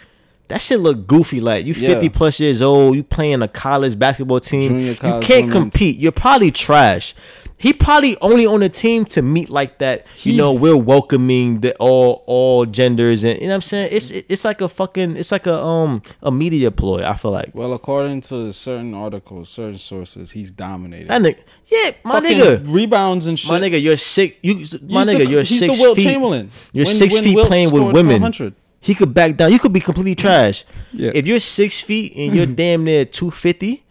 that 0.47 0.61
shit 0.61 0.79
look 0.79 1.07
goofy. 1.07 1.39
Like 1.41 1.65
you 1.65 1.73
Yeah. 1.73 1.89
fifty 1.89 2.09
plus 2.09 2.39
years 2.39 2.61
old, 2.61 2.95
you 2.95 3.03
playing 3.03 3.41
a 3.41 3.47
college 3.47 3.97
basketball 3.97 4.39
team. 4.39 4.69
Junior 4.69 4.91
you 4.91 4.95
can't 4.95 5.29
women's. 5.29 5.53
compete. 5.53 5.97
You're 5.99 6.11
probably 6.11 6.51
trash. 6.51 7.13
He 7.59 7.73
probably 7.73 8.15
only 8.21 8.45
on 8.45 8.61
a 8.61 8.69
team 8.69 9.03
to 9.05 9.23
meet 9.23 9.49
like 9.49 9.79
that. 9.79 10.05
You 10.21 10.37
know, 10.37 10.53
we're 10.53 10.77
welcoming 10.77 11.61
the 11.61 11.75
all 11.77 12.23
all 12.27 12.65
genders, 12.67 13.23
and 13.23 13.39
you 13.41 13.47
know 13.47 13.53
what 13.53 13.55
I'm 13.55 13.61
saying. 13.61 13.89
It's 13.91 14.11
it's 14.11 14.45
like 14.45 14.61
a 14.61 14.69
fucking. 14.69 15.17
It's 15.17 15.31
like 15.31 15.47
a 15.47 15.55
um 15.55 16.03
a 16.21 16.31
media 16.31 16.69
ploy. 16.69 17.03
I 17.03 17.15
feel 17.15 17.31
like 17.31 17.49
Well, 17.55 17.73
according 17.73 18.21
to 18.29 18.53
certain 18.53 18.93
articles, 18.93 19.49
certain 19.49 19.79
sources, 19.79 20.29
he's 20.31 20.51
dominated. 20.51 21.07
that 21.07 21.21
nigga. 21.21 21.39
Yeah, 21.65 21.91
my 22.05 22.21
Fucking 22.21 22.37
nigga. 22.37 22.73
rebounds 22.73 23.25
and 23.25 23.39
shit. 23.39 23.49
My 23.49 23.59
nigga, 23.59 23.81
you're 23.81 23.97
six. 23.97 24.35
You, 24.43 24.53
my 24.53 24.59
He's 24.61 24.77
nigga, 25.07 25.17
the- 25.17 25.25
you're 25.27 25.43
he's 25.43 25.59
six 25.59 25.77
the 25.77 25.81
Wilt 25.83 25.95
feet. 25.95 26.03
Chamberlain. 26.03 26.51
You're 26.73 26.85
When- 26.85 26.95
six 26.95 27.13
when 27.15 27.23
feet 27.23 27.35
Wilt 27.35 27.47
playing 27.47 27.71
with 27.71 27.83
women. 27.91 28.21
100. 28.21 28.53
He 28.79 28.93
could 28.93 29.13
back 29.15 29.35
down. 29.35 29.51
You 29.51 29.57
could 29.57 29.73
be 29.73 29.79
completely 29.79 30.13
trash. 30.13 30.63
Yeah. 30.93 31.09
If 31.15 31.25
you're 31.25 31.39
six 31.39 31.81
feet 31.81 32.13
and 32.15 32.35
you're 32.35 32.45
damn 32.61 32.83
near 32.83 33.03
two 33.05 33.31
fifty, 33.31 33.83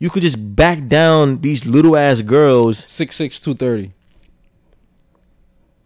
you 0.00 0.10
could 0.10 0.22
just 0.22 0.56
back 0.56 0.88
down 0.88 1.38
these 1.42 1.64
little 1.64 1.96
ass 1.96 2.20
girls. 2.22 2.78
Six 2.90 3.14
six 3.14 3.38
two 3.40 3.54
thirty. 3.54 3.92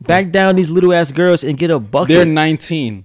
Back 0.01 0.31
down 0.31 0.57
these 0.57 0.71
little 0.71 0.93
ass 0.93 1.13
girls 1.13 1.45
and 1.45 1.57
get 1.59 1.71
a 1.71 1.79
bucket. 1.79 2.09
They're 2.09 2.25
nineteen. 2.25 3.05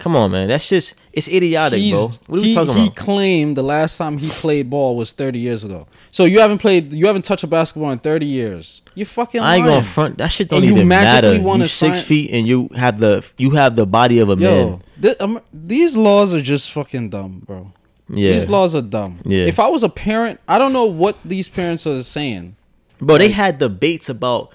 Come 0.00 0.16
on, 0.16 0.32
man. 0.32 0.48
That's 0.48 0.68
just 0.68 0.94
it's 1.12 1.28
idiotic, 1.28 1.78
He's- 1.78 1.96
bro. 1.96 2.08
What 2.26 2.38
are 2.38 2.42
we 2.42 2.48
he, 2.48 2.54
talking 2.54 2.74
he 2.74 2.90
claimed 2.90 3.56
the 3.56 3.62
last 3.62 3.96
time 3.96 4.18
he 4.18 4.28
played 4.28 4.68
ball 4.68 4.96
was 4.96 5.12
30 5.12 5.38
years 5.38 5.62
ago. 5.64 5.86
So 6.10 6.24
you 6.24 6.40
haven't 6.40 6.58
played, 6.58 6.92
you 6.92 7.06
haven't 7.06 7.22
touched 7.22 7.44
a 7.44 7.46
basketball 7.46 7.92
in 7.92 8.00
30 8.00 8.26
years. 8.26 8.82
You 8.96 9.04
fucking 9.04 9.40
I 9.40 9.56
ain't 9.56 9.64
gonna 9.64 9.84
front. 9.84 10.18
That 10.18 10.28
shit 10.32 10.48
don't 10.48 10.58
And 10.58 10.66
you 10.66 10.72
even 10.74 10.88
magically 10.88 11.38
matter. 11.40 11.58
You 11.58 11.66
six 11.68 11.98
sign- 11.98 12.04
feet 12.06 12.30
and 12.32 12.44
you 12.44 12.68
have 12.74 12.98
the 12.98 13.24
you 13.38 13.50
have 13.50 13.76
the 13.76 13.86
body 13.86 14.18
of 14.18 14.30
a 14.30 14.34
Yo, 14.34 14.68
man. 14.70 14.82
th- 15.00 15.16
um, 15.20 15.40
these 15.52 15.96
laws 15.96 16.34
are 16.34 16.42
just 16.42 16.72
fucking 16.72 17.10
dumb, 17.10 17.42
bro. 17.46 17.70
Yeah, 18.08 18.32
These 18.32 18.48
laws 18.50 18.74
are 18.74 18.82
dumb. 18.82 19.18
Yeah. 19.24 19.46
If 19.46 19.58
I 19.58 19.68
was 19.68 19.82
a 19.82 19.88
parent, 19.88 20.40
I 20.46 20.58
don't 20.58 20.72
know 20.72 20.84
what 20.84 21.16
these 21.24 21.48
parents 21.48 21.86
are 21.86 22.02
saying. 22.02 22.56
bro. 22.98 23.16
They 23.18 23.30
had 23.30 23.58
debates 23.58 24.08
about, 24.08 24.52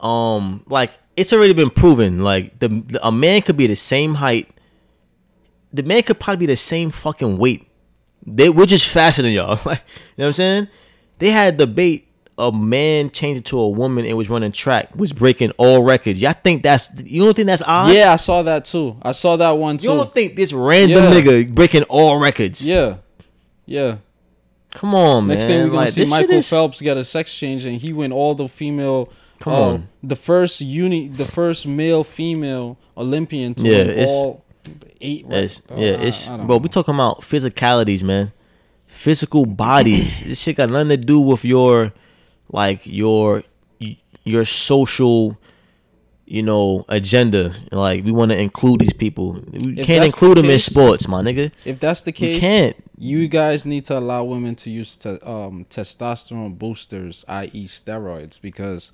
um, 0.00 0.62
like 0.68 0.92
it's 1.16 1.32
already 1.32 1.52
been 1.54 1.70
proven. 1.70 2.22
Like 2.22 2.58
the, 2.60 2.68
the 2.68 3.06
a 3.06 3.10
man 3.10 3.42
could 3.42 3.56
be 3.56 3.66
the 3.66 3.74
same 3.76 4.14
height. 4.14 4.50
The 5.72 5.82
man 5.82 6.02
could 6.02 6.20
probably 6.20 6.46
be 6.46 6.52
the 6.52 6.56
same 6.56 6.90
fucking 6.90 7.38
weight. 7.38 7.66
They 8.26 8.48
we're 8.48 8.66
just 8.66 8.86
faster 8.88 9.22
than 9.22 9.32
y'all. 9.32 9.58
Like 9.66 9.82
you 9.88 9.94
know 10.18 10.24
what 10.24 10.26
I'm 10.26 10.32
saying? 10.34 10.68
They 11.18 11.30
had 11.30 11.54
a 11.54 11.56
debate. 11.66 12.03
A 12.36 12.50
man 12.50 13.10
changed 13.10 13.38
it 13.38 13.44
to 13.46 13.60
a 13.60 13.68
woman 13.68 14.04
and 14.06 14.16
was 14.16 14.28
running 14.28 14.50
track, 14.50 14.96
was 14.96 15.12
breaking 15.12 15.52
all 15.56 15.84
records. 15.84 16.20
Y'all 16.20 16.32
think 16.32 16.64
that's 16.64 16.90
you 17.04 17.22
don't 17.22 17.34
think 17.34 17.46
that's 17.46 17.62
odd? 17.64 17.94
Yeah, 17.94 18.12
I 18.12 18.16
saw 18.16 18.42
that 18.42 18.64
too. 18.64 18.96
I 19.02 19.12
saw 19.12 19.36
that 19.36 19.50
one 19.52 19.76
too. 19.78 19.88
You 19.88 19.94
don't 19.94 20.12
think 20.12 20.34
this 20.34 20.52
random 20.52 21.04
Yeah. 21.04 21.12
nigga 21.20 21.54
breaking 21.54 21.84
all 21.84 22.18
records? 22.18 22.66
yeah, 22.66 22.96
yeah. 23.66 23.98
Come 24.72 24.96
on, 24.96 25.28
Next 25.28 25.44
man. 25.44 25.48
thing 25.48 25.58
we're 25.62 25.66
gonna 25.70 25.76
Like, 25.84 25.92
see 25.92 26.04
Michael 26.06 26.34
is- 26.38 26.48
Phelps 26.48 26.80
get 26.80 26.96
a 26.96 27.04
sex 27.04 27.32
change, 27.32 27.64
and 27.64 27.76
he 27.80 27.92
win 27.92 28.10
all 28.10 28.34
the 28.34 28.48
female. 28.48 29.08
Come 29.38 29.52
uh, 29.52 29.56
on. 29.60 29.88
the 30.02 30.16
first 30.16 30.60
uni, 30.60 31.06
the 31.06 31.24
first 31.24 31.66
male 31.66 32.02
female 32.02 32.76
Olympian 32.96 33.54
to 33.54 33.62
Yeah, 33.64 33.78
win 33.78 33.90
it's- 33.90 34.08
all 34.08 34.42
eight. 35.00 35.26
It's, 35.30 35.62
right? 35.70 35.78
yeah, 35.78 35.90
Uh, 35.92 36.02
it's 36.02 36.28
I 36.28 36.36
bro. 36.38 36.46
know. 36.46 36.56
We 36.56 36.68
talking 36.68 36.94
about 36.94 37.20
physicalities, 37.20 38.02
man. 38.02 38.32
Physical 38.86 39.46
bodies. 39.46 40.20
this 40.26 40.40
shit 40.40 40.56
got 40.56 40.70
nothing 40.70 40.88
to 40.88 40.96
do 40.96 41.20
with 41.20 41.44
your, 41.44 41.92
like 42.54 42.86
your, 42.86 43.42
your 44.24 44.44
social, 44.44 45.36
you 46.24 46.42
know, 46.42 46.84
agenda. 46.88 47.52
Like 47.72 48.04
we 48.04 48.12
want 48.12 48.30
to 48.30 48.38
include 48.38 48.80
these 48.80 48.92
people. 48.92 49.32
We 49.64 49.80
If 49.80 49.86
can't 49.86 50.04
include 50.04 50.36
the 50.38 50.42
them 50.42 50.50
in 50.52 50.58
sports, 50.60 51.08
my 51.08 51.20
nigga. 51.22 51.50
If 51.64 51.80
that's 51.80 52.02
the 52.02 52.12
You 52.12 52.14
case, 52.14 52.40
can't. 52.40 52.76
You 52.96 53.26
guys 53.28 53.66
need 53.66 53.84
to 53.86 53.98
allow 53.98 54.22
women 54.24 54.54
to 54.62 54.70
use 54.70 54.96
te- 54.96 55.18
um, 55.22 55.66
testosterone 55.68 56.56
boosters, 56.56 57.24
i.e., 57.26 57.66
steroids, 57.66 58.40
because, 58.40 58.92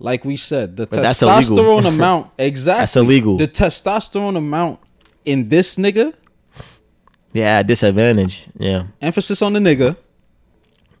like 0.00 0.24
we 0.24 0.36
said, 0.36 0.76
the 0.76 0.86
But 0.86 0.98
testosterone 1.00 1.86
amount 1.94 2.30
exactly 2.38 2.80
That's 2.82 2.96
illegal. 2.96 3.36
The 3.38 3.46
testosterone 3.48 4.36
amount 4.36 4.80
in 5.24 5.48
this 5.48 5.76
nigga, 5.76 6.12
Yeah, 7.32 7.62
disadvantage. 7.62 8.48
Yeah, 8.58 8.88
emphasis 9.00 9.42
on 9.42 9.52
the 9.52 9.60
nigga, 9.60 9.96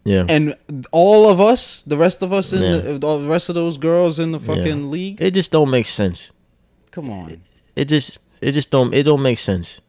yeah. 0.08 0.24
and 0.28 0.54
all 0.92 1.28
of 1.28 1.40
us, 1.40 1.82
the 1.82 1.96
rest 1.96 2.22
of 2.22 2.32
us 2.32 2.52
in 2.52 2.62
Yeah. 2.62 2.78
the, 2.78 2.98
the 2.98 3.28
rest 3.28 3.48
of 3.48 3.54
those 3.54 3.76
girls 3.78 4.18
in 4.18 4.32
the 4.32 4.38
Yeah. 4.40 4.46
fucking 4.54 4.90
league. 4.90 5.20
It 5.20 5.32
just 5.34 5.52
don't 5.52 5.70
make 5.70 5.86
sense. 5.86 6.30
Come 6.90 7.10
on, 7.10 7.40
It 7.76 7.84
just, 7.86 8.18
it 8.40 8.52
just 8.52 8.70
don't, 8.70 8.92
it 8.94 9.04
don't 9.04 9.22
make 9.22 9.38
sense. 9.38 9.80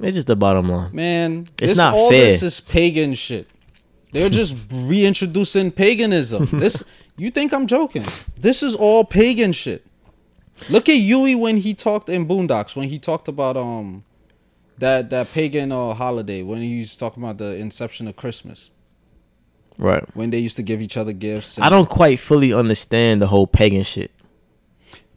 It's 0.00 0.16
just 0.16 0.26
the 0.26 0.36
bottom 0.36 0.68
line. 0.68 0.90
man. 0.94 1.48
It's 1.58 1.72
this, 1.72 1.76
not 1.76 1.94
all 1.94 2.10
fair. 2.10 2.24
this 2.30 2.42
is 2.42 2.60
pagan 2.60 3.14
shit. 3.14 3.46
They're 4.12 4.30
just 4.42 4.56
reintroducing 4.72 5.70
paganism. 5.70 6.46
This 6.52 6.82
you 7.16 7.30
think 7.30 7.52
I'm 7.54 7.66
joking? 7.66 8.04
This 8.36 8.62
is 8.62 8.74
all 8.74 9.04
pagan 9.04 9.52
shit. 9.52 9.86
Look 10.70 10.88
at 10.88 10.96
Huey 10.96 11.34
when 11.34 11.56
he 11.58 11.72
talked 11.74 12.08
in 12.08 12.26
Boondocks 12.26 12.74
when 12.76 12.88
he 12.88 12.98
talked 12.98 13.28
about 13.28 13.56
um 13.56 14.04
that 14.78 15.10
that 15.10 15.30
pagan 15.32 15.70
uh, 15.72 15.94
holiday 15.94 16.42
when 16.42 16.60
he 16.62 16.80
was 16.80 16.96
talking 16.96 17.22
about 17.22 17.38
the 17.38 17.56
inception 17.56 18.08
of 18.08 18.16
Christmas 18.16 18.70
Right. 19.78 20.04
when 20.14 20.30
they 20.30 20.38
used 20.38 20.56
to 20.56 20.62
give 20.62 20.80
each 20.82 20.96
other 20.96 21.12
gifts. 21.12 21.58
I 21.58 21.68
don't 21.68 21.88
quite 21.88 22.18
fully 22.20 22.52
understand 22.52 23.22
the 23.22 23.26
whole 23.28 23.46
pagan 23.46 23.82
shit. 23.84 24.10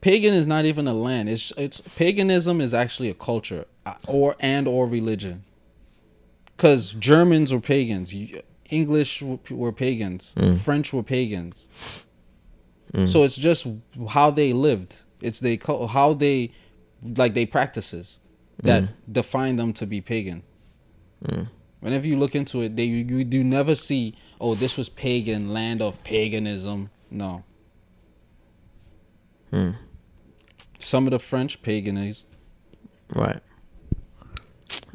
pagan 0.01 0.33
is 0.33 0.47
not 0.47 0.65
even 0.65 0.87
a 0.87 0.93
land. 0.93 1.29
It's 1.29 1.51
it's 1.57 1.81
paganism 1.81 2.61
is 2.61 2.73
actually 2.73 3.09
a 3.09 3.13
culture 3.13 3.65
uh, 3.85 3.95
or 4.07 4.35
and 4.39 4.67
or 4.67 4.87
religion. 4.87 5.43
Cuz 6.57 6.91
Germans 6.91 7.51
were 7.53 7.59
pagans, 7.59 8.13
English 8.69 9.21
were, 9.21 9.71
pagans, 9.71 10.33
Mm. 10.37 10.57
French 10.57 10.93
were 10.93 11.03
pagans. 11.03 11.67
So 13.07 13.23
it's 13.25 13.35
just 13.35 13.67
how 14.09 14.31
they 14.31 14.53
lived. 14.53 15.01
It's 15.21 15.41
they 15.41 15.59
how 15.89 16.13
they 16.13 16.51
like 17.17 17.33
they 17.33 17.45
practices 17.45 18.19
that 18.63 18.83
Mm. 18.83 18.89
define 19.11 19.55
them 19.57 19.73
to 19.73 19.85
be 19.85 19.99
pagan. 19.99 20.43
Whenever 21.81 22.07
you 22.07 22.17
look 22.17 22.35
into 22.35 22.61
it, 22.61 22.75
they 22.77 22.85
you, 22.85 23.03
you 23.17 23.23
do 23.25 23.43
never 23.43 23.75
see 23.75 24.15
oh 24.39 24.55
this 24.55 24.77
was 24.77 24.89
pagan 24.89 25.51
land 25.53 25.81
of 25.81 26.03
paganism. 26.03 26.89
No. 27.11 27.43
Hmm. 29.51 29.71
Some 30.79 31.07
of 31.07 31.11
the 31.11 31.19
French 31.19 31.61
paganism. 31.61 32.27
Right. 33.13 33.41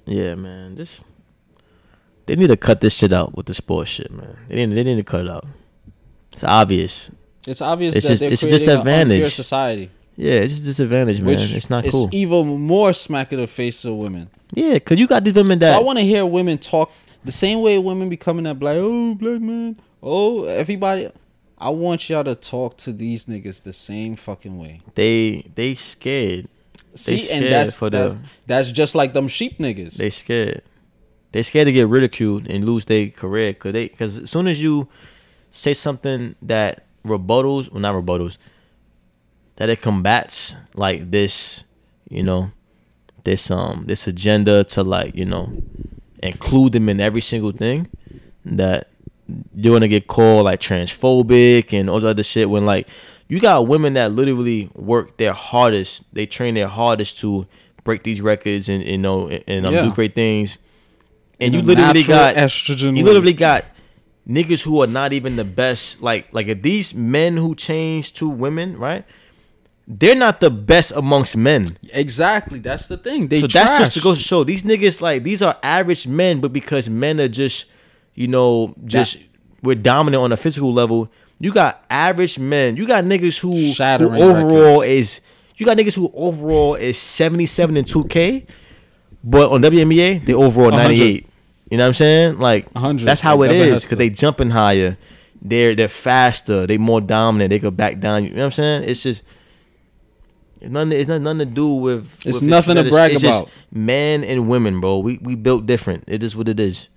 Yeah, 0.07 0.35
man. 0.35 0.75
This 0.75 1.01
they 2.27 2.37
need 2.37 2.49
to 2.49 2.57
cut 2.57 2.81
this 2.81 2.95
shit 2.95 3.13
out 3.13 3.37
with 3.37 3.47
the 3.47 3.55
sports 3.55 3.91
shit, 3.91 4.11
man. 4.11 4.37
They 4.49 4.67
need 4.67 4.75
they 4.77 4.83
need 4.85 4.97
to 4.97 5.03
cut 5.05 5.23
it 5.25 5.31
out. 5.31 5.47
It's 6.33 6.45
obvious. 6.45 7.11
It's 7.47 7.63
obvious 7.63 7.95
It's 7.97 8.07
that 8.07 8.13
just- 8.13 8.21
they're 8.21 8.33
it's 8.33 8.43
a 8.43 8.47
creating 8.47 8.69
an 8.69 8.77
unfair 8.79 9.05
disadvantage. 9.05 9.35
society, 9.35 9.91
Yeah, 10.17 10.33
it's 10.35 10.53
just 10.53 10.65
disadvantage, 10.67 11.21
man. 11.21 11.27
which 11.27 11.55
it's 11.55 11.71
not 11.71 11.85
cool. 11.87 12.09
even 12.13 12.61
more 12.61 12.93
smack 12.93 13.33
in 13.33 13.41
the 13.41 13.47
face 13.47 13.85
of 13.85 13.95
women. 13.95 14.29
yeah, 14.55 14.79
cause 14.79 14.99
you 14.99 15.07
got 15.07 15.25
these 15.25 15.35
women 15.35 15.59
that 15.61 15.75
I 15.75 15.81
want 15.81 15.99
to 15.99 16.05
hear 16.05 16.27
women 16.27 16.59
talk 16.59 16.93
the 17.25 17.33
same 17.33 17.61
way 17.61 17.79
women 17.79 18.09
be 18.09 18.17
coming 18.17 18.47
up 18.47 18.63
like, 18.63 18.77
oh, 18.79 19.15
black 19.15 19.41
man, 19.41 19.77
oh, 20.03 20.45
everybody. 20.45 21.11
I 21.59 21.69
want 21.69 22.09
y'all 22.09 22.25
to 22.25 22.35
talk 22.35 22.79
to 22.79 22.93
these 22.93 23.27
niggas 23.27 23.63
the 23.63 23.73
same 23.75 24.17
fucking 24.17 24.59
way. 24.59 24.81
they 24.95 25.45
they 25.55 25.75
scared. 25.75 26.49
See, 26.95 27.19
scared 27.19 27.43
and 27.45 27.53
that's 27.53 27.79
for 27.79 27.91
that's, 27.91 28.15
the- 28.15 28.21
that's 28.47 28.71
just 28.73 28.95
like 28.95 29.13
them 29.13 29.29
sheep 29.29 29.59
niggas. 29.59 29.95
They 29.97 30.11
scared. 30.11 30.63
They 31.33 31.43
scared 31.43 31.67
to 31.67 31.73
get 31.73 31.87
ridiculed 31.87 32.49
and 32.49 32.65
lose 32.65 32.87
their 32.87 33.09
career. 33.11 33.53
Cause 33.55 33.73
they 33.73 33.89
cause 33.89 34.17
as 34.19 34.31
soon 34.31 34.49
as 34.49 34.61
you 34.63 34.89
say 35.51 35.75
something 35.75 36.35
that 36.43 36.87
rebuttals, 37.05 37.71
well 37.71 37.81
not 37.81 37.95
rebuttals, 37.95 38.39
that 39.57 39.69
it 39.69 39.83
combats 39.83 40.57
like 40.75 41.11
this, 41.11 41.65
you 42.09 42.23
know, 42.23 42.51
this 43.25 43.51
um 43.51 43.85
this 43.87 44.07
agenda 44.07 44.65
to 44.65 44.83
like 44.83 45.15
you 45.15 45.27
know 45.27 45.53
include 46.23 46.73
them 46.73 46.89
in 46.89 47.01
every 47.01 47.21
single 47.21 47.53
thing 47.53 47.89
that 48.45 48.89
you're 49.55 49.75
gonna 49.75 49.89
get 49.89 50.07
called 50.07 50.45
like 50.45 50.61
transphobic 50.61 51.73
and 51.73 51.89
all 51.89 52.01
the 52.01 52.09
other 52.09 52.23
shit 52.23 52.51
when 52.51 52.65
like 52.67 52.89
you 53.29 53.39
got 53.41 53.67
women 53.69 53.95
that 53.95 54.11
literally 54.13 54.69
work 54.75 55.17
their 55.19 55.33
hardest 55.33 56.05
they 56.13 56.27
train 56.27 56.55
their 56.55 56.67
hardest 56.69 57.19
to 57.19 57.47
break 57.85 58.03
these 58.03 58.21
records 58.21 58.69
and 58.69 58.85
you 58.85 58.99
know 58.99 59.29
and, 59.29 59.45
and 59.47 59.67
um, 59.67 59.75
Yeah. 59.75 59.83
do 59.83 59.93
great 59.93 60.15
things 60.15 60.59
and 61.39 61.55
In 61.55 61.61
you 61.61 61.67
literally 61.67 62.03
got 62.03 62.35
estrogen 62.37 62.97
you 62.97 63.05
literally 63.05 63.33
got 63.33 63.65
niggas 64.29 64.63
who 64.65 64.83
are 64.83 64.87
not 64.87 65.13
even 65.13 65.37
the 65.37 65.45
best 65.45 66.03
like 66.03 66.27
like 66.33 66.49
if 66.49 66.61
these 66.63 66.93
men 66.95 67.37
who 67.37 67.55
change 67.55 68.13
to 68.15 68.29
women 68.29 68.77
right 68.77 69.05
they're 69.93 70.15
not 70.15 70.39
the 70.39 70.51
best 70.51 70.93
amongst 70.95 71.37
men 71.37 71.77
exactly. 71.93 72.61
That's 72.61 72.87
the 72.87 72.97
thing. 72.97 73.29
They 73.29 73.41
so 73.41 73.49
that's 73.49 73.79
just 73.79 73.95
to 73.95 74.01
go 74.01 74.15
to 74.15 74.21
show 74.21 74.45
these 74.45 74.63
niggas 74.63 75.01
like 75.01 75.23
these 75.23 75.43
are 75.43 75.57
average 75.63 76.07
men, 76.07 76.41
but 76.41 76.53
because 76.53 76.89
men 76.89 77.21
are 77.21 77.29
just, 77.29 77.67
you 78.15 78.29
know, 78.29 78.75
just 78.85 79.19
we're 79.63 79.75
dominant 79.75 80.23
on 80.23 80.33
a 80.33 80.37
physical 80.37 80.73
level. 80.73 81.11
You 81.39 81.53
got 81.53 81.85
average 81.91 82.39
men. 82.39 82.77
You 82.77 82.87
got 82.87 83.05
niggas 83.05 83.41
who, 83.41 83.53
who 83.53 84.23
overall 84.23 84.81
records. 84.81 84.93
is. 84.93 85.21
You 85.57 85.67
got 85.67 85.77
niggas 85.77 85.97
who 85.97 86.11
overall 86.15 86.75
is 86.75 86.99
seventy 86.99 87.47
seven 87.47 87.77
and 87.77 87.87
two 87.87 88.05
K, 88.05 88.47
but 89.25 89.51
on 89.51 89.61
WNBA 89.61 90.25
they 90.25 90.35
overall 90.35 90.71
ninety 90.71 91.03
eight. 91.03 91.27
You 91.71 91.79
know 91.79 91.85
what 91.85 91.89
I'm 91.89 91.95
saying? 91.95 92.39
Like 92.39 92.69
100. 92.75 93.07
that's 93.07 93.21
how 93.21 93.37
Like 93.37 93.51
it 93.51 93.57
is 93.57 93.85
because 93.85 93.99
they 93.99 94.11
jumping 94.11 94.51
higher. 94.51 94.97
They're 95.43 95.75
they're 95.75 95.89
faster. 95.89 96.67
They 96.67 96.79
more 96.79 97.01
dominant. 97.01 97.51
They 97.51 97.59
go 97.59 97.71
back 97.71 98.01
down. 98.01 98.25
You 98.25 98.31
know 98.31 98.37
what 98.39 98.45
I'm 98.47 98.53
saying? 98.53 98.83
It's 98.89 99.03
just. 99.03 99.23
It's 100.61 100.71
nothing. 100.71 100.93
It's 100.93 101.09
not 101.09 101.23
nothing 101.23 101.39
to 101.39 101.47
do 101.47 101.75
with. 101.75 102.15
It's 102.27 102.41
with 102.41 102.43
nothing 102.43 102.77
to 102.77 102.91
brag 102.91 103.13
it's 103.13 103.23
just 103.23 103.43
about. 103.43 103.53
Men 103.73 104.25
and 104.25 104.49
women, 104.49 104.81
bro. 104.81 104.99
We 104.99 105.19
we 105.23 105.35
built 105.35 105.67
different. 105.67 106.05
It 106.07 106.23
is 106.23 106.37
what 106.37 106.49
it 106.49 106.61
is. 106.61 106.89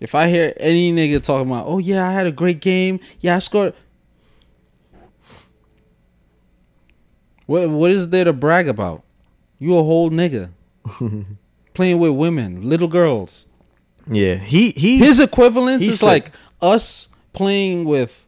If 0.00 0.14
I 0.14 0.28
hear 0.28 0.54
any 0.56 0.92
nigga 0.92 1.22
talking 1.22 1.50
about, 1.50 1.66
oh 1.66 1.78
yeah, 1.78 2.08
I 2.08 2.12
had 2.12 2.26
a 2.26 2.32
great 2.32 2.60
game, 2.60 3.00
yeah, 3.20 3.36
I 3.36 3.38
scored. 3.38 3.74
What 7.46 7.68
what 7.68 7.90
is 7.90 8.08
there 8.10 8.24
to 8.24 8.32
brag 8.32 8.68
about? 8.68 9.02
You 9.58 9.76
a 9.76 9.82
whole 9.82 10.10
nigga 10.10 10.50
playing 11.74 11.98
with 11.98 12.12
women, 12.12 12.68
little 12.68 12.88
girls. 12.88 13.46
Yeah, 14.06 14.36
he 14.36 14.70
he. 14.70 14.98
His 14.98 15.20
equivalence 15.20 15.82
is 15.82 16.02
like 16.02 16.30
us 16.62 17.08
playing 17.32 17.84
with 17.84 18.26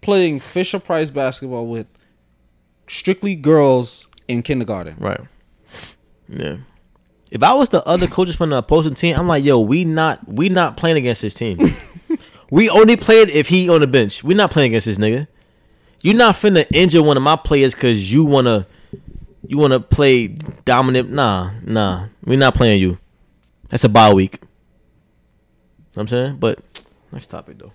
playing 0.00 0.40
Fisher 0.40 0.78
Price 0.78 1.10
basketball 1.10 1.66
with 1.66 1.86
strictly 2.86 3.34
girls 3.34 4.08
in 4.28 4.42
kindergarten. 4.42 4.96
right. 4.98 5.20
Yeah. 6.28 6.58
If 7.30 7.42
I 7.42 7.52
was 7.54 7.68
the 7.70 7.86
other 7.86 8.06
coaches 8.06 8.36
from 8.36 8.50
the 8.50 8.56
opposing 8.58 8.94
team, 8.94 9.16
I'm 9.16 9.26
like, 9.26 9.44
yo, 9.44 9.60
we 9.60 9.84
not 9.84 10.26
we 10.28 10.48
not 10.48 10.76
playing 10.76 10.96
against 10.96 11.22
this 11.22 11.34
team. 11.34 11.58
we 12.50 12.68
only 12.68 12.96
played 12.96 13.30
if 13.30 13.48
he 13.48 13.68
on 13.68 13.80
the 13.80 13.86
bench. 13.86 14.22
We 14.22 14.34
not 14.34 14.50
playing 14.50 14.70
against 14.70 14.86
this 14.86 14.98
nigga. 14.98 15.26
You 16.02 16.14
not 16.14 16.36
finna 16.36 16.66
injure 16.72 17.02
one 17.02 17.16
of 17.16 17.22
my 17.22 17.36
players 17.36 17.74
because 17.74 18.12
you 18.12 18.24
wanna 18.24 18.66
you 19.46 19.58
wanna 19.58 19.80
play 19.80 20.28
dominant. 20.28 21.10
Nah, 21.10 21.50
nah. 21.62 22.06
We 22.24 22.36
not 22.36 22.54
playing 22.54 22.80
you. 22.80 22.98
That's 23.68 23.84
a 23.84 23.88
bye 23.88 24.14
week. 24.14 24.40
Know 24.40 24.48
what 25.94 26.02
I'm 26.02 26.08
saying? 26.08 26.36
But 26.36 26.60
next 27.10 27.26
topic 27.28 27.58
though. 27.58 27.72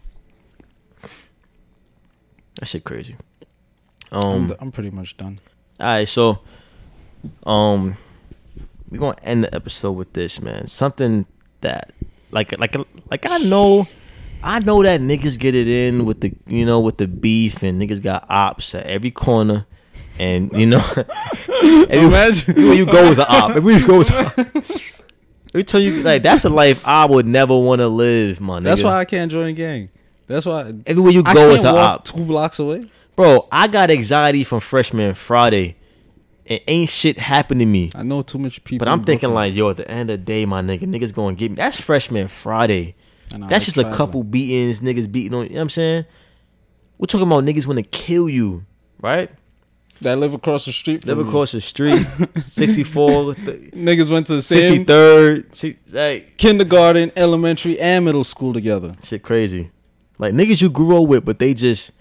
That 2.59 2.67
shit 2.67 2.83
crazy. 2.83 3.15
Um 4.11 4.51
I'm, 4.51 4.57
I'm 4.59 4.71
pretty 4.71 4.91
much 4.91 5.15
done. 5.17 5.37
all 5.79 5.85
right, 5.87 6.07
so 6.07 6.39
um 7.45 7.95
we're 8.89 8.99
gonna 8.99 9.15
end 9.23 9.43
the 9.45 9.55
episode 9.55 9.93
with 9.93 10.11
this, 10.13 10.41
man. 10.41 10.67
Something 10.67 11.25
that 11.61 11.91
like 12.31 12.57
like 12.59 12.75
like 13.09 13.25
I 13.29 13.37
know 13.39 13.87
I 14.43 14.59
know 14.59 14.81
that 14.83 15.01
niggas 15.01 15.37
get 15.39 15.55
it 15.55 15.67
in 15.67 16.05
with 16.05 16.21
the 16.21 16.33
you 16.47 16.65
know 16.65 16.79
with 16.79 16.97
the 16.97 17.07
beef 17.07 17.63
and 17.63 17.81
niggas 17.81 18.01
got 18.01 18.25
ops 18.29 18.73
at 18.75 18.85
every 18.87 19.11
corner 19.11 19.65
and 20.19 20.51
you 20.53 20.65
know 20.65 20.83
Imagine- 21.63 22.55
where 22.55 22.73
you 22.73 22.85
go 22.85 23.05
is 23.11 23.19
an 23.19 23.25
op. 23.29 23.51
Everywhere 23.51 23.79
you 23.79 23.87
go 23.87 24.01
is 24.01 24.09
an 24.09 24.25
op. 24.25 24.37
Let 25.53 25.55
me 25.59 25.63
tell 25.63 25.81
you, 25.81 26.01
like 26.01 26.23
that's 26.23 26.45
a 26.45 26.49
life 26.49 26.81
I 26.87 27.05
would 27.05 27.25
never 27.27 27.57
want 27.57 27.79
to 27.81 27.87
live, 27.89 28.39
my 28.39 28.59
nigga. 28.59 28.63
That's 28.63 28.83
why 28.83 28.97
I 28.99 29.05
can't 29.05 29.29
join 29.29 29.47
a 29.49 29.53
gang. 29.53 29.89
That's 30.27 30.45
why 30.45 30.71
everywhere 30.85 31.11
you 31.11 31.23
go 31.23 31.49
is 31.51 31.63
an 31.65 31.75
op. 31.75 32.05
two 32.05 32.23
blocks 32.23 32.57
away. 32.59 32.89
Bro, 33.15 33.47
I 33.51 33.67
got 33.67 33.91
anxiety 33.91 34.43
from 34.43 34.59
freshman 34.61 35.13
Friday, 35.15 35.75
and 36.45 36.59
ain't 36.67 36.89
shit 36.89 37.19
happened 37.19 37.59
to 37.59 37.65
me. 37.65 37.91
I 37.93 38.03
know 38.03 38.21
too 38.21 38.37
much 38.39 38.63
people. 38.63 38.85
But 38.85 38.91
I'm 38.91 39.03
thinking 39.03 39.29
Brooklyn. 39.29 39.33
like, 39.35 39.53
yo, 39.53 39.69
at 39.69 39.77
the 39.77 39.89
end 39.89 40.09
of 40.09 40.19
the 40.19 40.25
day, 40.25 40.45
my 40.45 40.61
nigga, 40.61 40.83
niggas 40.83 41.13
gonna 41.13 41.35
get 41.35 41.51
me. 41.51 41.55
That's 41.55 41.79
freshman 41.79 42.27
Friday. 42.27 42.95
Know, 43.37 43.47
That's 43.47 43.63
just 43.65 43.77
a 43.77 43.89
couple 43.93 44.23
beatings, 44.23 44.81
niggas 44.81 45.09
beating 45.11 45.33
on. 45.37 45.43
You 45.43 45.49
know 45.51 45.55
what 45.55 45.61
I'm 45.61 45.69
saying? 45.69 46.05
We're 46.97 47.05
talking 47.05 47.27
about 47.27 47.43
niggas 47.43 47.65
want 47.65 47.77
to 47.77 47.83
kill 47.83 48.27
you, 48.29 48.65
right? 48.99 49.29
that 50.01 50.17
live 50.17 50.33
across 50.33 50.65
the 50.65 50.71
street. 50.71 51.05
Live 51.05 51.15
from 51.17 51.25
me. 51.25 51.29
across 51.29 51.51
the 51.51 51.61
street, 51.61 51.99
64, 52.41 53.07
Niggas 53.35 54.09
went 54.11 54.25
to 54.27 54.35
the 54.37 54.41
same 54.41 54.83
63rd, 54.83 55.55
si- 55.55 55.77
like 55.91 56.37
kindergarten, 56.37 57.11
elementary, 57.15 57.79
and 57.79 58.03
middle 58.05 58.23
school 58.23 58.51
together. 58.51 58.93
shit 59.03 59.21
crazy. 59.21 59.69
Like 60.17 60.33
niggas 60.33 60.59
you 60.61 60.71
grew 60.71 61.01
up 61.03 61.07
with, 61.07 61.23
but 61.23 61.37
they 61.37 61.53
just 61.53 61.91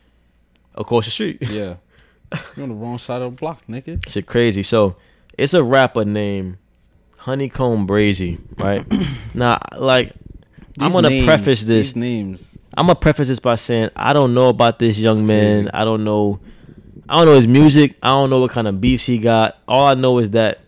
across 0.75 1.05
the 1.07 1.11
street. 1.11 1.39
Yeah, 1.43 1.77
you're 2.57 2.62
on 2.64 2.68
the 2.71 2.75
wrong 2.75 2.99
side 2.99 3.23
of 3.23 3.33
the 3.33 3.37
block, 3.37 3.66
nigga. 3.66 4.09
Shit 4.09 4.27
crazy. 4.27 4.62
So 4.62 4.97
it's 5.39 5.55
a 5.55 5.62
rapper 5.62 6.05
named 6.05 6.59
Honeykomb 7.18 7.87
Brazy, 7.87 8.39
right? 8.59 8.85
now, 9.35 9.59
like 9.77 10.12
I'm 10.79 10.93
gonna 10.93 11.09
names- 11.11 11.27
preface 11.27 11.64
this. 11.64 11.89
These 11.89 11.97
names. 11.97 12.59
I'm 12.77 12.87
gonna 12.87 12.95
preface 12.99 13.29
this 13.29 13.41
by 13.41 13.57
saying 13.57 13.91
I 13.97 14.12
don't 14.12 14.33
know 14.33 14.49
about 14.49 14.79
this 14.79 14.99
young 14.99 15.16
It's 15.18 15.23
man. 15.25 15.57
crazy. 15.64 15.71
I 15.75 15.85
don't 15.85 16.05
know. 16.05 16.41
I 17.09 17.16
don't 17.16 17.27
know 17.27 17.35
his 17.35 17.49
music. 17.49 17.97
I 18.03 18.09
don't 18.12 18.31
know 18.31 18.39
what 18.41 18.53
kind 18.53 18.68
of 18.68 18.81
beefs 18.81 19.05
he 19.05 19.18
got. 19.18 19.59
All 19.66 19.87
I 19.89 19.95
know 19.95 20.18
is 20.18 20.31
that 20.31 20.61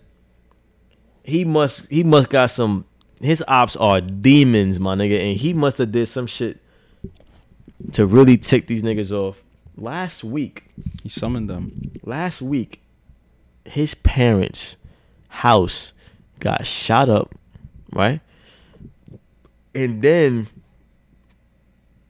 he 1.23 1.45
must 1.45 1.87
he 1.89 2.03
must 2.03 2.29
got 2.29 2.47
some. 2.51 2.85
His 3.21 3.45
ops 3.47 3.77
are 3.77 4.01
demons, 4.01 4.81
my 4.81 4.97
nigga, 4.97 5.21
and 5.21 5.39
he 5.39 5.55
must 5.55 5.79
have 5.79 5.93
did 5.93 6.07
some 6.07 6.27
shit 6.27 6.59
to 7.93 8.05
really 8.05 8.37
tick 8.37 8.67
these 8.67 8.83
niggas 8.83 9.13
off. 9.13 9.41
Last 9.77 10.23
week, 10.25 10.65
He 11.03 11.09
summoned 11.09 11.49
them. 11.49 11.93
last 12.05 12.43
week, 12.43 12.81
his 13.65 13.95
parents' 13.95 14.77
house 15.29 15.93
got 16.41 16.67
shot 16.67 17.09
up, 17.09 17.35
right? 17.93 18.21
And 19.75 20.03
then 20.03 20.49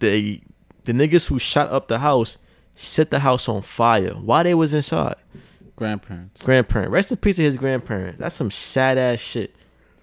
the 0.00 0.40
the 0.84 0.92
niggas 0.92 1.28
who 1.28 1.38
shot 1.38 1.70
up 1.70 1.86
the 1.88 2.00
house 2.00 2.38
set 2.74 3.10
the 3.10 3.20
house 3.20 3.48
on 3.48 3.62
fire 3.62 4.10
while 4.14 4.42
they 4.42 4.54
was 4.54 4.72
inside. 4.72 5.14
Grandparents. 5.76 6.42
Grandparent, 6.42 6.90
rest 6.90 7.10
in 7.12 7.16
peace 7.18 7.38
of 7.38 7.44
his 7.44 7.56
grandparents. 7.56 8.18
That's 8.18 8.34
some 8.34 8.50
sad 8.50 8.98
ass 8.98 9.20
shit. 9.20 9.54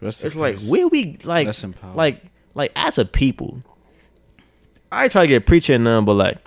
Rest 0.02 0.22
in 0.24 0.28
It's 0.28 0.36
like 0.38 0.56
peace. 0.58 0.70
where 0.70 0.88
we 0.88 1.18
like 1.26 1.50
like 1.96 2.24
like 2.56 2.72
as 2.76 2.98
a 2.98 3.04
people. 3.06 3.62
I 4.92 5.08
try 5.10 5.24
to 5.24 5.28
get 5.28 5.46
preaching 5.46 5.84
none, 5.84 6.06
but 6.06 6.14
like 6.14 6.38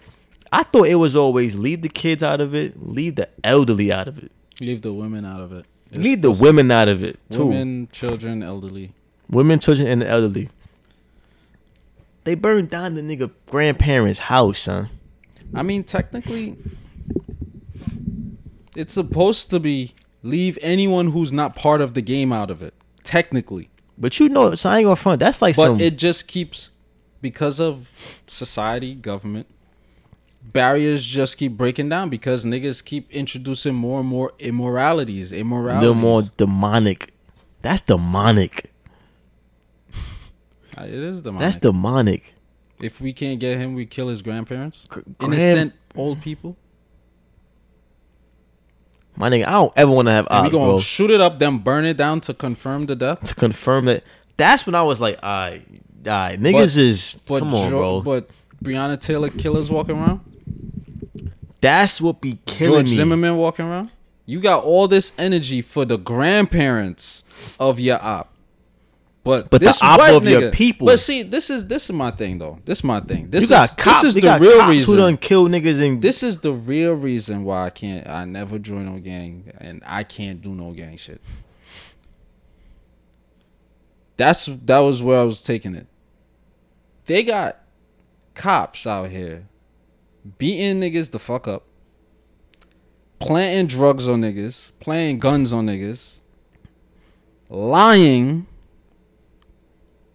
I 0.54 0.62
thought 0.64 0.86
it 0.86 0.96
was 0.96 1.16
always 1.16 1.56
leave 1.56 1.80
the 1.80 1.88
kids 1.88 2.22
out 2.22 2.40
of 2.40 2.54
it, 2.54 2.80
leave 2.86 3.16
the 3.16 3.28
elderly 3.42 3.90
out 3.90 4.06
of 4.06 4.18
it, 4.18 4.30
leave 4.60 4.82
the 4.82 4.92
women 4.92 5.24
out 5.24 5.40
of 5.40 5.52
it. 5.52 5.64
It's 5.90 5.98
leave 5.98 6.22
the 6.22 6.30
women 6.30 6.70
out 6.70 6.88
of 6.88 7.02
it 7.02 7.18
too. 7.30 7.46
Women, 7.46 7.88
children, 7.90 8.42
elderly. 8.42 8.92
Women, 9.28 9.58
children, 9.58 9.88
and 9.88 10.02
the 10.02 10.08
elderly. 10.08 10.50
They 12.24 12.34
burned 12.34 12.70
down 12.70 12.94
the 12.94 13.00
nigga 13.00 13.30
grandparents' 13.46 14.20
house, 14.20 14.60
son. 14.60 14.90
I 15.54 15.62
mean, 15.62 15.84
technically, 15.84 16.56
it's 18.76 18.92
supposed 18.92 19.50
to 19.50 19.58
be 19.58 19.94
leave 20.22 20.58
anyone 20.62 21.08
who's 21.10 21.32
not 21.32 21.56
part 21.56 21.80
of 21.80 21.94
the 21.94 22.02
game 22.02 22.32
out 22.32 22.50
of 22.50 22.62
it. 22.62 22.74
Technically, 23.02 23.68
But 23.98 24.20
you 24.20 24.28
know, 24.28 24.54
so 24.54 24.70
I 24.70 24.78
ain't 24.78 24.84
gonna 24.84 24.96
front. 24.96 25.18
That's 25.18 25.42
like 25.42 25.56
but 25.56 25.66
some. 25.66 25.80
it 25.80 25.96
just 25.98 26.28
keeps 26.28 26.70
because 27.20 27.58
of 27.58 27.88
society, 28.26 28.94
government. 28.94 29.46
Barriers 30.44 31.04
just 31.04 31.38
keep 31.38 31.56
breaking 31.56 31.88
down 31.88 32.08
because 32.10 32.44
niggas 32.44 32.84
keep 32.84 33.10
introducing 33.10 33.74
more 33.74 34.00
and 34.00 34.08
more 34.08 34.32
immoralities, 34.38 35.32
immoralities. 35.32 35.80
little 35.88 35.94
more 36.02 36.22
demonic. 36.36 37.12
That's 37.62 37.80
demonic. 37.82 38.70
Uh, 40.76 40.82
It 40.84 40.90
is 40.94 41.22
demonic. 41.22 41.40
That's 41.40 41.56
demonic. 41.58 42.34
If 42.80 43.00
we 43.00 43.12
can't 43.12 43.38
get 43.38 43.56
him, 43.58 43.74
we 43.74 43.86
kill 43.86 44.08
his 44.08 44.20
grandparents. 44.22 44.86
Gr- 44.90 45.00
Innocent 45.22 45.72
old 45.94 46.20
people. 46.20 46.56
My 49.16 49.28
nigga, 49.30 49.46
I 49.46 49.52
don't 49.52 49.72
ever 49.76 49.90
want 49.92 50.08
to 50.08 50.12
have 50.12 50.26
And 50.30 50.46
we 50.46 50.50
gonna 50.50 50.64
bro. 50.64 50.80
shoot 50.80 51.10
it 51.10 51.20
up, 51.20 51.38
then 51.38 51.58
burn 51.58 51.84
it 51.84 51.96
down 51.96 52.20
to 52.22 52.34
confirm 52.34 52.86
the 52.86 52.96
death. 52.96 53.20
to 53.26 53.34
confirm 53.34 53.84
that. 53.84 54.02
That's 54.38 54.66
when 54.66 54.74
I 54.74 54.82
was 54.82 55.00
like, 55.00 55.16
alright, 55.22 55.64
alright, 56.06 56.40
niggas 56.40 56.76
is 56.78 57.14
But 57.26 57.40
come 57.40 57.54
on, 57.54 57.70
Jo- 57.70 57.78
bro. 57.78 58.00
But 58.00 58.30
Breonna 58.64 58.98
Taylor 58.98 59.28
killers 59.28 59.70
walking 59.70 59.96
around. 59.98 60.20
That's 61.60 62.00
what 62.00 62.20
be 62.20 62.38
killing 62.44 62.86
George 62.86 62.90
me. 62.90 62.96
Zimmerman 62.96 63.36
walking 63.36 63.64
around. 63.64 63.90
You 64.26 64.40
got 64.40 64.64
all 64.64 64.88
this 64.88 65.12
energy 65.16 65.62
for 65.62 65.84
the 65.84 65.96
grandparents 65.96 67.24
of 67.58 67.78
your 67.78 68.02
op. 68.02 68.32
But, 69.24 69.50
But 69.50 69.60
the 69.60 69.68
this 69.68 69.80
op 69.80 70.00
white 70.00 70.14
of 70.14 70.24
your 70.26 70.50
people. 70.50 70.88
But 70.88 70.98
see, 70.98 71.22
this 71.22 71.48
is 71.48 71.68
this 71.68 71.84
is 71.84 71.92
my 71.92 72.10
thing 72.10 72.38
though. 72.38 72.58
This 72.64 72.78
is 72.78 72.84
my 72.84 72.98
thing. 72.98 73.30
This 73.30 73.42
you 73.42 73.44
is 73.44 73.50
got 73.50 73.78
cops. 73.78 74.02
this 74.02 74.08
is 74.08 74.14
the 74.14 74.22
got 74.22 74.40
real 74.40 74.58
cops 74.58 74.70
reason. 74.70 74.94
who 74.94 74.96
done 74.96 75.16
kill 75.16 75.46
niggas 75.46 75.80
and 75.80 76.02
This 76.02 76.24
is 76.24 76.38
the 76.38 76.52
real 76.52 76.94
reason 76.94 77.44
why 77.44 77.66
I 77.66 77.70
can't. 77.70 78.08
I 78.08 78.24
never 78.24 78.58
join 78.58 78.86
no 78.86 78.98
gang, 78.98 79.52
and 79.58 79.82
I 79.86 80.02
can't 80.02 80.42
do 80.42 80.52
no 80.54 80.72
gang 80.72 80.96
shit. 80.96 81.20
That's 84.16 84.46
that 84.46 84.80
was 84.80 85.00
where 85.02 85.20
I 85.20 85.24
was 85.24 85.42
taking 85.42 85.76
it. 85.76 85.86
They 87.06 87.22
got 87.22 87.60
cops 88.34 88.86
out 88.86 89.10
here 89.10 89.46
beating 90.38 90.80
niggas 90.80 91.10
the 91.10 91.18
fuck 91.18 91.46
up, 91.48 91.64
planting 93.18 93.66
drugs 93.66 94.06
on 94.08 94.20
niggas, 94.20 94.72
playing 94.80 95.18
guns 95.18 95.52
on 95.52 95.66
niggas, 95.66 96.20
lying, 97.48 98.46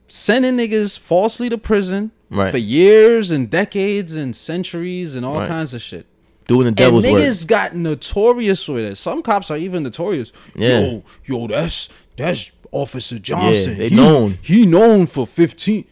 sending 0.08 0.58
niggas 0.58 0.98
falsely 0.98 1.50
to 1.50 1.58
prison 1.58 2.12
Right. 2.30 2.52
for 2.52 2.58
years 2.58 3.32
and 3.32 3.50
decades 3.50 4.16
and 4.16 4.36
centuries 4.36 5.16
and 5.16 5.26
all 5.26 5.40
Right. 5.40 5.48
kinds 5.48 5.74
of 5.74 5.82
shit. 5.82 6.06
doing 6.48 6.62
the 6.64 6.68
And 6.68 6.76
devil's 6.78 7.06
work. 7.06 7.22
niggas 7.22 7.46
got 7.46 7.76
notorious 7.76 8.70
with 8.70 8.86
it. 8.86 8.98
Some 8.98 9.22
cops 9.22 9.52
are 9.52 9.58
even 9.58 9.84
notorious. 9.84 10.32
Yeah. 10.56 10.80
Yo, 10.80 11.04
yo, 11.26 11.48
that's 11.48 11.90
that's 12.16 12.52
Officer 12.72 13.20
Johnson. 13.20 13.78
they 13.78 13.90
he, 13.90 13.96
known. 13.98 14.38
He 14.42 14.66
known 14.66 15.08
for 15.08 15.28
fifteen. 15.28 15.84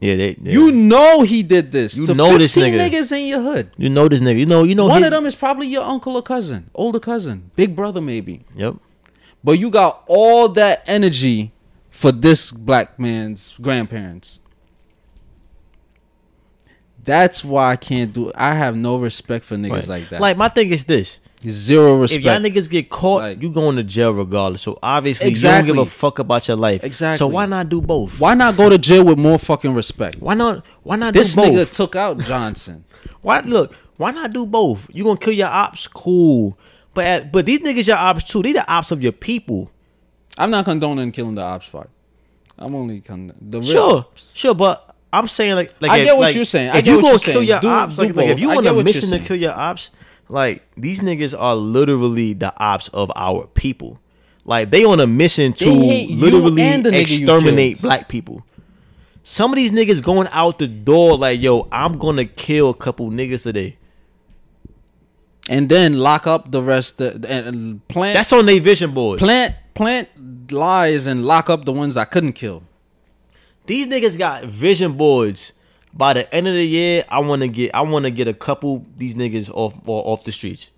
Yeah, 0.00 0.16
they. 0.16 0.36
You 0.42 0.72
know 0.72 1.22
he 1.22 1.42
did 1.42 1.70
this. 1.72 1.96
You 1.96 2.06
to 2.06 2.14
know 2.14 2.36
this 2.36 2.56
nigga. 2.56 2.78
niggas 2.90 3.12
in 3.12 3.26
your 3.26 3.40
hood. 3.42 3.70
you 3.78 3.88
know 3.88 4.08
this 4.08 4.20
nigga. 4.20 4.38
You 4.38 4.46
know. 4.46 4.62
You 4.64 4.74
know. 4.74 4.86
One 4.86 4.98
his- 5.02 5.06
of 5.06 5.12
them 5.12 5.26
is 5.26 5.34
probably 5.34 5.68
your 5.68 5.84
uncle 5.84 6.16
or 6.16 6.22
cousin, 6.22 6.68
older 6.74 6.98
cousin, 6.98 7.50
big 7.56 7.76
brother 7.76 8.00
maybe. 8.00 8.44
Yep. 8.56 8.76
But 9.44 9.58
you 9.58 9.70
got 9.70 10.02
all 10.06 10.48
that 10.50 10.82
energy 10.86 11.52
for 11.90 12.10
this 12.10 12.50
black 12.50 12.98
man's 12.98 13.54
grandparents. 13.60 14.40
That's 17.04 17.44
why 17.44 17.70
I 17.72 17.76
can't 17.76 18.12
do. 18.12 18.32
I 18.34 18.54
have 18.54 18.76
no 18.76 18.96
respect 18.98 19.44
for 19.44 19.56
niggas 19.56 19.70
Right. 19.70 19.88
like 19.88 20.08
that. 20.08 20.20
Like 20.20 20.36
my 20.36 20.48
thing 20.48 20.70
is 20.70 20.86
this: 20.86 21.20
zero 21.48 21.94
respect. 21.96 22.18
if 22.20 22.24
y'all 22.24 22.40
niggas 22.40 22.68
get 22.70 22.88
caught, 22.90 23.22
Like- 23.22 23.42
you 23.42 23.50
going 23.50 23.76
to 23.76 23.82
jail 23.82 24.12
regardless. 24.12 24.62
So 24.62 24.78
obviously, 24.82 25.26
you 25.26 25.30
Exactly. 25.30 25.68
don't 25.68 25.76
give 25.76 25.86
a 25.86 25.90
fuck 25.90 26.18
about 26.18 26.48
your 26.48 26.56
life. 26.56 26.82
Exactly. 26.84 27.18
So 27.18 27.26
why 27.26 27.46
not 27.46 27.68
do 27.68 27.80
both? 27.80 28.18
Why 28.20 28.34
not 28.34 28.56
go 28.56 28.68
to 28.68 28.78
jail 28.78 29.04
with 29.04 29.18
more 29.18 29.38
fucking 29.38 29.74
respect? 29.74 30.16
Why 30.20 30.34
not? 30.34 30.64
Why 30.82 30.96
not 30.96 31.14
This 31.14 31.34
do 31.34 31.42
both? 31.42 31.54
nigga 31.54 31.70
took 31.76 31.96
out 31.96 32.18
Johnson. 32.20 32.84
Why 33.22 33.40
look? 33.40 33.74
Why 33.96 34.10
not 34.10 34.32
do 34.32 34.44
both? 34.46 34.88
You 34.92 35.04
gonna 35.04 35.16
kill 35.18 35.32
your 35.34 35.48
ops? 35.48 35.86
Cool. 35.86 36.58
But 36.94 37.04
at, 37.06 37.32
but 37.32 37.46
these 37.46 37.60
niggas 37.60 37.86
your 37.86 37.96
ops 37.96 38.24
too. 38.24 38.42
They 38.42 38.52
the 38.52 38.70
ops 38.72 38.90
of 38.90 39.02
your 39.02 39.12
people. 39.12 39.70
I'm 40.38 40.50
not 40.50 40.64
condoning 40.64 41.12
killing 41.12 41.34
the 41.36 41.42
ops 41.42 41.68
part. 41.68 41.90
I'm 42.58 42.74
only 42.74 43.00
condoning 43.00 43.36
the 43.50 43.60
real 43.60 43.70
Sure, 43.70 43.96
ops. 43.98 44.32
sure, 44.34 44.54
but 44.54 44.94
I'm 45.12 45.26
saying 45.28 45.54
like, 45.54 45.72
like 45.80 45.90
I 45.92 46.04
get 46.04 46.16
what 46.16 46.22
like, 46.26 46.34
you're 46.36 46.44
saying. 46.44 46.70
I 46.70 46.78
If 46.78 46.84
get 46.84 46.90
you 46.90 46.94
you're 47.02 47.02
kill 47.02 47.18
saying. 47.18 47.46
your 47.48 47.60
Do- 47.60 47.68
ops, 47.68 47.96
do 47.96 48.02
like, 48.02 48.16
like 48.16 48.28
if 48.28 48.38
you 48.40 48.48
want 48.48 48.66
a 48.66 48.72
mission 48.82 49.08
to 49.10 49.18
kill 49.20 49.36
your 49.36 49.52
ops, 49.52 49.90
like 50.28 50.62
these 50.76 51.00
niggas 51.00 51.38
are 51.38 51.56
literally 51.56 52.32
the 52.32 52.52
ops 52.62 52.88
of 52.88 53.10
our 53.16 53.46
people. 53.48 53.98
Like 54.44 54.70
they 54.70 54.84
on 54.84 55.00
a 55.00 55.06
mission 55.06 55.52
to 55.54 55.64
They 55.64 55.74
hate 55.86 56.10
you 56.10 56.16
literally 56.16 56.62
and 56.62 56.84
the 56.84 56.90
nigga 56.90 57.08
you 57.08 57.26
exterminate 57.26 57.80
black 57.80 58.08
people. 58.08 58.44
Some 59.22 59.52
of 59.52 59.56
these 59.56 59.72
niggas 59.72 60.02
going 60.02 60.28
out 60.32 60.58
the 60.58 60.66
door 60.66 61.16
like, 61.16 61.40
yo, 61.40 61.66
I'm 61.72 61.96
gonna 61.98 62.26
kill 62.26 62.70
a 62.70 62.74
couple 62.74 63.10
niggas 63.10 63.42
today. 63.42 63.78
and 65.48 65.68
then 65.68 65.98
lock 65.98 66.26
up 66.26 66.50
the 66.50 66.62
rest. 66.62 67.00
Of, 67.00 67.24
and 67.26 67.86
plant 67.88 68.14
That's 68.14 68.32
on 68.32 68.46
their 68.46 68.60
vision 68.60 68.92
board. 68.92 69.18
plant 69.18 69.54
plant 69.74 70.08
lies 70.52 71.06
and 71.06 71.24
lock 71.24 71.50
up 71.50 71.64
the 71.64 71.72
ones 71.72 71.96
I 71.96 72.04
couldn't 72.04 72.34
kill. 72.34 72.62
These 73.66 73.86
niggas 73.86 74.18
got 74.18 74.44
vision 74.44 74.92
boards. 74.96 75.52
By 75.96 76.12
the 76.12 76.34
end 76.34 76.48
of 76.48 76.54
the 76.54 76.66
year, 76.66 77.04
I 77.08 77.20
want 77.20 77.42
to 77.42 77.48
get 77.48 77.72
I 77.74 77.82
want 77.82 78.04
to 78.04 78.10
get 78.10 78.26
a 78.26 78.34
couple 78.34 78.84
these 78.96 79.14
niggas 79.14 79.48
off 79.50 79.74
or 79.86 80.02
off 80.04 80.24
the 80.24 80.32
streets. 80.32 80.70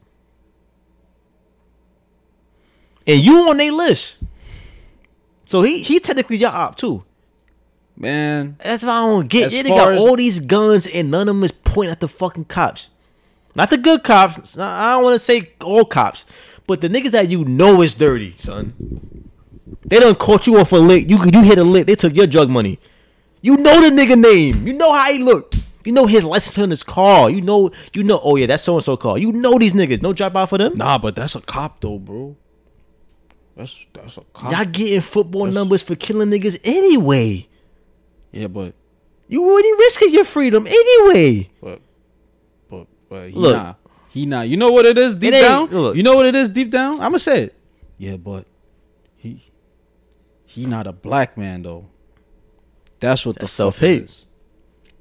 And 3.07 3.25
you 3.25 3.49
on 3.49 3.57
their 3.57 3.73
list. 3.73 4.23
So 5.47 5.63
he 5.63 5.83
he 5.83 6.01
technically 6.01 6.37
your 6.37 6.51
op 6.51 6.77
too. 6.77 7.05
Man, 7.99 8.59
That's 8.63 8.85
why 8.85 8.91
I 8.93 9.07
don't 9.07 9.27
get. 9.27 9.55
Yeah, 9.55 9.63
they 9.63 9.71
got 9.71 9.97
all 9.97 10.17
these 10.17 10.39
guns 10.39 10.87
and 10.87 11.11
none 11.11 11.23
of 11.23 11.35
them 11.35 11.45
is 11.45 11.53
pointing 11.53 11.93
at 11.93 12.01
the 12.01 12.09
fucking 12.09 12.45
cops. 12.45 12.91
Not 13.55 13.71
the 13.71 13.79
good 13.79 14.05
cops. 14.05 14.59
I 14.59 14.93
don't 14.93 15.05
want 15.05 15.15
to 15.15 15.19
say 15.19 15.41
all 15.65 15.87
cops, 15.87 16.27
but 16.67 16.83
the 16.83 16.89
niggas 16.91 17.13
that 17.13 17.31
you 17.31 17.47
know 17.47 17.81
is 17.81 17.95
dirty, 17.95 18.37
son. 18.39 18.75
They 19.87 19.99
done 19.99 20.15
caught 20.17 20.47
you 20.47 20.59
off 20.59 20.73
a 20.73 20.77
lick. 20.77 21.09
You 21.09 21.19
you 21.33 21.41
hit 21.41 21.57
a 21.57 21.65
lick. 21.65 21.87
They 21.87 21.95
took 21.95 22.15
your 22.15 22.27
drug 22.27 22.51
money. 22.51 22.79
You 23.47 23.57
know 23.57 23.81
the 23.81 23.91
nigga 23.95 24.19
name. 24.21 24.67
You 24.67 24.73
know 24.73 24.93
how 24.93 25.13
he 25.13 25.19
look. 25.23 25.55
You 25.85 25.93
know 25.93 26.07
his 26.07 26.25
license 26.25 26.55
plate 26.55 26.65
on 26.65 26.71
his 26.71 26.83
car. 26.83 27.31
You 27.31 27.41
know 27.43 27.71
you 27.95 28.03
know. 28.03 28.19
Oh 28.23 28.35
yeah, 28.35 28.47
that's 28.47 28.65
so 28.65 28.75
and 28.75 28.83
so 28.83 28.97
car. 28.97 29.19
You 29.19 29.31
know 29.31 29.57
these 29.57 29.73
niggas. 29.73 30.03
No 30.03 30.13
drop 30.13 30.35
out 30.35 30.49
for 30.49 30.59
them. 30.59 30.73
nah, 30.75 30.99
but 30.99 31.15
that's 31.15 31.37
a 31.37 31.41
cop 31.41 31.81
though, 31.81 31.99
bro. 32.01 32.37
That's 33.57 33.87
that's 33.93 34.17
a 34.17 34.23
cop. 34.33 34.51
Y'all 34.53 34.65
getting 34.65 35.01
football 35.01 35.43
That's- 35.45 35.55
numbers 35.55 35.83
for 35.83 35.95
killing 35.95 36.29
niggas 36.29 36.59
anyway. 36.65 37.47
yeah, 38.33 38.49
but 38.49 38.75
You 39.29 39.45
already 39.49 39.73
risking 39.75 40.13
your 40.13 40.25
freedom 40.25 40.67
anyway. 40.67 41.49
but 41.63 41.81
but 42.69 42.87
but 43.09 43.29
he 43.31 43.37
Look. 43.37 43.57
not. 43.57 43.79
He 44.11 44.27
not. 44.27 44.49
You 44.49 44.57
know 44.57 44.73
what 44.73 44.87
it 44.87 44.99
is 44.99 45.15
deep 45.15 45.33
ain't- 45.35 45.45
down. 45.45 45.69
look. 45.69 45.95
You 45.97 46.03
know 46.03 46.17
what 46.17 46.27
it 46.27 46.35
is 46.35 46.51
deep 46.51 46.71
down. 46.71 46.95
I'm 46.95 47.13
gonna 47.15 47.21
say 47.21 47.45
it. 47.45 47.55
Yeah, 47.97 48.17
but 48.17 48.45
he 49.17 49.41
he 50.47 50.67
not 50.67 50.89
a 50.89 50.93
black 50.93 51.39
man 51.39 51.63
though. 51.63 51.87
That's 53.01 53.25
what 53.27 53.37
That's 53.37 53.51
the 53.53 53.57
self-hate. 53.57 54.03
is. 54.05 54.27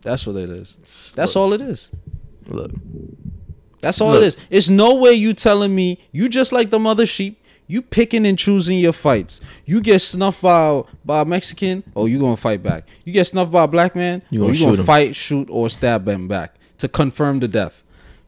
That's 0.02 0.26
what 0.28 0.36
it 0.36 0.50
is. 0.50 0.78
That's 1.16 1.36
all 1.36 1.54
it 1.54 1.62
is. 1.62 1.92
Look. 2.48 2.72
That's 3.82 4.02
all 4.02 4.12
Look. 4.14 4.24
it 4.24 4.28
is. 4.28 4.38
It's 4.50 4.70
no 4.70 4.96
way 4.96 5.14
you 5.14 5.34
telling 5.34 5.74
me 5.74 6.00
you 6.12 6.30
just 6.30 6.52
like 6.52 6.70
the 6.70 6.80
mother 6.80 7.06
sheep. 7.06 7.42
You 7.68 7.82
picking 7.82 8.28
and 8.28 8.38
choosing 8.38 8.78
your 8.78 8.94
fights. 8.94 9.42
You 9.66 9.82
get 9.82 9.98
snuffed 10.00 10.40
by 10.44 10.84
by 11.04 11.22
a 11.22 11.26
Mexican, 11.26 11.84
oh 11.96 12.06
you 12.06 12.20
gonna 12.20 12.38
fight 12.38 12.62
back. 12.62 12.88
You 13.06 13.12
get 13.14 13.26
snuffed 13.26 13.52
by 13.52 13.64
a 13.64 13.68
black 13.68 13.96
man, 13.96 14.22
You 14.30 14.42
you 14.42 14.46
gonna 14.46 14.54
you 14.60 14.66
gonna 14.66 14.78
him. 14.78 14.86
fight, 14.86 15.16
shoot, 15.16 15.50
or 15.50 15.68
stab 15.72 16.08
him 16.08 16.28
back 16.28 16.58
to 16.78 16.88
confirm 16.88 17.40
the 17.40 17.48
death. 17.48 17.84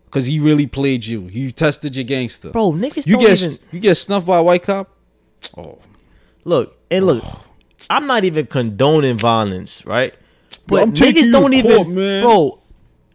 Cause 0.09 0.25
he 0.25 0.39
really 0.39 0.65
played 0.65 1.05
you. 1.05 1.27
He 1.27 1.51
tested 1.51 1.95
your 1.95 2.05
gangster. 2.05 2.49
Bro, 2.49 2.71
niggas 2.71 3.05
you 3.05 3.13
don't 3.17 3.21
get 3.25 3.41
even 3.43 3.59
you 3.71 3.79
get 3.79 3.93
snuffed 3.95 4.25
by 4.25 4.37
a 4.37 4.43
white 4.43 4.63
cop. 4.63 4.89
Oh, 5.55 5.77
look 6.43 6.75
and 6.89 7.05
look. 7.05 7.23
Oh. 7.23 7.43
I'm 7.89 8.07
not 8.07 8.23
even 8.23 8.45
condoning 8.47 9.17
violence, 9.17 9.85
right? 9.85 10.13
But 10.67 10.89
niggas 10.89 11.31
don't 11.31 11.53
even, 11.53 11.75
court, 11.85 11.87
bro. 11.93 12.59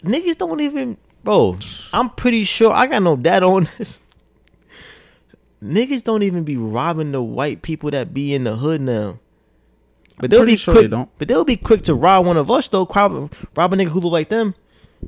Niggas 0.02 0.38
don't 0.38 0.60
even, 0.60 0.96
bro. 1.22 1.58
I'm 1.92 2.10
pretty 2.10 2.44
sure 2.44 2.72
I 2.72 2.86
got 2.86 3.02
no 3.02 3.16
data 3.16 3.46
on 3.46 3.68
this. 3.78 4.00
Niggas 5.62 6.02
don't 6.02 6.22
even 6.22 6.44
be 6.44 6.56
robbing 6.56 7.12
the 7.12 7.22
white 7.22 7.62
people 7.62 7.90
that 7.92 8.12
be 8.12 8.34
in 8.34 8.44
the 8.44 8.56
hood 8.56 8.80
now. 8.80 9.18
But 10.18 10.30
they'll 10.30 10.44
be 10.44 10.56
sure 10.56 10.74
quick. 10.74 10.90
they. 10.90 11.06
But 11.18 11.28
they'll 11.28 11.44
be 11.44 11.56
quick 11.56 11.82
to 11.82 11.94
rob 11.94 12.26
one 12.26 12.36
of 12.36 12.50
us 12.50 12.68
though. 12.68 12.84
Rob, 12.84 13.32
rob 13.56 13.72
a 13.72 13.76
nigga 13.76 13.88
who 13.88 14.00
look 14.00 14.12
like 14.12 14.28
them. 14.28 14.54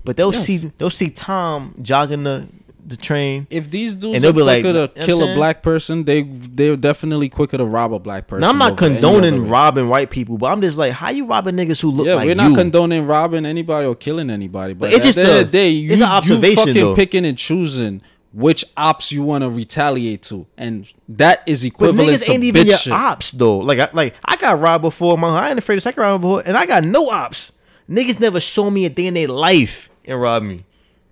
But 0.04 0.16
they'll 0.16 0.32
Yes. 0.32 0.44
see 0.44 0.56
they'll 0.78 0.90
see 0.90 1.10
Tom 1.10 1.74
jogging 1.82 2.22
the 2.24 2.48
the 2.86 2.96
train. 2.96 3.46
if 3.50 3.70
these 3.70 3.94
dudes 3.94 4.14
And 4.14 4.16
are 4.16 4.20
they'll 4.20 4.32
be 4.32 4.42
like, 4.42 4.56
quicker 4.62 4.68
you 4.68 4.72
know 4.74 4.86
to 4.88 5.06
kill 5.06 5.22
a 5.22 5.34
black 5.34 5.62
person, 5.62 6.04
they 6.04 6.22
they're 6.22 6.76
definitely 6.76 7.28
quicker 7.28 7.56
to 7.56 7.64
rob 7.64 7.92
a 7.94 7.98
black 7.98 8.26
person. 8.26 8.40
Now 8.42 8.50
I'm 8.50 8.58
not 8.58 8.76
condoning 8.76 9.48
robbing 9.48 9.88
white 9.88 10.10
people, 10.10 10.36
but 10.38 10.52
I'm 10.52 10.60
just 10.60 10.76
like, 10.76 10.92
how 10.92 11.10
you 11.10 11.26
robbing 11.26 11.56
niggas 11.56 11.80
who 11.80 11.90
look 11.90 12.06
yeah, 12.06 12.14
like 12.16 12.26
we're 12.26 12.34
not 12.34 12.50
you? 12.50 12.56
condoning 12.56 13.06
robbing 13.06 13.46
anybody 13.46 13.86
or 13.86 13.94
killing 13.94 14.28
anybody, 14.30 14.74
but, 14.74 14.86
But 14.90 14.94
it's 14.94 14.98
at 14.98 15.02
just 15.04 15.16
the 15.16 15.22
end 15.22 15.30
a- 15.30 15.40
of 15.40 15.46
the 15.46 15.50
day, 15.52 15.68
you, 15.70 15.92
it's 15.92 16.00
an 16.02 16.08
observation, 16.08 16.50
you 16.50 16.56
fucking 16.74 16.74
though. 16.82 16.94
picking 16.94 17.24
and 17.26 17.38
choosing 17.38 18.02
which 18.32 18.64
ops 18.76 19.12
you 19.12 19.22
want 19.22 19.42
to 19.42 19.48
retaliate 19.48 20.20
to, 20.22 20.44
and 20.58 20.92
that 21.08 21.42
is 21.46 21.62
equivalent. 21.64 21.98
But 21.98 22.02
equivalent 22.02 22.22
niggas 22.22 22.26
to 22.26 22.32
ain't 22.32 22.44
even 22.44 22.62
bitch 22.64 22.68
your 22.70 22.78
shit. 22.78 22.92
ops 22.92 23.30
though. 23.30 23.58
Like, 23.58 23.78
I, 23.78 23.88
like 23.92 24.14
I 24.24 24.34
got 24.36 24.58
robbed 24.60 24.82
before. 24.82 25.16
My 25.16 25.28
I 25.28 25.50
ain't 25.50 25.58
afraid 25.58 25.76
to 25.76 25.80
second 25.80 26.02
round 26.02 26.20
before, 26.20 26.42
and 26.44 26.56
I 26.56 26.66
got 26.66 26.82
no 26.82 27.10
ops. 27.10 27.52
Niggas 27.88 28.18
never 28.18 28.40
show 28.40 28.70
me 28.70 28.86
a 28.86 28.90
day 28.90 29.06
in 29.06 29.14
their 29.14 29.28
life 29.28 29.88
and 30.04 30.20
rob 30.20 30.42
me. 30.42 30.64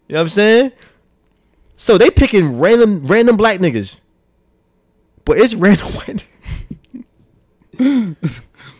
You 0.09 0.15
know 0.15 0.19
what 0.19 0.21
I'm 0.23 0.29
saying? 0.31 0.73
So 1.77 1.99
they 1.99 2.11
picking 2.11 2.59
random 2.59 3.07
random 3.07 3.37
black 3.37 3.59
niggas, 3.59 4.01
but 5.25 5.39
it's 5.39 5.55
random 5.57 5.87
white. 5.89 6.25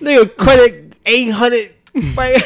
Nigga 0.01 0.37
credit 0.37 0.97
eight 1.07 1.31
hundred. 1.31 1.75
Right? 2.17 2.41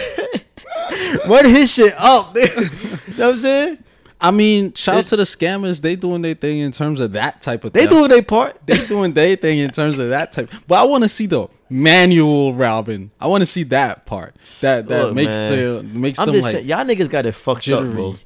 Run 1.27 1.45
his 1.47 1.73
shit 1.73 1.95
up. 1.99 2.35
nigga. 2.35 2.63
you 3.09 3.19
know 3.19 3.27
what 3.27 3.31
I'm 3.33 3.37
saying? 3.37 3.79
I 4.19 4.31
mean, 4.31 4.73
shout 4.73 4.97
out 4.97 5.05
to 5.05 5.17
the 5.17 5.25
scammers. 5.25 5.83
They 5.83 5.95
doing 5.95 6.23
their 6.23 6.35
thing 6.35 6.61
in 6.61 6.73
terms 6.73 7.01
of 7.01 7.13
that 7.13 7.43
type 7.43 7.65
of. 7.65 7.73
They 7.73 7.81
theft. 7.81 7.93
doing 7.93 8.09
their 8.09 8.23
part. 8.23 8.59
They 8.67 8.87
doing 8.87 9.13
their 9.13 9.37
thing 9.37 9.59
in 9.59 9.71
terms 9.71 9.99
of 9.99 10.09
that 10.09 10.33
type. 10.33 10.51
But 10.67 10.77
I 10.81 10.85
want 10.85 11.03
to 11.03 11.09
see 11.09 11.27
the 11.27 11.49
manual 11.69 12.55
robbing. 12.55 13.11
I 13.21 13.27
want 13.27 13.43
to 13.43 13.47
see 13.47 13.65
that 13.65 14.07
part. 14.07 14.35
That 14.63 14.87
that 14.89 15.05
Look, 15.07 15.15
makes 15.15 15.39
man. 15.39 15.51
their 15.53 15.83
makes 15.83 16.19
I'm 16.19 16.27
them 16.27 16.35
just 16.37 16.45
like 16.47 16.53
saying, 16.55 16.67
y'all 16.67 16.85
niggas 16.85 17.11
got 17.11 17.27
it 17.27 17.33
fucked 17.33 17.69
up, 17.69 17.85
bro. 17.85 18.17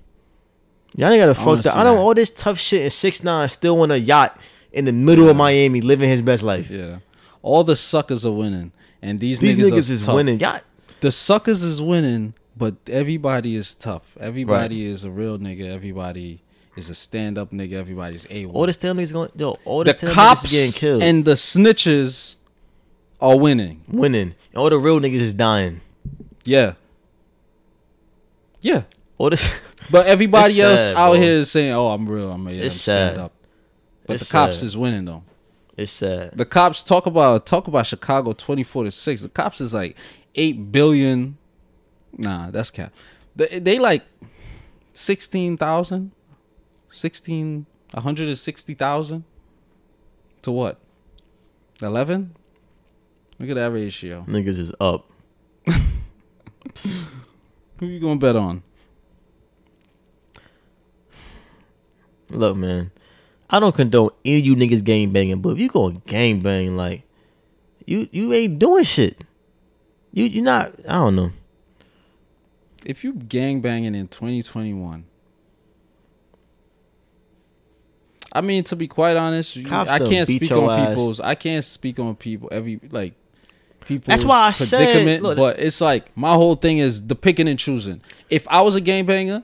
Y'all 0.97 1.11
niggas 1.11 1.18
got 1.18 1.28
it 1.30 1.38
I 1.38 1.45
wanna 1.45 1.57
fucked 1.62 1.66
up. 1.66 1.72
see 1.74 1.78
I 1.80 1.84
know 1.84 1.95
that. 1.95 2.01
all 2.01 2.14
this 2.14 2.30
tough 2.30 2.59
shit 2.59 2.82
and 2.82 2.93
six 2.93 3.22
nine 3.22 3.49
still 3.49 3.80
on 3.82 3.91
a 3.91 3.97
yacht 3.97 4.38
in 4.72 4.84
the 4.84 4.93
middle 4.93 5.28
of 5.28 5.36
Miami 5.36 5.80
living 5.80 6.09
his 6.09 6.22
best 6.22 6.43
life. 6.43 6.70
Yeah, 6.70 6.99
all 7.43 7.64
the 7.64 7.76
suckers 7.76 8.24
are 8.26 8.32
winning, 8.32 8.72
and 9.03 9.18
these, 9.20 9.41
These 9.41 9.57
niggas, 9.57 9.70
niggas 9.70 9.91
is 9.91 10.05
tough. 10.07 10.14
winning. 10.16 10.41
Y'all, 10.41 10.61
The 11.01 11.12
suckers 11.12 11.62
is 11.62 11.80
winning, 11.80 12.34
but 12.57 12.74
everybody 12.88 13.57
is 13.57 13.74
tough. 13.76 14.16
Everybody 14.20 14.86
is 14.86 15.05
a 15.05 15.11
real 15.11 15.38
nigga. 15.38 15.72
Everybody 15.72 16.43
is 16.76 16.91
a 16.91 16.95
stand 16.95 17.38
up 17.38 17.51
nigga. 17.53 17.74
Everybody's 17.74 18.26
a 18.30 18.47
all 18.47 18.66
this 18.66 18.76
tail 18.76 18.95
niggas 18.95 19.12
going, 19.12 19.30
yo, 19.36 19.57
all 19.64 19.78
The 19.84 19.93
this 19.93 20.03
niggas 20.03 20.12
cops 20.12 20.45
is 20.45 20.51
getting 20.53 20.72
killed 20.72 21.03
and 21.03 21.24
the 21.24 21.32
snitches 21.34 22.36
are 23.20 23.38
winning. 23.38 23.82
winning. 23.88 24.34
And 24.53 24.57
all 24.57 24.70
the 24.70 24.78
real 24.78 24.99
niggas 25.01 25.20
is 25.20 25.32
dying. 25.34 25.80
Yeah, 26.45 26.74
yeah. 28.61 28.82
All 29.18 29.30
this, 29.30 29.51
But 29.90 30.06
everybody 30.06 30.60
else 30.60 30.92
out 30.92 31.12
bro. 31.12 31.20
here 31.20 31.32
is 31.40 31.50
saying, 31.50 31.72
"Oh, 31.72 31.88
I'm 31.88 32.08
real. 32.08 32.30
I'm, 32.32 32.46
yeah, 32.48 32.64
I'm 32.64 32.70
stand 32.70 33.16
sad. 33.16 33.18
up." 33.18 33.32
But 34.06 34.16
It's 34.16 34.24
the 34.26 34.32
cops 34.32 34.58
sad. 34.58 34.66
is 34.66 34.76
winning 34.76 35.04
though. 35.04 35.22
it's 35.76 35.92
sad. 35.92 36.32
The 36.36 36.44
cops 36.44 36.82
talk 36.82 37.06
about 37.06 37.46
talk 37.46 37.66
about 37.68 37.86
Chicago 37.86 38.32
twenty 38.32 38.62
four 38.64 38.84
to 38.84 38.90
six. 38.90 39.22
The 39.22 39.28
cops 39.28 39.60
is 39.60 39.72
like 39.74 39.96
eight 40.34 40.70
billion. 40.72 41.38
Nah, 42.16 42.50
that's 42.50 42.70
cap. 42.70 42.92
They, 43.36 43.58
they 43.60 43.78
like 43.78 44.02
sixteen 44.92 45.56
thousand, 45.56 46.10
sixteen, 46.88 47.66
one 47.92 48.02
hundred 48.02 48.28
and 48.28 48.38
sixty 48.38 48.74
thousand. 48.74 49.24
To 50.42 50.50
what? 50.52 50.78
Eleven. 51.82 52.34
Look 53.38 53.50
at 53.50 53.54
that 53.56 53.72
ratio. 53.72 54.24
Niggas 54.28 54.58
is 54.58 54.72
up. 54.80 55.06
Who 57.78 57.86
you 57.86 58.00
gonna 58.00 58.18
bet 58.18 58.36
on? 58.36 58.62
Look, 62.30 62.56
man, 62.56 62.90
I 63.48 63.58
don't 63.60 63.74
condone 63.74 64.10
any 64.24 64.38
of 64.40 64.46
you 64.46 64.56
niggas 64.56 64.84
gang 64.84 65.10
banging, 65.12 65.40
but 65.40 65.50
if 65.50 65.58
you 65.58 65.68
going 65.68 66.02
gang 66.06 66.40
bang, 66.40 66.76
like 66.76 67.02
you 67.86 68.08
you 68.12 68.32
ain't 68.32 68.58
doing 68.58 68.84
shit. 68.84 69.22
You 70.12 70.24
you 70.24 70.42
not. 70.42 70.72
I 70.88 70.94
don't 70.94 71.16
know. 71.16 71.30
If 72.84 73.04
you 73.04 73.12
gang 73.14 73.60
banging 73.60 73.94
in 73.94 74.08
twenty 74.08 74.42
twenty 74.42 74.72
one. 74.74 75.04
I 78.32 78.40
mean, 78.42 78.62
to 78.64 78.76
be 78.76 78.86
quite 78.86 79.16
honest, 79.16 79.56
you- 79.56 79.66
I 79.70 79.98
can't 79.98 80.28
speak 80.28 80.52
on 80.52 80.86
people's. 80.88 81.20
I 81.20 81.34
can't 81.34 81.64
speak 81.64 81.98
on 81.98 82.14
people 82.14 82.48
every 82.52 82.78
like 82.92 83.14
people. 83.84 84.04
That's 84.12 84.24
why 84.24 84.46
I 84.46 84.50
said- 84.52 84.78
predicament. 84.78 85.22
look- 85.24 85.36
but 85.36 85.58
it's 85.58 85.80
like 85.80 86.16
my 86.16 86.34
whole 86.34 86.54
thing 86.54 86.78
is 86.78 87.02
the 87.02 87.16
picking 87.16 87.48
and 87.48 87.58
choosing. 87.58 88.00
If 88.28 88.46
I 88.48 88.60
was 88.60 88.76
a 88.76 88.80
gangbanger, 88.80 89.42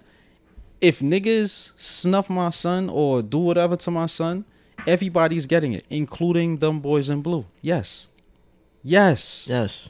if 0.80 1.00
niggas 1.00 1.72
snuff 1.76 2.28
my 2.30 2.50
son 2.50 2.88
or 2.88 3.22
do 3.22 3.38
whatever 3.38 3.76
to 3.76 3.90
my 3.90 4.06
son, 4.06 4.44
Everybody's 4.86 5.46
getting 5.46 5.72
it, 5.72 5.84
including 5.90 6.58
them 6.58 6.78
boys 6.80 7.08
in 7.10 7.20
blue. 7.20 7.44
Yes. 7.60 8.08
Yes. 8.84 9.48
Yes. 9.50 9.88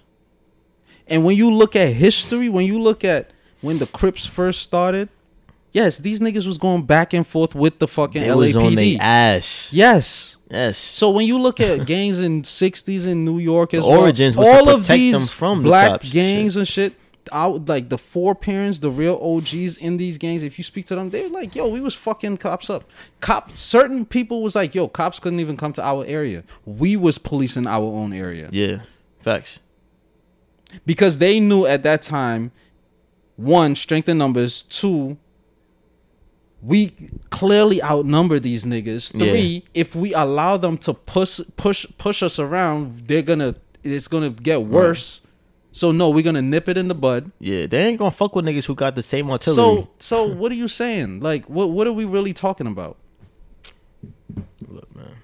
And 1.08 1.24
when 1.24 1.36
you 1.36 1.50
look 1.50 1.76
at 1.76 1.92
history, 1.92 2.48
when 2.48 2.66
you 2.66 2.78
look 2.80 3.04
at 3.04 3.32
when 3.60 3.78
the 3.78 3.86
Crips 3.86 4.24
first 4.24 4.62
started, 4.62 5.08
yes, 5.72 5.98
these 5.98 6.20
niggas 6.20 6.46
was 6.46 6.56
going 6.56 6.84
back 6.86 7.12
and 7.12 7.26
forth 7.26 7.54
with 7.54 7.78
the 7.78 7.86
fucking 7.88 8.22
They 8.22 8.34
was 8.34 8.56
on 8.56 8.72
LAPD. 8.72 8.92
their 8.96 9.02
ass. 9.02 9.68
Yes. 9.72 10.38
Yes. 10.50 10.78
So 10.78 11.10
when 11.10 11.26
you 11.26 11.38
look 11.38 11.60
at 11.60 11.84
gangs 11.92 12.20
in 12.20 12.42
'60s 12.42 13.06
in 13.06 13.24
New 13.24 13.38
York 13.38 13.74
as 13.74 13.82
The 13.82 13.88
well, 13.90 14.00
origins 14.02 14.36
all 14.36 14.68
of 14.70 14.86
these 14.86 15.30
from 15.30 15.58
the 15.62 15.68
black 15.68 15.88
cops 15.90 16.04
and 16.04 16.12
gangs 16.12 16.56
and 16.56 16.66
shit, 16.66 16.94
out 17.32 17.68
like 17.68 17.88
the 17.88 17.98
four 17.98 18.34
parents, 18.34 18.78
the 18.80 18.90
real 18.90 19.16
OGs 19.22 19.76
in 19.78 19.96
these 19.96 20.18
gangs. 20.18 20.42
If 20.42 20.58
you 20.58 20.64
speak 20.64 20.86
to 20.86 20.94
them, 20.94 21.10
they're 21.10 21.28
like, 21.28 21.54
"Yo, 21.54 21.68
we 21.68 21.80
was 21.80 21.94
fucking 21.94 22.36
cops 22.38 22.68
up." 22.70 22.84
Cop, 23.20 23.50
certain 23.52 24.04
people 24.04 24.42
was 24.42 24.54
like, 24.54 24.74
"Yo, 24.74 24.88
cops 24.88 25.18
couldn't 25.20 25.40
even 25.40 25.56
come 25.56 25.72
to 25.74 25.82
our 25.84 26.04
area. 26.06 26.44
We 26.64 26.96
was 26.96 27.18
policing 27.18 27.66
our 27.66 27.84
own 27.84 28.12
area 28.12 28.48
Yeah. 28.52 28.78
Facts. 29.20 29.60
because 30.84 31.18
they 31.18 31.40
knew 31.40 31.66
at 31.66 31.82
that 31.84 32.02
time, 32.02 32.52
one, 33.36 33.74
strength 33.74 34.08
in 34.08 34.18
numbers. 34.18 34.62
Two, 34.62 35.16
We 36.62 36.92
clearly 37.30 37.82
outnumber 37.82 38.40
these 38.40 38.64
niggas. 38.64 39.12
Yeah. 39.14 39.30
Three, 39.30 39.64
if 39.74 39.94
we 39.94 40.14
allow 40.14 40.56
them 40.56 40.78
to 40.78 40.94
push 40.94 41.38
push 41.56 41.86
push 41.98 42.22
us 42.22 42.38
around, 42.38 43.04
they're 43.06 43.22
gonna 43.22 43.54
it's 43.84 44.08
gonna 44.08 44.30
get 44.30 44.62
worse. 44.62 45.20
So 45.76 45.92
no, 45.92 46.08
we're 46.08 46.22
gonna 46.22 46.40
nip 46.40 46.70
it 46.70 46.78
in 46.78 46.88
the 46.88 46.94
bud. 46.94 47.30
Yeah. 47.38 47.66
They 47.66 47.86
ain't 47.86 47.98
gonna 47.98 48.10
fuck 48.10 48.34
with 48.34 48.46
niggas 48.46 48.64
who 48.64 48.74
got 48.74 48.94
the 48.94 49.02
same 49.02 49.30
artillery. 49.30 49.56
So 49.56 49.88
so 49.98 50.24
what 50.26 50.50
are 50.50 50.54
you 50.54 50.68
saying? 50.68 51.20
Like 51.20 51.44
what 51.50 51.68
what 51.68 51.86
are 51.86 51.92
we 51.92 52.06
really 52.06 52.32
talking 52.32 52.66
about? 52.66 52.96
Look, 54.66 54.96
man. 54.96 55.16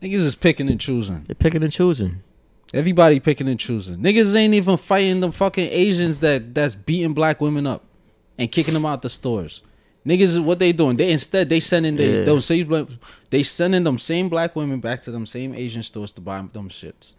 Niggas 0.00 0.24
is 0.24 0.34
picking 0.34 0.70
and 0.70 0.80
choosing. 0.80 1.24
They're 1.26 1.34
picking 1.34 1.62
and 1.62 1.70
choosing. 1.70 2.22
Everybody 2.72 3.20
picking 3.20 3.46
and 3.46 3.60
choosing. 3.60 3.98
Niggas 3.98 4.34
ain't 4.34 4.54
even 4.54 4.78
fighting 4.78 5.20
the 5.20 5.30
fucking 5.30 5.68
Asians 5.70 6.20
that 6.20 6.54
that's 6.54 6.74
beating 6.74 7.12
black 7.12 7.42
women 7.42 7.66
up 7.66 7.84
and 8.38 8.50
kicking 8.50 8.72
them 8.72 8.86
out 8.86 9.02
the 9.02 9.10
stores. 9.10 9.62
Niggas, 10.06 10.42
what 10.42 10.58
they 10.58 10.72
doing? 10.72 10.96
They 10.96 11.12
instead 11.12 11.50
they 11.50 11.60
sending 11.60 11.96
they 11.96 12.20
Yeah. 12.20 12.24
those 12.24 12.46
same 12.46 12.88
they 13.28 13.42
sending 13.42 13.84
them 13.84 13.98
same 13.98 14.30
black 14.30 14.56
women 14.56 14.80
back 14.80 15.02
to 15.02 15.10
them 15.10 15.26
same 15.26 15.54
Asian 15.54 15.82
stores 15.82 16.14
to 16.14 16.22
buy 16.22 16.38
them 16.38 16.70
shits, 16.70 17.16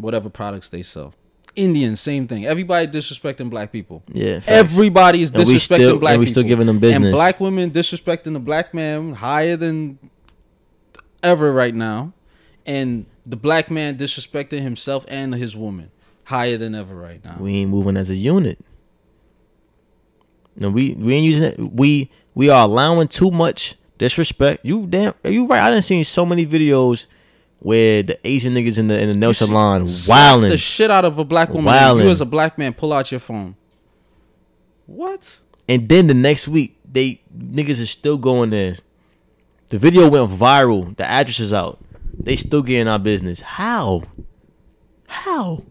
whatever 0.00 0.28
products 0.30 0.70
they 0.70 0.82
sell. 0.82 1.14
Indians, 1.56 2.00
same 2.00 2.28
thing. 2.28 2.46
Everybody 2.46 2.86
disrespecting 2.86 3.50
black 3.50 3.72
people. 3.72 4.02
Yeah. 4.12 4.34
facts. 4.40 4.48
Everybody 4.48 5.22
is 5.22 5.30
And 5.30 5.46
we 5.46 5.54
disrespecting 5.56 5.58
still- 5.76 5.98
black 5.98 6.12
and 6.12 6.20
we 6.20 6.26
people. 6.26 6.32
still 6.42 6.48
giving 6.48 6.66
them 6.66 6.78
business. 6.78 7.06
And 7.08 7.14
black 7.14 7.40
women 7.40 7.70
disrespecting 7.70 8.32
the 8.34 8.38
black 8.40 8.72
man 8.72 9.14
higher 9.14 9.56
than 9.56 9.98
ever 11.22 11.52
right 11.52 11.74
now. 11.74 12.12
And 12.66 13.06
the 13.26 13.36
black 13.36 13.70
man 13.70 13.96
disrespecting 13.96 14.60
himself 14.60 15.04
and 15.08 15.34
his 15.34 15.56
woman 15.56 15.90
higher 16.24 16.56
than 16.56 16.74
ever 16.76 16.94
right 16.94 17.22
now. 17.24 17.36
we 17.40 17.54
ain't 17.56 17.70
moving 17.70 17.96
as 17.96 18.08
a 18.10 18.14
unit. 18.16 18.58
No, 20.56 20.70
we 20.70 20.94
we 20.94 21.14
ain't 21.14 21.24
using 21.26 21.42
it. 21.44 21.58
We 21.72 22.10
we 22.34 22.48
are 22.50 22.64
allowing 22.64 23.08
too 23.08 23.30
much 23.30 23.74
disrespect. 23.98 24.64
You 24.64 24.86
damn, 24.86 25.14
are 25.24 25.30
you 25.30 25.46
right. 25.46 25.62
I 25.62 25.70
didn't 25.70 25.84
see 25.84 26.02
so 26.04 26.24
many 26.26 26.46
videos 26.46 27.06
where 27.60 28.02
the 28.02 28.18
Asian 28.26 28.54
niggas 28.54 28.78
in 28.78 28.88
the 28.88 28.98
in 28.98 29.10
the 29.10 29.16
nail 29.16 29.32
salon 29.32 29.86
wilding. 30.08 30.50
the 30.50 30.58
shit 30.58 30.90
out 30.90 31.04
of 31.04 31.18
a 31.18 31.24
black 31.24 31.50
woman. 31.50 31.72
Wildin'. 31.72 32.04
You 32.04 32.10
as 32.10 32.20
a 32.20 32.26
black 32.26 32.58
man, 32.58 32.74
pull 32.74 32.92
out 32.92 33.10
your 33.10 33.20
phone. 33.20 33.54
What? 34.86 35.38
And 35.68 35.88
then 35.88 36.08
the 36.08 36.14
next 36.14 36.48
week, 36.48 36.76
they 36.90 37.20
niggas 37.36 37.78
is 37.80 37.90
still 37.90 38.18
going 38.18 38.50
there. 38.50 38.76
The 39.68 39.78
video 39.78 40.08
went 40.08 40.30
viral. 40.30 40.96
The 40.96 41.08
address 41.08 41.38
is 41.38 41.52
out. 41.52 41.78
They 42.18 42.34
still 42.36 42.62
getting 42.62 42.88
our 42.88 42.98
business. 42.98 43.40
How? 43.40 44.02
How? 45.06 45.62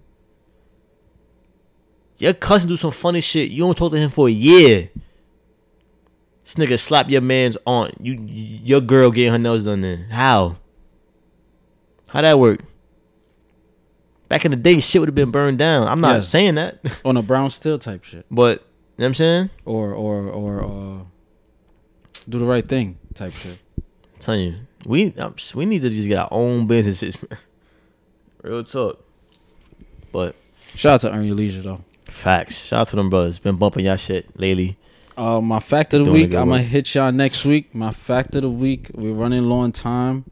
Your 2.18 2.34
cousin 2.34 2.70
do 2.70 2.78
some 2.78 2.92
funny 2.92 3.22
shit. 3.22 3.50
You 3.50 3.64
don't 3.64 3.78
talk 3.78 3.92
to 3.92 3.98
him 3.98 4.10
for 4.10 4.28
a 4.28 4.32
year. 4.32 4.90
This 6.44 6.56
nigga 6.56 6.80
slap 6.80 7.10
your 7.10 7.22
man's 7.22 7.58
aunt. 7.66 7.94
You, 8.02 8.14
your 8.14 8.82
girl 8.82 9.12
getting 9.12 9.32
her 9.32 9.40
nails 9.40 9.66
done. 9.66 9.82
Then 9.82 10.10
how? 10.10 10.59
How 12.12 12.22
that 12.22 12.40
work? 12.40 12.62
Back 14.28 14.46
in 14.46 14.52
the 14.52 14.58
day, 14.58 14.80
shit 14.80 15.02
would 15.02 15.08
have 15.10 15.16
been 15.16 15.32
burned 15.32 15.58
down. 15.58 15.88
I'm 15.88 16.02
not 16.02 16.14
Yeah. 16.16 16.20
saying 16.20 16.56
that, 16.56 16.80
On 17.06 17.18
a 17.18 17.22
brown 17.24 17.50
steel 17.50 17.80
type 17.80 18.04
shit. 18.04 18.26
but 18.30 18.60
you 18.98 19.04
know 19.04 19.06
what 19.06 19.06
I'm 19.08 19.14
saying. 19.16 19.50
Or 19.66 19.94
or 19.94 20.28
or 20.30 20.64
uh 20.64 21.04
do 22.28 22.38
the 22.40 22.46
right 22.46 22.68
thing 22.68 22.98
type 23.16 23.34
shit. 23.34 23.58
telling 24.20 24.42
you, 24.42 24.56
we 24.86 25.14
we 25.56 25.66
need 25.66 25.82
to 25.82 25.90
just 25.90 26.08
get 26.08 26.18
our 26.20 26.28
own 26.32 26.68
businesses, 26.68 27.18
man. 27.30 27.40
Real 28.44 28.64
talk. 28.64 29.04
But 30.12 30.36
Shout 30.76 30.94
out 30.96 31.02
to 31.02 31.12
Earn 31.12 31.26
Your 31.26 31.36
Leisure 31.36 31.62
though. 31.62 31.82
facts. 32.06 32.66
Shout 32.66 32.82
out 32.82 32.88
to 32.90 32.96
them 32.96 33.10
brothers. 33.10 33.40
Been 33.40 33.56
bumping 33.58 33.86
y'all 33.86 33.96
shit 33.98 34.28
lately. 34.40 34.78
Uh, 35.18 35.42
my 35.42 35.60
fact 35.60 35.94
of 35.94 36.00
the 36.00 36.06
Doing 36.06 36.16
a 36.16 36.22
week. 36.22 36.30
good 36.32 36.40
I'm 36.40 36.50
gonna 36.50 36.62
work. 36.62 36.70
hit 36.70 36.94
y'all 36.96 37.12
next 37.12 37.44
week. 37.46 37.74
My 37.74 37.92
fact 37.92 38.36
of 38.36 38.44
the 38.44 38.50
week. 38.50 38.92
We're 38.94 39.14
running 39.14 39.44
low 39.44 39.58
on 39.60 39.72
time. 39.72 40.26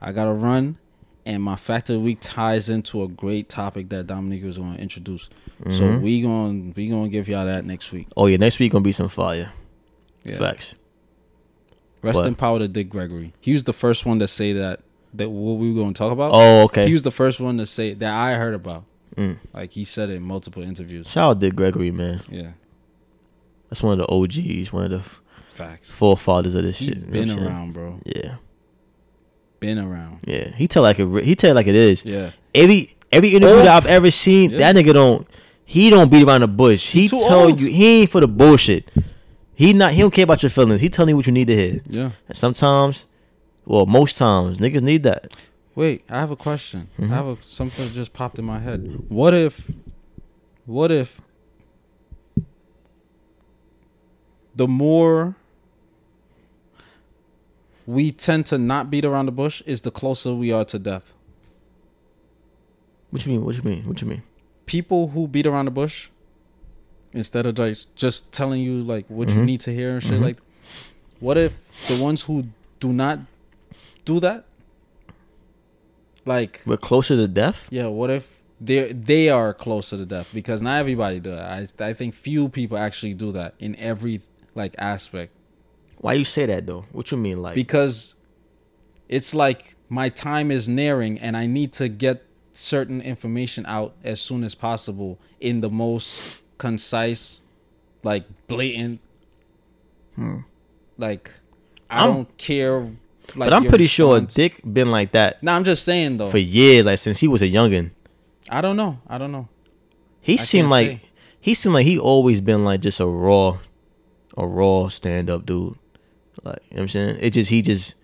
I 0.00 0.10
gotta 0.12 0.32
run, 0.32 0.78
and 1.24 1.42
my 1.42 1.56
fact 1.56 1.88
of 1.90 1.94
the 1.94 2.00
week 2.00 2.18
ties 2.20 2.68
into 2.68 3.02
a 3.02 3.08
great 3.08 3.48
topic 3.48 3.88
that 3.90 4.06
Dominique 4.06 4.44
was 4.44 4.58
gonna 4.58 4.76
introduce. 4.78 5.28
So 5.64 5.70
Mhm. 5.82 6.02
we 6.02 6.20
gonna 6.22 6.72
we 6.76 6.88
gonna 6.88 7.08
give 7.08 7.28
y'all 7.28 7.46
that 7.46 7.64
next 7.64 7.92
week. 7.92 8.08
Oh 8.16 8.26
yeah, 8.26 8.36
next 8.36 8.58
week 8.58 8.72
gonna 8.72 8.82
be 8.82 8.92
some 8.92 9.08
fire. 9.08 9.52
Yeah. 10.24 10.36
Facts. 10.38 10.74
Rest 12.02 12.16
What? 12.18 12.26
in 12.26 12.34
power 12.34 12.58
to 12.58 12.66
Dick 12.68 12.88
Gregory. 12.88 13.32
He 13.40 13.52
was 13.52 13.64
the 13.64 13.72
first 13.72 14.04
one 14.04 14.18
to 14.18 14.26
say 14.28 14.52
that 14.54 14.80
that 15.14 15.30
what 15.30 15.58
we 15.58 15.72
were 15.72 15.80
gonna 15.80 15.92
talk 15.94 16.10
about. 16.12 16.32
Oh 16.34 16.62
okay. 16.64 16.86
He 16.86 16.92
was 16.92 17.02
the 17.02 17.10
first 17.12 17.38
one 17.38 17.58
to 17.58 17.66
say 17.66 17.94
that 17.94 18.12
I 18.12 18.34
heard 18.34 18.54
about. 18.54 18.84
Mm. 19.16 19.36
Like 19.52 19.72
he 19.72 19.84
said 19.84 20.10
it 20.10 20.14
in 20.14 20.22
multiple 20.22 20.62
interviews. 20.62 21.08
Shout 21.08 21.30
out 21.30 21.38
Dick 21.40 21.54
Gregory, 21.54 21.90
man. 21.90 22.22
Yeah, 22.30 22.52
That's 23.68 23.82
one 23.82 24.00
of 24.00 24.06
the 24.06 24.12
OGs, 24.12 24.72
one 24.72 24.84
of 24.84 24.90
the 24.90 25.02
facts. 25.52 25.90
forefathers 25.90 26.54
of 26.54 26.62
this 26.64 26.78
He 26.78 26.86
shit. 26.86 26.96
you 26.96 27.02
know 27.04 27.10
been 27.12 27.30
around, 27.46 27.74
bro. 27.74 28.00
Yeah, 28.06 28.36
Been 29.62 29.78
around. 29.78 30.18
yeah. 30.26 30.54
He 30.54 30.68
tell 30.68 30.82
like 30.82 30.98
it. 30.98 31.24
He 31.24 31.34
tell 31.34 31.54
like 31.54 31.66
it 31.66 31.74
is. 31.74 32.04
Yeah. 32.04 32.32
Every 32.54 32.94
every 33.10 33.30
interview 33.30 33.56
Old. 33.56 33.66
that 33.66 33.76
I've 33.82 33.86
ever 33.86 34.10
seen, 34.10 34.50
Yeah. 34.50 34.58
that 34.58 34.76
nigga 34.76 34.92
don't. 34.92 35.26
He 35.64 35.88
don't 35.88 36.10
beat 36.10 36.24
around 36.26 36.40
the 36.42 36.48
bush. 36.48 36.90
He 36.92 37.08
too 37.08 37.18
tell 37.18 37.44
old. 37.46 37.60
you 37.60 37.68
he 37.68 38.02
ain't 38.02 38.10
for 38.10 38.20
the 38.20 38.28
bullshit. 38.28 38.88
He 39.54 39.72
not. 39.72 39.92
He 39.92 40.00
don't 40.00 40.12
care 40.12 40.24
about 40.24 40.42
your 40.42 40.50
feelings. 40.50 40.80
He 40.80 40.88
telling 40.90 41.10
you 41.10 41.16
what 41.16 41.26
you 41.26 41.32
need 41.32 41.46
to 41.46 41.54
hear. 41.56 41.80
Yeah. 41.88 42.10
And 42.28 42.36
sometimes, 42.36 43.06
well, 43.64 43.86
most 43.86 44.16
times, 44.18 44.58
niggas 44.58 44.82
need 44.82 45.04
that. 45.04 45.32
Wait, 45.74 46.04
I 46.10 46.18
have 46.20 46.30
a 46.30 46.36
question. 46.36 46.88
Mhm. 47.00 47.10
I 47.10 47.14
have 47.14 47.26
a, 47.26 47.36
something 47.42 47.88
just 47.94 48.12
popped 48.12 48.38
in 48.38 48.44
my 48.44 48.58
head. 48.58 49.04
What 49.08 49.32
if, 49.32 49.70
what 50.66 50.90
if 50.90 51.20
the 54.54 54.68
more 54.68 55.36
we 57.86 58.12
tend 58.12 58.46
to 58.46 58.58
not 58.58 58.90
beat 58.90 59.04
around 59.04 59.26
the 59.26 59.32
bush 59.32 59.62
is 59.66 59.82
the 59.82 59.90
closer 59.90 60.34
we 60.34 60.52
are 60.52 60.64
to 60.66 60.78
death. 60.78 61.14
What 63.10 63.26
you 63.26 63.32
mean? 63.32 63.44
What 63.44 63.56
you 63.56 63.62
mean? 63.62 63.82
What 63.86 64.00
you 64.00 64.08
mean? 64.08 64.22
People 64.66 65.08
who 65.08 65.26
beat 65.28 65.46
around 65.46 65.66
the 65.66 65.70
bush 65.70 66.08
instead 67.12 67.44
of 67.46 67.54
just 67.54 67.94
just 67.96 68.32
telling 68.32 68.60
you 68.62 68.82
like 68.82 69.04
what 69.08 69.28
you 69.30 69.36
Mhm. 69.40 69.44
need 69.44 69.60
to 69.60 69.72
hear 69.72 69.90
and 69.94 70.02
shit 70.02 70.18
Mhm. 70.18 70.22
like 70.22 70.38
what 71.20 71.36
if 71.36 71.52
the 71.88 72.02
ones 72.02 72.22
who 72.22 72.46
do 72.80 72.92
not 72.92 73.18
do 74.04 74.18
that 74.20 74.44
like 76.24 76.62
We're 76.64 76.76
closer 76.78 77.16
to 77.16 77.28
death. 77.28 77.66
Yeah, 77.70 77.86
what 77.86 78.10
if 78.10 78.40
they 78.60 78.92
they 78.92 79.28
are 79.28 79.52
closer 79.52 79.96
to 79.98 80.06
death? 80.06 80.30
Because 80.32 80.62
not 80.62 80.78
everybody 80.78 81.20
does. 81.20 81.38
I 81.80 81.84
I 81.84 81.92
think 81.92 82.14
few 82.14 82.48
people 82.48 82.78
actually 82.78 83.14
do 83.14 83.32
that 83.32 83.54
in 83.58 83.74
every 83.76 84.20
like 84.54 84.74
aspect. 84.78 85.32
Why 86.02 86.12
you 86.14 86.24
say 86.26 86.44
that 86.46 86.66
though? 86.66 86.84
What 86.92 87.10
you 87.10 87.16
mean, 87.16 87.40
like? 87.40 87.54
Because 87.54 88.14
it's 89.08 89.34
like 89.34 89.76
my 89.88 90.08
time 90.10 90.50
is 90.50 90.68
nearing 90.68 91.18
and 91.18 91.36
I 91.36 91.46
need 91.46 91.72
to 91.74 91.88
get 91.88 92.24
certain 92.52 93.00
information 93.00 93.64
out 93.66 93.94
as 94.04 94.20
soon 94.20 94.44
as 94.44 94.54
possible 94.54 95.18
in 95.40 95.60
the 95.62 95.70
most 95.70 96.42
concise, 96.58 97.40
like 98.02 98.24
blatant 98.48 99.00
like 100.98 101.30
I 101.90 101.94
Hmm. 101.96 102.02
I'm- 102.02 102.12
don't 102.14 102.36
care 102.38 102.80
like 102.80 103.48
but 103.48 103.52
I'm 103.54 103.62
your 103.64 103.70
pretty 103.70 103.86
sure. 103.86 104.20
Dick 104.20 104.60
been 104.64 104.90
like 104.90 105.12
that 105.12 105.42
No, 105.42 105.52
I'm 105.52 105.64
just 105.64 105.84
saying 105.84 106.18
though. 106.18 106.28
for 106.28 106.38
years, 106.38 106.84
like 106.84 106.98
since 106.98 107.20
he 107.20 107.28
was 107.28 107.40
a 107.42 107.48
youngin. 107.48 107.90
I 108.50 108.60
don't 108.60 108.76
know. 108.76 108.98
I 109.08 109.16
don't 109.18 109.32
know. 109.32 109.48
He 110.20 110.34
I 110.34 110.36
seemed 110.36 110.68
like 110.68 110.86
say. 110.88 111.00
he 111.40 111.54
seemed 111.54 111.74
like 111.74 111.86
he 111.86 111.98
always 111.98 112.40
been 112.40 112.64
like 112.64 112.80
just 112.80 113.00
a 113.00 113.06
raw, 113.06 113.58
a 114.36 114.46
raw 114.46 114.88
stand 114.88 115.30
up 115.30 115.46
dude. 115.46 115.76
Like 116.44 116.58
you 116.70 116.76
know 116.76 116.76
what 116.76 116.82
I'm 116.82 116.88
saying, 116.88 117.16
it 117.20 117.30
just 117.30 117.50
he 117.50 117.62
just 117.62 117.94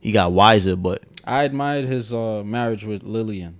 he 0.00 0.12
got 0.12 0.32
wiser, 0.32 0.76
but 0.76 1.02
I 1.24 1.44
admired 1.44 1.84
his 1.86 2.12
uh, 2.12 2.42
marriage 2.44 2.84
with 2.84 3.02
Lillian. 3.04 3.58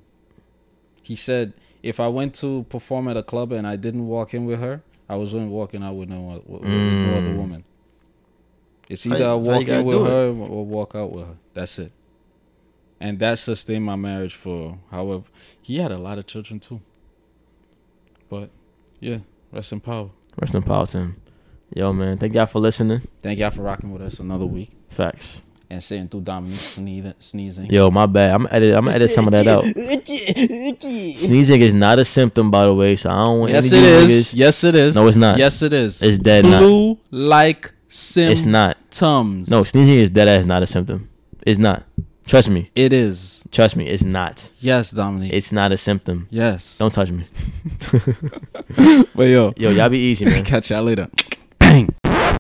He 1.03 1.17
said, 1.17 1.53
if 1.83 2.01
I 2.01 2.09
went 2.09 2.35
to 2.37 2.65
perform 2.69 3.09
at 3.09 3.17
a 3.17 3.23
club 3.23 3.53
and 3.53 3.67
I 3.67 3.77
didn't 3.77 4.07
walk 4.07 4.35
in 4.35 4.45
with 4.47 4.61
her, 4.61 4.83
I 5.09 5.17
was 5.17 5.33
going 5.33 5.47
to 5.47 5.51
walk 5.51 5.75
in 5.75 5.83
out 5.83 5.95
with 5.97 6.09
no, 6.09 6.43
with, 6.47 6.63
with 6.63 6.71
no 6.71 7.17
other 7.19 7.29
Mm. 7.29 7.37
woman. 7.37 7.65
It's 8.89 9.07
either 9.07 9.25
I 9.27 9.33
you 9.33 9.39
walk 9.39 9.69
in 9.69 9.85
with 9.85 9.97
do 9.99 10.05
it. 10.05 10.09
her 10.09 10.27
or 10.29 10.65
walk 10.67 10.95
out 10.95 11.11
with 11.13 11.27
her. 11.27 11.37
That's 11.55 11.79
it. 11.79 11.93
And 13.01 13.19
that 13.19 13.39
sustained 13.39 13.85
my 13.85 13.97
marriage 13.97 14.35
for 14.35 14.79
however 14.91 15.25
he 15.63 15.79
had 15.79 15.93
a 15.93 15.99
lot 15.99 16.19
of 16.19 16.27
children 16.27 16.59
too. 16.61 16.81
But 18.29 18.51
yeah, 19.01 19.19
rest 19.53 19.73
in 19.73 19.81
power. 19.81 20.11
Rest 20.41 20.55
in 20.55 20.63
power 20.63 20.87
to 20.87 20.99
him. 20.99 21.17
Yo, 21.75 21.93
man, 21.93 22.17
thank 22.19 22.35
y'all 22.35 22.47
for 22.47 22.61
listening. 22.61 23.03
Thank 23.21 23.39
y'all 23.41 23.51
for 23.51 23.63
rocking 23.63 23.93
with 23.93 24.01
us 24.03 24.21
another 24.21 24.47
week 24.47 24.71
Facts. 24.91 25.41
and 25.69 25.83
sitting 25.83 26.07
through 26.07 26.21
Dominique 26.21 26.61
sneezing. 26.61 27.15
sneezing. 27.19 27.67
Yo, 27.71 27.91
my 27.91 28.07
bad. 28.07 28.33
I'm 28.33 28.47
edit. 28.51 28.77
I'm 28.77 28.87
edit 28.89 29.11
some 29.11 29.27
of 29.27 29.33
that 29.33 29.49
out. 29.49 29.65
Sneezing 31.19 31.61
is 31.63 31.75
not 31.75 31.99
a 31.99 32.05
symptom, 32.05 32.51
by 32.53 32.65
the 32.65 32.75
way. 32.75 32.95
So 32.95 33.11
I 33.11 33.15
don't 33.15 33.41
want 33.41 33.53
Yes, 33.53 33.73
it 33.73 33.83
is. 33.83 34.11
niggas- 34.11 34.35
Yes, 34.37 34.63
it 34.65 34.77
is. 34.77 34.95
No, 34.95 35.09
it's 35.09 35.17
not. 35.17 35.37
Yes, 35.39 35.63
it 35.63 35.73
is. 35.73 36.01
It's 36.01 36.19
dead. 36.19 36.45
Flu-like 36.45 37.73
symptoms. 37.89 38.39
It's 38.41 38.47
not. 38.47 38.77
Tums. 38.93 39.51
No, 39.51 39.65
sneezing 39.65 39.97
is 39.97 40.11
dead 40.11 40.29
ass 40.29 40.45
not 40.45 40.63
a 40.63 40.69
symptom. 40.69 41.09
It's 41.45 41.59
not. 41.59 41.83
Trust 42.25 42.51
me. 42.51 42.71
It 42.77 42.93
is. 42.93 43.45
Trust 43.51 43.75
me. 43.77 43.87
It's 43.89 44.05
not. 44.05 44.49
Yes, 44.61 44.93
Dominique. 44.93 45.33
It's 45.33 45.51
not 45.53 45.73
a 45.73 45.77
symptom. 45.77 46.29
yes. 46.31 46.79
Don't 46.79 46.93
touch 46.95 47.11
me. 47.11 47.25
But 49.17 49.25
yo, 49.29 49.53
Yo, 49.57 49.71
y'all 49.71 49.89
be 49.89 49.99
easy, 49.99 50.25
man. 50.31 50.45
catch 50.45 50.71
y'all 50.71 50.83
later 50.83 51.09
bang! 51.75 52.14